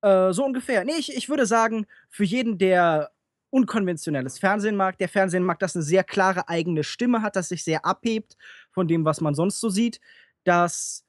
Äh, 0.03 0.33
so 0.33 0.45
ungefähr. 0.45 0.85
Nee, 0.85 0.97
ich, 0.99 1.17
ich 1.17 1.29
würde 1.29 1.47
sagen, 1.47 1.87
für 2.11 2.25
jeden, 2.25 2.59
der 2.59 3.13
unkonventionelles 3.51 4.39
Fernsehen 4.39 4.77
mag, 4.77 4.99
der 4.99 5.09
Fernsehen 5.09 5.45
mag, 5.45 5.59
das 5.61 5.75
eine 5.75 5.83
sehr 5.83 6.05
klare 6.05 6.49
eigene 6.49 6.85
Stimme 6.85 7.23
hat, 7.23 7.37
das 7.37 7.49
sich 7.49 7.65
sehr 7.65 7.87
abhebt 7.87 8.37
von 8.73 8.89
dem, 8.89 9.05
was 9.05 9.23
man 9.23 9.35
sonst 9.35 9.61
so 9.61 9.71
sieht, 9.71 10.01
das 10.45 11.06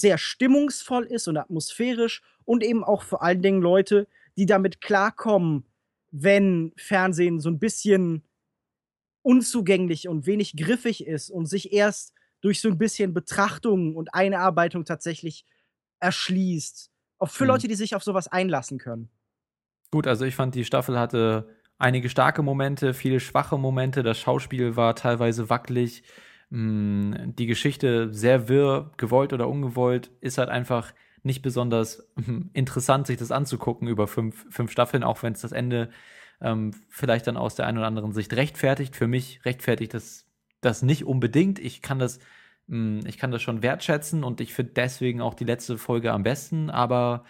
sehr 0.00 0.18
stimmungsvoll 0.18 1.04
ist 1.04 1.28
und 1.28 1.36
atmosphärisch 1.36 2.22
und 2.44 2.62
eben 2.62 2.84
auch 2.84 3.02
vor 3.02 3.22
allen 3.22 3.42
Dingen 3.42 3.62
Leute, 3.62 4.06
die 4.36 4.46
damit 4.46 4.80
klarkommen, 4.80 5.64
wenn 6.10 6.72
Fernsehen 6.76 7.40
so 7.40 7.48
ein 7.50 7.58
bisschen 7.58 8.22
unzugänglich 9.22 10.08
und 10.08 10.26
wenig 10.26 10.56
griffig 10.56 11.06
ist 11.06 11.30
und 11.30 11.46
sich 11.46 11.72
erst 11.72 12.12
durch 12.40 12.60
so 12.60 12.68
ein 12.68 12.78
bisschen 12.78 13.12
Betrachtung 13.14 13.96
und 13.96 14.14
Einarbeitung 14.14 14.84
tatsächlich 14.84 15.44
erschließt. 16.00 16.90
Auch 17.18 17.30
für 17.30 17.44
Mhm. 17.44 17.48
Leute, 17.48 17.68
die 17.68 17.74
sich 17.74 17.94
auf 17.94 18.04
sowas 18.04 18.28
einlassen 18.28 18.78
können. 18.78 19.10
Gut, 19.90 20.06
also 20.06 20.24
ich 20.24 20.34
fand, 20.34 20.54
die 20.54 20.64
Staffel 20.64 20.98
hatte 20.98 21.48
einige 21.78 22.08
starke 22.08 22.42
Momente, 22.42 22.94
viele 22.94 23.20
schwache 23.20 23.56
Momente. 23.58 24.02
Das 24.02 24.18
Schauspiel 24.18 24.76
war 24.76 24.94
teilweise 24.96 25.48
wackelig. 25.48 26.02
Mm, 26.50 27.34
Die 27.36 27.46
Geschichte 27.46 28.12
sehr 28.12 28.48
wirr, 28.48 28.92
gewollt 28.96 29.32
oder 29.32 29.48
ungewollt, 29.48 30.10
ist 30.20 30.38
halt 30.38 30.48
einfach 30.48 30.92
nicht 31.22 31.42
besonders 31.42 32.08
mm, 32.16 32.50
interessant, 32.52 33.06
sich 33.06 33.16
das 33.18 33.32
anzugucken 33.32 33.88
über 33.88 34.06
fünf, 34.06 34.46
fünf 34.50 34.70
Staffeln, 34.70 35.02
auch 35.02 35.22
wenn 35.22 35.32
es 35.32 35.40
das 35.40 35.52
Ende 35.52 35.90
ähm, 36.40 36.72
vielleicht 36.88 37.26
dann 37.26 37.36
aus 37.36 37.54
der 37.56 37.66
einen 37.66 37.78
oder 37.78 37.86
anderen 37.86 38.12
Sicht 38.12 38.32
rechtfertigt. 38.34 38.96
Für 38.96 39.08
mich 39.08 39.44
rechtfertigt 39.44 39.94
das, 39.94 40.26
das 40.60 40.82
nicht 40.82 41.04
unbedingt. 41.04 41.58
Ich 41.58 41.82
kann 41.82 41.98
das, 41.98 42.20
mm, 42.68 43.00
ich 43.06 43.18
kann 43.18 43.30
das 43.32 43.42
schon 43.42 43.62
wertschätzen 43.62 44.24
und 44.24 44.40
ich 44.40 44.54
finde 44.54 44.72
deswegen 44.74 45.20
auch 45.20 45.34
die 45.34 45.44
letzte 45.44 45.78
Folge 45.78 46.12
am 46.12 46.22
besten, 46.22 46.70
aber 46.70 47.24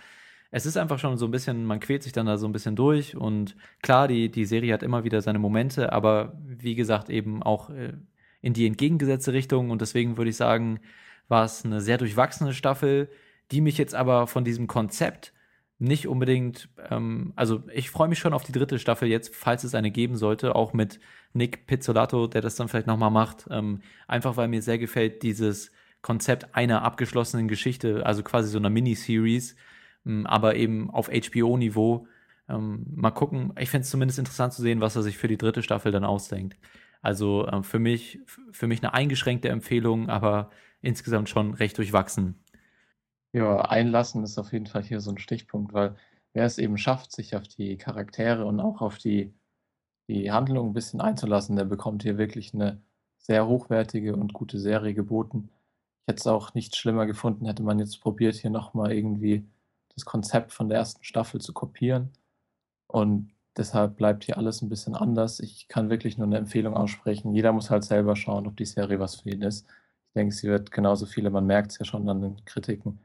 es 0.51 0.67
ist 0.67 0.77
einfach 0.77 0.99
schon 0.99 1.17
so 1.19 1.27
ein 1.27 1.31
bisschen, 1.31 1.65
man 1.65 1.81
quält 1.81 2.03
sich 2.03 2.13
dann 2.13 2.27
da 2.27 2.39
so 2.39 2.47
ein 2.47 2.53
bisschen 2.53 2.77
durch 2.77 3.17
und 3.17 3.57
klar, 3.83 4.09
die, 4.09 4.31
die 4.31 4.45
Serie 4.47 4.73
hat 4.75 4.83
immer 4.83 5.05
wieder 5.05 5.21
seine 5.23 5.39
Momente, 5.39 5.93
aber 5.93 6.35
wie 6.45 6.75
gesagt, 6.75 7.11
eben 7.11 7.43
auch 7.43 7.71
äh, 7.71 7.95
in 8.43 8.53
die 8.53 8.67
entgegengesetzte 8.67 9.33
Richtung 9.33 9.71
und 9.71 9.81
deswegen 9.81 10.17
würde 10.17 10.31
ich 10.31 10.37
sagen, 10.37 10.81
war 11.29 11.45
es 11.45 11.65
eine 11.65 11.81
sehr 11.81 11.99
durchwachsene 11.99 12.55
Staffel, 12.55 13.09
die 13.51 13.61
mich 13.61 13.79
jetzt 13.79 13.95
aber 13.95 14.27
von 14.27 14.45
diesem 14.45 14.67
Konzept 14.67 15.33
nicht 15.79 16.09
unbedingt, 16.09 16.69
ähm, 16.91 17.33
also 17.37 17.63
ich 17.73 17.91
freue 17.91 18.09
mich 18.09 18.19
schon 18.19 18.33
auf 18.33 18.45
die 18.45 18.53
dritte 18.53 18.79
Staffel 18.79 19.09
jetzt, 19.09 19.35
falls 19.35 19.63
es 19.65 19.75
eine 19.75 19.91
geben 19.91 20.17
sollte, 20.17 20.55
auch 20.55 20.73
mit 20.73 21.01
Nick 21.35 21.67
Pizzolato, 21.67 22.27
der 22.29 22.41
das 22.41 22.57
dann 22.57 22.69
vielleicht 22.69 22.87
nochmal 22.87 23.11
macht, 23.11 23.47
ähm, 23.51 23.83
einfach 24.09 24.37
weil 24.37 24.49
mir 24.49 24.63
sehr 24.63 24.79
gefällt 24.79 25.23
dieses 25.23 25.71
Konzept 26.01 26.55
einer 26.55 26.83
abgeschlossenen 26.83 27.49
Geschichte, 27.49 28.07
also 28.07 28.23
quasi 28.23 28.49
so 28.49 28.59
einer 28.59 28.71
Miniseries, 28.71 29.57
ähm, 30.07 30.27
aber 30.27 30.57
eben 30.57 30.91
auf 30.91 31.09
HBO-Niveau. 31.09 32.07
Ähm, 32.49 32.87
mal 32.95 33.11
gucken, 33.11 33.53
ich 33.59 33.71
fände 33.71 33.83
es 33.83 33.91
zumindest 33.91 34.19
interessant 34.19 34.53
zu 34.55 34.63
sehen, 34.63 34.81
was 34.81 34.97
er 34.97 35.03
sich 35.03 35.19
für 35.19 35.29
die 35.29 35.37
dritte 35.37 35.63
Staffel 35.63 35.93
dann 35.93 36.05
ausdenkt. 36.05 36.57
Also 37.03 37.47
ähm, 37.49 37.65
für 37.65 37.79
mich, 37.79 38.21
für 38.51 38.67
mich 38.67 38.83
eine 38.83 38.95
eingeschränkte 38.95 39.49
Empfehlung, 39.49 40.09
aber 40.09 40.51
insgesamt 40.81 41.29
schon 41.29 41.55
recht 41.55 41.79
durchwachsen. 41.79 42.43
Ja, 43.33 43.61
einlassen 43.61 44.23
ist 44.23 44.39
auf 44.39 44.53
jeden 44.53 44.67
Fall 44.67 44.83
hier 44.83 45.01
so 45.01 45.11
ein 45.11 45.19
Stichpunkt, 45.19 45.73
weil 45.73 45.97
wer 46.33 46.45
es 46.45 46.59
eben 46.59 46.79
schafft, 46.79 47.13
sich 47.13 47.37
auf 47.37 47.47
die 47.47 47.77
Charaktere 47.77 48.47
und 48.47 48.61
auch 48.61 48.81
auf 48.81 48.99
die, 48.99 49.35
die 50.09 50.33
Handlung 50.33 50.71
ein 50.71 50.75
bisschen 50.75 51.01
einzulassen, 51.01 51.57
der 51.57 51.65
bekommt 51.65 52.03
hier 52.03 52.19
wirklich 52.19 52.55
eine 52.55 52.81
sehr 53.19 53.47
hochwertige 53.47 54.15
und 54.17 54.33
gute 54.33 54.59
Serie 54.59 54.95
geboten. 54.95 55.51
Ich 56.03 56.13
hätte 56.13 56.21
es 56.21 56.27
auch 56.27 56.55
nicht 56.55 56.77
schlimmer 56.77 57.07
gefunden, 57.07 57.47
hätte 57.47 57.63
man 57.63 57.79
jetzt 57.79 58.01
probiert, 58.01 58.37
hier 58.37 58.51
nochmal 58.51 58.93
irgendwie 58.93 59.45
das 59.95 60.05
Konzept 60.05 60.53
von 60.53 60.69
der 60.69 60.79
ersten 60.79 61.03
Staffel 61.05 61.41
zu 61.41 61.53
kopieren. 61.53 62.13
Und 62.87 63.33
deshalb 63.57 63.97
bleibt 63.97 64.25
hier 64.25 64.39
alles 64.39 64.63
ein 64.63 64.69
bisschen 64.69 64.95
anders. 64.95 65.41
Ich 65.41 65.69
kann 65.69 65.91
wirklich 65.91 66.19
nur 66.19 66.27
eine 66.27 66.39
Empfehlung 66.39 66.75
aussprechen. 66.75 67.35
Jeder 67.35 67.53
muss 67.53 67.71
halt 67.71 67.85
selber 67.85 68.17
schauen, 68.17 68.47
ob 68.47 68.57
die 68.57 68.65
Serie 68.65 69.01
was 69.01 69.17
für 69.17 69.31
ihn 69.31 69.43
ist. 69.43 69.67
Ich 70.09 70.15
denke, 70.15 70.35
sie 70.35 70.49
wird 70.49 70.71
genauso 70.71 71.07
viele, 71.07 71.31
man 71.31 71.47
merkt 71.47 71.73
es 71.73 71.79
ja 71.79 71.85
schon 71.85 72.09
an 72.09 72.23
den 72.23 72.45
Kritiken, 72.45 73.01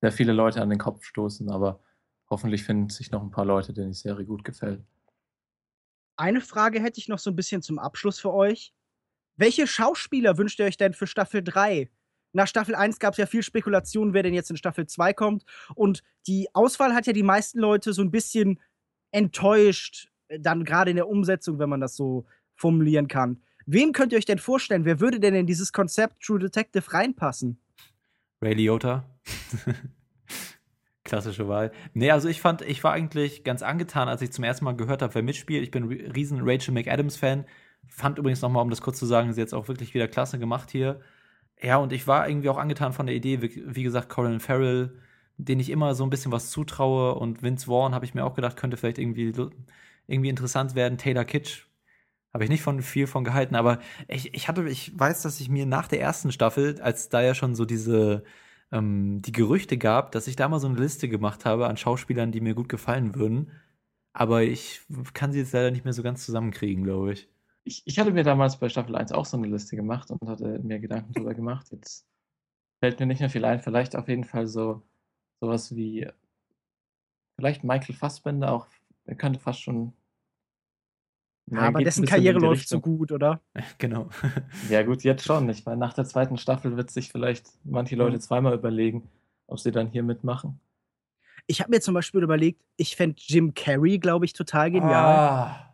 sehr 0.00 0.12
viele 0.12 0.32
Leute 0.32 0.60
an 0.60 0.70
den 0.70 0.78
Kopf 0.78 1.04
stoßen, 1.04 1.50
aber 1.50 1.80
hoffentlich 2.30 2.64
finden 2.64 2.88
sich 2.88 3.10
noch 3.10 3.22
ein 3.22 3.30
paar 3.30 3.44
Leute, 3.44 3.72
denen 3.72 3.92
die 3.92 3.96
Serie 3.96 4.26
gut 4.26 4.44
gefällt. 4.44 4.82
Eine 6.16 6.40
Frage 6.40 6.80
hätte 6.80 6.98
ich 6.98 7.08
noch 7.08 7.20
so 7.20 7.30
ein 7.30 7.36
bisschen 7.36 7.62
zum 7.62 7.78
Abschluss 7.78 8.18
für 8.18 8.32
euch. 8.32 8.72
Welche 9.36 9.68
Schauspieler 9.68 10.36
wünscht 10.36 10.58
ihr 10.58 10.66
euch 10.66 10.76
denn 10.76 10.94
für 10.94 11.06
Staffel 11.06 11.44
3? 11.44 11.88
Nach 12.32 12.46
Staffel 12.46 12.74
1 12.74 12.98
gab 12.98 13.12
es 13.12 13.18
ja 13.18 13.26
viel 13.26 13.42
Spekulation, 13.42 14.12
wer 14.12 14.22
denn 14.22 14.34
jetzt 14.34 14.50
in 14.50 14.56
Staffel 14.56 14.86
2 14.86 15.12
kommt. 15.12 15.44
Und 15.74 16.02
die 16.26 16.48
Auswahl 16.54 16.92
hat 16.92 17.06
ja 17.06 17.12
die 17.12 17.22
meisten 17.22 17.58
Leute 17.58 17.92
so 17.92 18.02
ein 18.02 18.10
bisschen 18.10 18.60
enttäuscht, 19.10 20.08
äh, 20.28 20.40
dann 20.40 20.64
gerade 20.64 20.90
in 20.90 20.96
der 20.96 21.08
Umsetzung, 21.08 21.58
wenn 21.58 21.68
man 21.68 21.80
das 21.80 21.96
so 21.96 22.26
formulieren 22.54 23.08
kann. 23.08 23.42
Wem 23.66 23.92
könnt 23.92 24.12
ihr 24.12 24.18
euch 24.18 24.24
denn 24.24 24.38
vorstellen? 24.38 24.84
Wer 24.84 25.00
würde 25.00 25.20
denn 25.20 25.34
in 25.34 25.46
dieses 25.46 25.72
Konzept 25.72 26.22
True 26.22 26.38
Detective 26.38 26.92
reinpassen? 26.92 27.60
Ray 28.40 28.54
Liotta. 28.54 29.04
Klassische 31.04 31.48
Wahl. 31.48 31.72
Nee, 31.94 32.10
also 32.10 32.28
ich 32.28 32.40
fand, 32.40 32.62
ich 32.62 32.82
war 32.84 32.92
eigentlich 32.92 33.44
ganz 33.44 33.62
angetan, 33.62 34.08
als 34.08 34.22
ich 34.22 34.32
zum 34.32 34.44
ersten 34.44 34.64
Mal 34.64 34.76
gehört 34.76 35.02
habe, 35.02 35.14
wer 35.14 35.22
mitspielt. 35.22 35.62
Ich 35.62 35.70
bin 35.70 35.84
riesen 35.84 36.40
Rachel 36.42 36.74
McAdams-Fan. 36.74 37.46
Fand 37.88 38.18
übrigens 38.18 38.42
nochmal, 38.42 38.62
um 38.62 38.70
das 38.70 38.82
kurz 38.82 38.98
zu 38.98 39.06
sagen, 39.06 39.32
sie 39.32 39.40
jetzt 39.40 39.54
auch 39.54 39.68
wirklich 39.68 39.94
wieder 39.94 40.08
klasse 40.08 40.38
gemacht 40.38 40.70
hier. 40.70 41.00
Ja, 41.62 41.76
und 41.76 41.92
ich 41.92 42.06
war 42.06 42.28
irgendwie 42.28 42.48
auch 42.48 42.58
angetan 42.58 42.92
von 42.92 43.06
der 43.06 43.16
Idee, 43.16 43.42
wie, 43.42 43.62
wie 43.66 43.82
gesagt, 43.82 44.08
Colin 44.08 44.40
Farrell, 44.40 44.98
den 45.38 45.60
ich 45.60 45.70
immer 45.70 45.94
so 45.94 46.04
ein 46.04 46.10
bisschen 46.10 46.32
was 46.32 46.50
zutraue. 46.50 47.14
Und 47.14 47.42
Vince 47.42 47.66
Vaughn 47.66 47.94
habe 47.94 48.04
ich 48.04 48.14
mir 48.14 48.24
auch 48.24 48.34
gedacht, 48.34 48.56
könnte 48.56 48.76
vielleicht 48.76 48.98
irgendwie, 48.98 49.32
irgendwie 50.06 50.28
interessant 50.28 50.74
werden. 50.74 50.98
Taylor 50.98 51.24
Kitsch 51.24 51.66
habe 52.32 52.44
ich 52.44 52.50
nicht 52.50 52.62
von 52.62 52.82
viel 52.82 53.06
von 53.06 53.24
gehalten, 53.24 53.54
aber 53.54 53.80
ich, 54.06 54.34
ich 54.34 54.48
hatte, 54.48 54.68
ich 54.68 54.98
weiß, 54.98 55.22
dass 55.22 55.40
ich 55.40 55.48
mir 55.48 55.66
nach 55.66 55.88
der 55.88 56.00
ersten 56.00 56.30
Staffel, 56.32 56.80
als 56.80 57.08
da 57.08 57.22
ja 57.22 57.34
schon 57.34 57.54
so 57.54 57.64
diese 57.64 58.24
ähm, 58.72 59.22
die 59.22 59.32
Gerüchte 59.32 59.78
gab, 59.78 60.12
dass 60.12 60.26
ich 60.28 60.36
da 60.36 60.48
mal 60.48 60.60
so 60.60 60.68
eine 60.68 60.78
Liste 60.78 61.08
gemacht 61.08 61.44
habe 61.44 61.68
an 61.68 61.76
Schauspielern, 61.76 62.32
die 62.32 62.40
mir 62.40 62.54
gut 62.54 62.68
gefallen 62.68 63.14
würden. 63.14 63.52
Aber 64.12 64.42
ich 64.42 64.82
kann 65.14 65.32
sie 65.32 65.38
jetzt 65.40 65.52
leider 65.52 65.70
nicht 65.70 65.84
mehr 65.84 65.92
so 65.94 66.02
ganz 66.02 66.24
zusammenkriegen, 66.26 66.84
glaube 66.84 67.12
ich. 67.12 67.28
Ich, 67.64 67.82
ich 67.86 67.98
hatte 67.98 68.12
mir 68.12 68.24
damals 68.24 68.58
bei 68.58 68.68
Staffel 68.68 68.96
1 68.96 69.12
auch 69.12 69.26
so 69.26 69.36
eine 69.36 69.46
Liste 69.46 69.76
gemacht 69.76 70.10
und 70.10 70.28
hatte 70.28 70.58
mir 70.60 70.80
Gedanken 70.80 71.12
drüber 71.12 71.34
gemacht. 71.34 71.68
Jetzt 71.70 72.06
fällt 72.80 73.00
mir 73.00 73.06
nicht 73.06 73.20
mehr 73.20 73.30
viel 73.30 73.44
ein. 73.44 73.60
Vielleicht 73.60 73.96
auf 73.96 74.08
jeden 74.08 74.24
Fall 74.24 74.46
so 74.46 74.82
sowas 75.40 75.74
wie 75.74 76.08
vielleicht 77.36 77.64
Michael 77.64 77.94
Fassbender 77.94 78.52
auch. 78.52 78.66
Er 79.04 79.14
könnte 79.14 79.38
fast 79.38 79.62
schon. 79.62 79.92
Ja, 81.50 81.60
aber 81.60 81.82
dessen 81.82 82.04
Karriere 82.04 82.38
läuft 82.38 82.68
so 82.68 82.80
gut, 82.80 83.10
oder? 83.10 83.40
genau. 83.78 84.10
Ja, 84.68 84.82
gut, 84.82 85.02
jetzt 85.02 85.24
schon. 85.24 85.48
Ich 85.48 85.64
meine, 85.64 85.78
nach 85.78 85.94
der 85.94 86.04
zweiten 86.04 86.36
Staffel 86.36 86.76
wird 86.76 86.90
sich 86.90 87.10
vielleicht 87.10 87.50
manche 87.64 87.96
Leute 87.96 88.18
zweimal 88.18 88.54
überlegen, 88.54 89.08
ob 89.46 89.58
sie 89.58 89.70
dann 89.70 89.88
hier 89.88 90.02
mitmachen. 90.02 90.60
Ich 91.46 91.60
habe 91.60 91.70
mir 91.70 91.80
zum 91.80 91.94
Beispiel 91.94 92.22
überlegt, 92.22 92.60
ich 92.76 92.96
fände 92.96 93.16
Jim 93.18 93.54
Carrey, 93.54 93.98
glaube 93.98 94.26
ich, 94.26 94.34
total 94.34 94.70
genial. 94.70 94.92
Ah. 94.92 95.67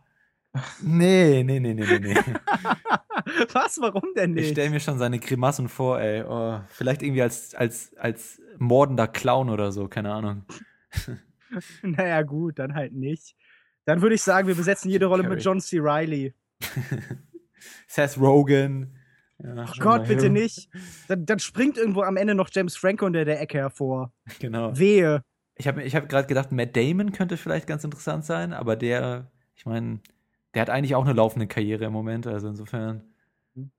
Nee, 0.81 1.43
nee, 1.43 1.59
nee, 1.59 1.73
nee, 1.73 1.85
nee, 1.85 1.99
nee. 1.99 2.15
Was? 3.53 3.79
Warum 3.79 4.03
denn 4.15 4.31
Ich 4.31 4.43
nicht? 4.43 4.51
stelle 4.51 4.69
mir 4.69 4.79
schon 4.79 4.97
seine 4.97 5.19
Grimassen 5.19 5.67
vor, 5.69 5.99
ey. 5.99 6.23
Oh, 6.23 6.59
vielleicht 6.69 7.01
irgendwie 7.01 7.21
als, 7.21 7.55
als, 7.55 7.95
als 7.97 8.41
mordender 8.57 9.07
Clown 9.07 9.49
oder 9.49 9.71
so, 9.71 9.87
keine 9.87 10.13
Ahnung. 10.13 10.45
naja, 11.81 12.21
gut, 12.21 12.59
dann 12.59 12.73
halt 12.75 12.93
nicht. 12.93 13.35
Dann 13.85 14.01
würde 14.01 14.15
ich 14.15 14.21
sagen, 14.21 14.47
wir 14.47 14.55
besetzen 14.55 14.89
jede 14.89 15.05
Rolle 15.05 15.27
mit 15.27 15.43
John 15.43 15.59
C. 15.59 15.79
Riley. 15.79 16.33
Seth 17.87 18.17
Rogen. 18.19 18.97
Ja, 19.43 19.53
Ach 19.57 19.77
Gott, 19.79 20.07
bitte 20.07 20.29
nicht. 20.29 20.69
Dann, 21.07 21.25
dann 21.25 21.39
springt 21.39 21.77
irgendwo 21.77 22.01
am 22.01 22.17
Ende 22.17 22.35
noch 22.35 22.49
James 22.51 22.77
Franco 22.77 23.05
unter 23.05 23.25
der 23.25 23.41
Ecke 23.41 23.57
hervor. 23.57 24.13
Genau. 24.39 24.77
Wehe. 24.77 25.23
Ich 25.57 25.67
habe 25.67 25.83
ich 25.83 25.95
hab 25.95 26.09
gerade 26.09 26.27
gedacht, 26.27 26.51
Matt 26.51 26.75
Damon 26.75 27.11
könnte 27.11 27.37
vielleicht 27.37 27.67
ganz 27.67 27.83
interessant 27.83 28.25
sein, 28.25 28.53
aber 28.53 28.75
der, 28.75 29.31
ich 29.55 29.65
meine, 29.65 29.99
der 30.55 30.61
hat 30.61 30.69
eigentlich 30.69 30.95
auch 30.95 31.03
eine 31.03 31.13
laufende 31.13 31.47
Karriere 31.47 31.85
im 31.85 31.93
Moment, 31.93 32.25
also 32.25 32.47
insofern. 32.47 33.03
Hm. 33.55 33.71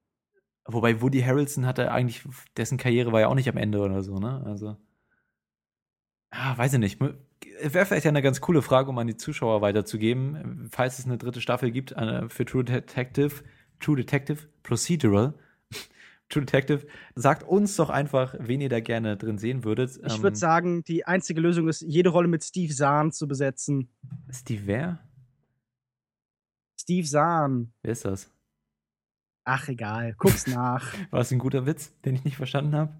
Wobei 0.66 1.00
Woody 1.00 1.22
Harrelson 1.22 1.66
hatte 1.66 1.90
eigentlich, 1.90 2.22
dessen 2.56 2.78
Karriere 2.78 3.12
war 3.12 3.20
ja 3.20 3.28
auch 3.28 3.34
nicht 3.34 3.48
am 3.48 3.56
Ende 3.56 3.80
oder 3.80 4.02
so, 4.02 4.18
ne? 4.18 4.42
Also. 4.44 4.76
Ah, 6.30 6.56
weiß 6.58 6.74
ich 6.74 6.78
nicht. 6.78 7.00
Wäre 7.00 7.86
vielleicht 7.86 8.04
ja 8.04 8.10
eine 8.10 8.20
ganz 8.20 8.42
coole 8.42 8.60
Frage, 8.60 8.90
um 8.90 8.98
an 8.98 9.06
die 9.06 9.16
Zuschauer 9.16 9.62
weiterzugeben, 9.62 10.68
falls 10.70 10.98
es 10.98 11.06
eine 11.06 11.16
dritte 11.16 11.40
Staffel 11.40 11.70
gibt 11.70 11.92
äh, 11.92 12.28
für 12.28 12.44
True 12.44 12.64
Detective, 12.64 13.42
True 13.80 13.96
Detective 13.96 14.40
Procedural. 14.62 15.32
True 16.28 16.44
Detective, 16.44 16.86
sagt 17.14 17.44
uns 17.44 17.76
doch 17.76 17.88
einfach, 17.88 18.34
wen 18.38 18.60
ihr 18.60 18.68
da 18.68 18.80
gerne 18.80 19.16
drin 19.16 19.38
sehen 19.38 19.64
würdet. 19.64 19.98
Ich 20.04 20.16
Ähm, 20.16 20.22
würde 20.22 20.36
sagen, 20.36 20.82
die 20.84 21.06
einzige 21.06 21.40
Lösung 21.40 21.68
ist, 21.68 21.82
jede 21.82 22.10
Rolle 22.10 22.28
mit 22.28 22.44
Steve 22.44 22.74
Zahn 22.74 23.12
zu 23.12 23.28
besetzen. 23.28 23.88
Steve 24.30 24.62
wer? 24.66 25.05
Steve 26.86 27.04
Zahn. 27.08 27.72
Wer 27.82 27.90
ist 27.90 28.04
das? 28.04 28.30
Ach, 29.44 29.66
egal. 29.66 30.14
Guck's 30.18 30.46
nach. 30.46 30.94
War 31.10 31.18
das 31.18 31.32
ein 31.32 31.40
guter 31.40 31.66
Witz, 31.66 31.92
den 32.02 32.14
ich 32.14 32.22
nicht 32.22 32.36
verstanden 32.36 32.76
habe? 32.76 32.96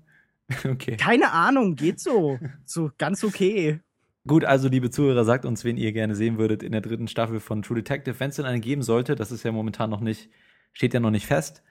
okay. 0.69 0.97
Keine 0.97 1.31
Ahnung, 1.31 1.77
geht 1.77 2.01
so. 2.01 2.41
So 2.65 2.91
ganz 2.99 3.23
okay. 3.23 3.79
Gut, 4.27 4.45
also 4.45 4.67
liebe 4.69 4.91
Zuhörer, 4.91 5.25
sagt 5.25 5.45
uns, 5.45 5.63
wen 5.63 5.77
ihr 5.77 5.93
gerne 5.93 6.17
sehen 6.17 6.37
würdet 6.37 6.65
in 6.65 6.73
der 6.73 6.81
dritten 6.81 7.07
Staffel 7.07 7.39
von 7.39 7.63
True 7.63 7.77
Detective, 7.77 8.19
wenn 8.19 8.31
es 8.31 8.37
denn 8.37 8.45
eine 8.45 8.59
geben 8.59 8.83
sollte. 8.83 9.15
Das 9.15 9.31
ist 9.31 9.45
ja 9.45 9.53
momentan 9.53 9.89
noch 9.89 10.01
nicht, 10.01 10.31
steht 10.73 10.93
ja 10.93 10.99
noch 10.99 11.13
nicht 11.13 11.27
fest. 11.27 11.63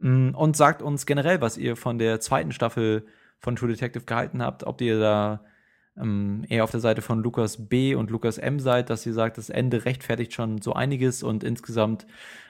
Mm, 0.00 0.34
Und 0.34 0.58
sagt 0.58 0.82
uns 0.82 1.06
generell, 1.06 1.40
was 1.40 1.56
ihr 1.56 1.76
von 1.76 1.96
der 1.96 2.20
zweiten 2.20 2.52
Staffel 2.52 3.06
von 3.38 3.56
True 3.56 3.70
Detective 3.70 4.04
gehalten 4.04 4.42
habt, 4.42 4.64
ob 4.64 4.82
ihr 4.82 5.00
da 5.00 5.46
ähm, 5.96 6.44
eher 6.48 6.64
auf 6.64 6.70
der 6.70 6.80
Seite 6.80 7.02
von 7.02 7.20
Lukas 7.22 7.68
B. 7.68 7.94
und 7.94 8.10
Lukas 8.10 8.38
M. 8.38 8.58
seid, 8.58 8.90
dass 8.90 9.06
ihr 9.06 9.12
sagt, 9.12 9.38
das 9.38 9.50
Ende 9.50 9.84
rechtfertigt 9.84 10.32
schon 10.32 10.60
so 10.60 10.72
einiges 10.72 11.22
und 11.22 11.44
insgesamt 11.44 12.06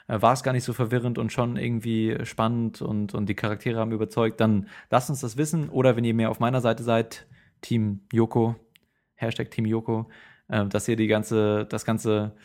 äh, 0.08 0.20
war 0.20 0.32
es 0.32 0.42
gar 0.42 0.52
nicht 0.52 0.64
so 0.64 0.72
verwirrend 0.72 1.18
und 1.18 1.32
schon 1.32 1.56
irgendwie 1.56 2.16
spannend 2.24 2.82
und, 2.82 3.14
und 3.14 3.28
die 3.28 3.34
Charaktere 3.34 3.78
haben 3.78 3.92
überzeugt, 3.92 4.40
dann 4.40 4.68
lasst 4.90 5.10
uns 5.10 5.20
das 5.20 5.36
wissen. 5.36 5.68
Oder 5.68 5.96
wenn 5.96 6.04
ihr 6.04 6.14
mehr 6.14 6.30
auf 6.30 6.40
meiner 6.40 6.60
Seite 6.60 6.82
seid, 6.82 7.26
Team 7.60 8.00
Joko, 8.12 8.56
Hashtag 9.14 9.50
Team 9.50 9.66
Joko, 9.66 10.08
äh, 10.48 10.66
dass 10.66 10.88
ihr 10.88 10.96
die 10.96 11.06
ganze, 11.06 11.66
das 11.66 11.84
Ganze 11.84 12.36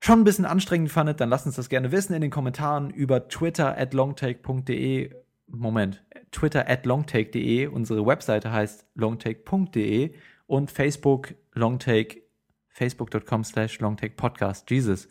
schon 0.00 0.20
ein 0.20 0.24
bisschen 0.24 0.44
anstrengend 0.44 0.90
fandet, 0.90 1.20
dann 1.20 1.28
lasst 1.28 1.46
uns 1.46 1.56
das 1.56 1.68
gerne 1.68 1.92
wissen 1.92 2.12
in 2.12 2.20
den 2.20 2.30
Kommentaren 2.30 2.90
über 2.90 3.28
twitter 3.28 3.78
at 3.78 3.94
longtake.de. 3.94 5.21
Moment, 5.52 6.02
Twitter 6.30 6.66
at 6.66 6.86
longtake.de. 6.86 7.66
Unsere 7.66 8.06
Webseite 8.06 8.52
heißt 8.52 8.86
longtake.de 8.94 10.14
und 10.46 10.70
Facebook 10.70 11.34
longtake, 11.54 12.22
facebook.com 12.68 13.44
slash 13.44 13.78
longtakepodcast. 13.78 14.70
Jesus. 14.70 15.08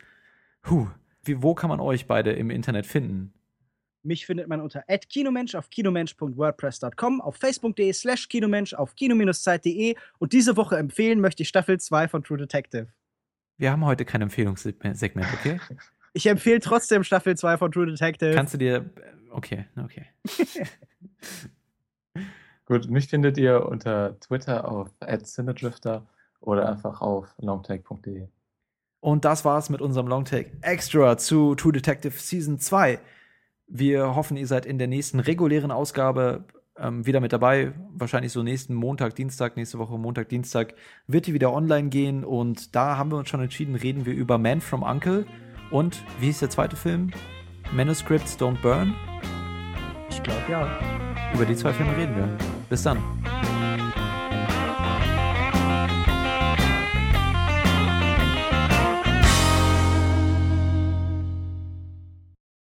Huh. 0.68 0.88
Wie, 1.24 1.42
wo 1.42 1.54
kann 1.54 1.70
man 1.70 1.80
euch 1.80 2.08
beide 2.08 2.32
im 2.32 2.50
Internet 2.50 2.88
finden? 2.88 3.34
Mich 4.04 4.26
findet 4.26 4.48
man 4.48 4.62
unter 4.62 4.84
@kinomensch 5.10 5.54
auf 5.54 5.70
kinomensch.wordpress.com, 5.70 7.22
auf 7.22 7.36
facebook.de 7.36 7.94
slash 7.94 8.28
kinomensch, 8.28 8.74
auf 8.74 8.96
kino-zeit.de 8.96 9.96
und 10.18 10.34
diese 10.34 10.58
Woche 10.58 10.78
empfehlen 10.78 11.22
möchte 11.22 11.44
ich 11.44 11.50
Staffel 11.50 11.80
2 11.80 12.08
von 12.08 12.24
True 12.24 12.40
Detective. 12.40 12.88
Wir 13.58 13.72
haben 13.72 13.86
heute 13.86 14.06
kein 14.06 14.24
Empfehlungssegment, 14.24 15.28
okay? 15.34 15.60
Ich 16.14 16.28
empfehle 16.28 16.60
trotzdem 16.60 17.04
Staffel 17.04 17.38
2 17.38 17.58
von 17.58 17.72
True 17.72 17.86
Detective. 17.86 18.34
Kannst 18.36 18.54
du 18.54 18.58
dir. 18.58 18.90
Okay, 19.32 19.66
okay. 19.82 20.06
Gut, 22.66 22.90
mich 22.90 23.08
findet 23.08 23.38
ihr 23.38 23.66
unter 23.66 24.20
Twitter 24.20 24.70
auf 24.70 24.90
@cinedrifter 25.24 26.06
oder 26.40 26.70
einfach 26.70 27.02
auf 27.02 27.34
longtake.de. 27.38 28.28
Und 29.00 29.26
das 29.26 29.46
war's 29.46 29.70
mit 29.70 29.82
unserem 29.82 30.08
Longtake 30.08 30.52
Extra 30.62 31.18
zu 31.18 31.56
True 31.56 31.74
Detective 31.74 32.14
Season 32.14 32.60
2. 32.60 33.00
Wir 33.68 34.16
hoffen, 34.16 34.38
ihr 34.38 34.48
seid 34.48 34.66
in 34.66 34.78
der 34.78 34.88
nächsten 34.88 35.20
regulären 35.20 35.72
Ausgabe 35.72 36.46
ähm, 36.78 37.06
wieder 37.06 37.20
mit 37.20 37.34
dabei. 37.34 37.74
Wahrscheinlich 37.94 38.32
so 38.32 38.44
nächsten 38.44 38.74
Montag, 38.74 39.16
Dienstag, 39.16 39.56
nächste 39.56 39.80
Woche 39.80 39.98
Montag, 39.98 40.30
Dienstag 40.30 40.76
wird 41.08 41.28
die 41.28 41.34
wieder 41.34 41.52
online 41.54 41.90
gehen. 41.90 42.24
Und 42.24 42.76
da 42.76 42.98
haben 42.98 43.12
wir 43.12 43.18
uns 43.18 43.30
schon 43.30 43.42
entschieden, 43.42 43.76
reden 43.76 44.06
wir 44.06 44.14
über 44.14 44.38
Man 44.38 44.62
from 44.62 44.84
Uncle. 44.84 45.26
Und 45.72 46.04
wie 46.20 46.28
hieß 46.28 46.40
der 46.40 46.50
zweite 46.50 46.76
Film? 46.76 47.12
Manuscripts 47.74 48.38
Don't 48.38 48.62
Burn. 48.62 48.94
Ich 50.10 50.22
glaube 50.22 50.42
ja. 50.50 50.68
Über 51.34 51.46
die 51.46 51.56
zwei 51.56 51.72
Filme 51.72 51.96
reden 51.96 52.16
wir. 52.16 52.28
Bis 52.70 52.84
dann. 52.84 52.98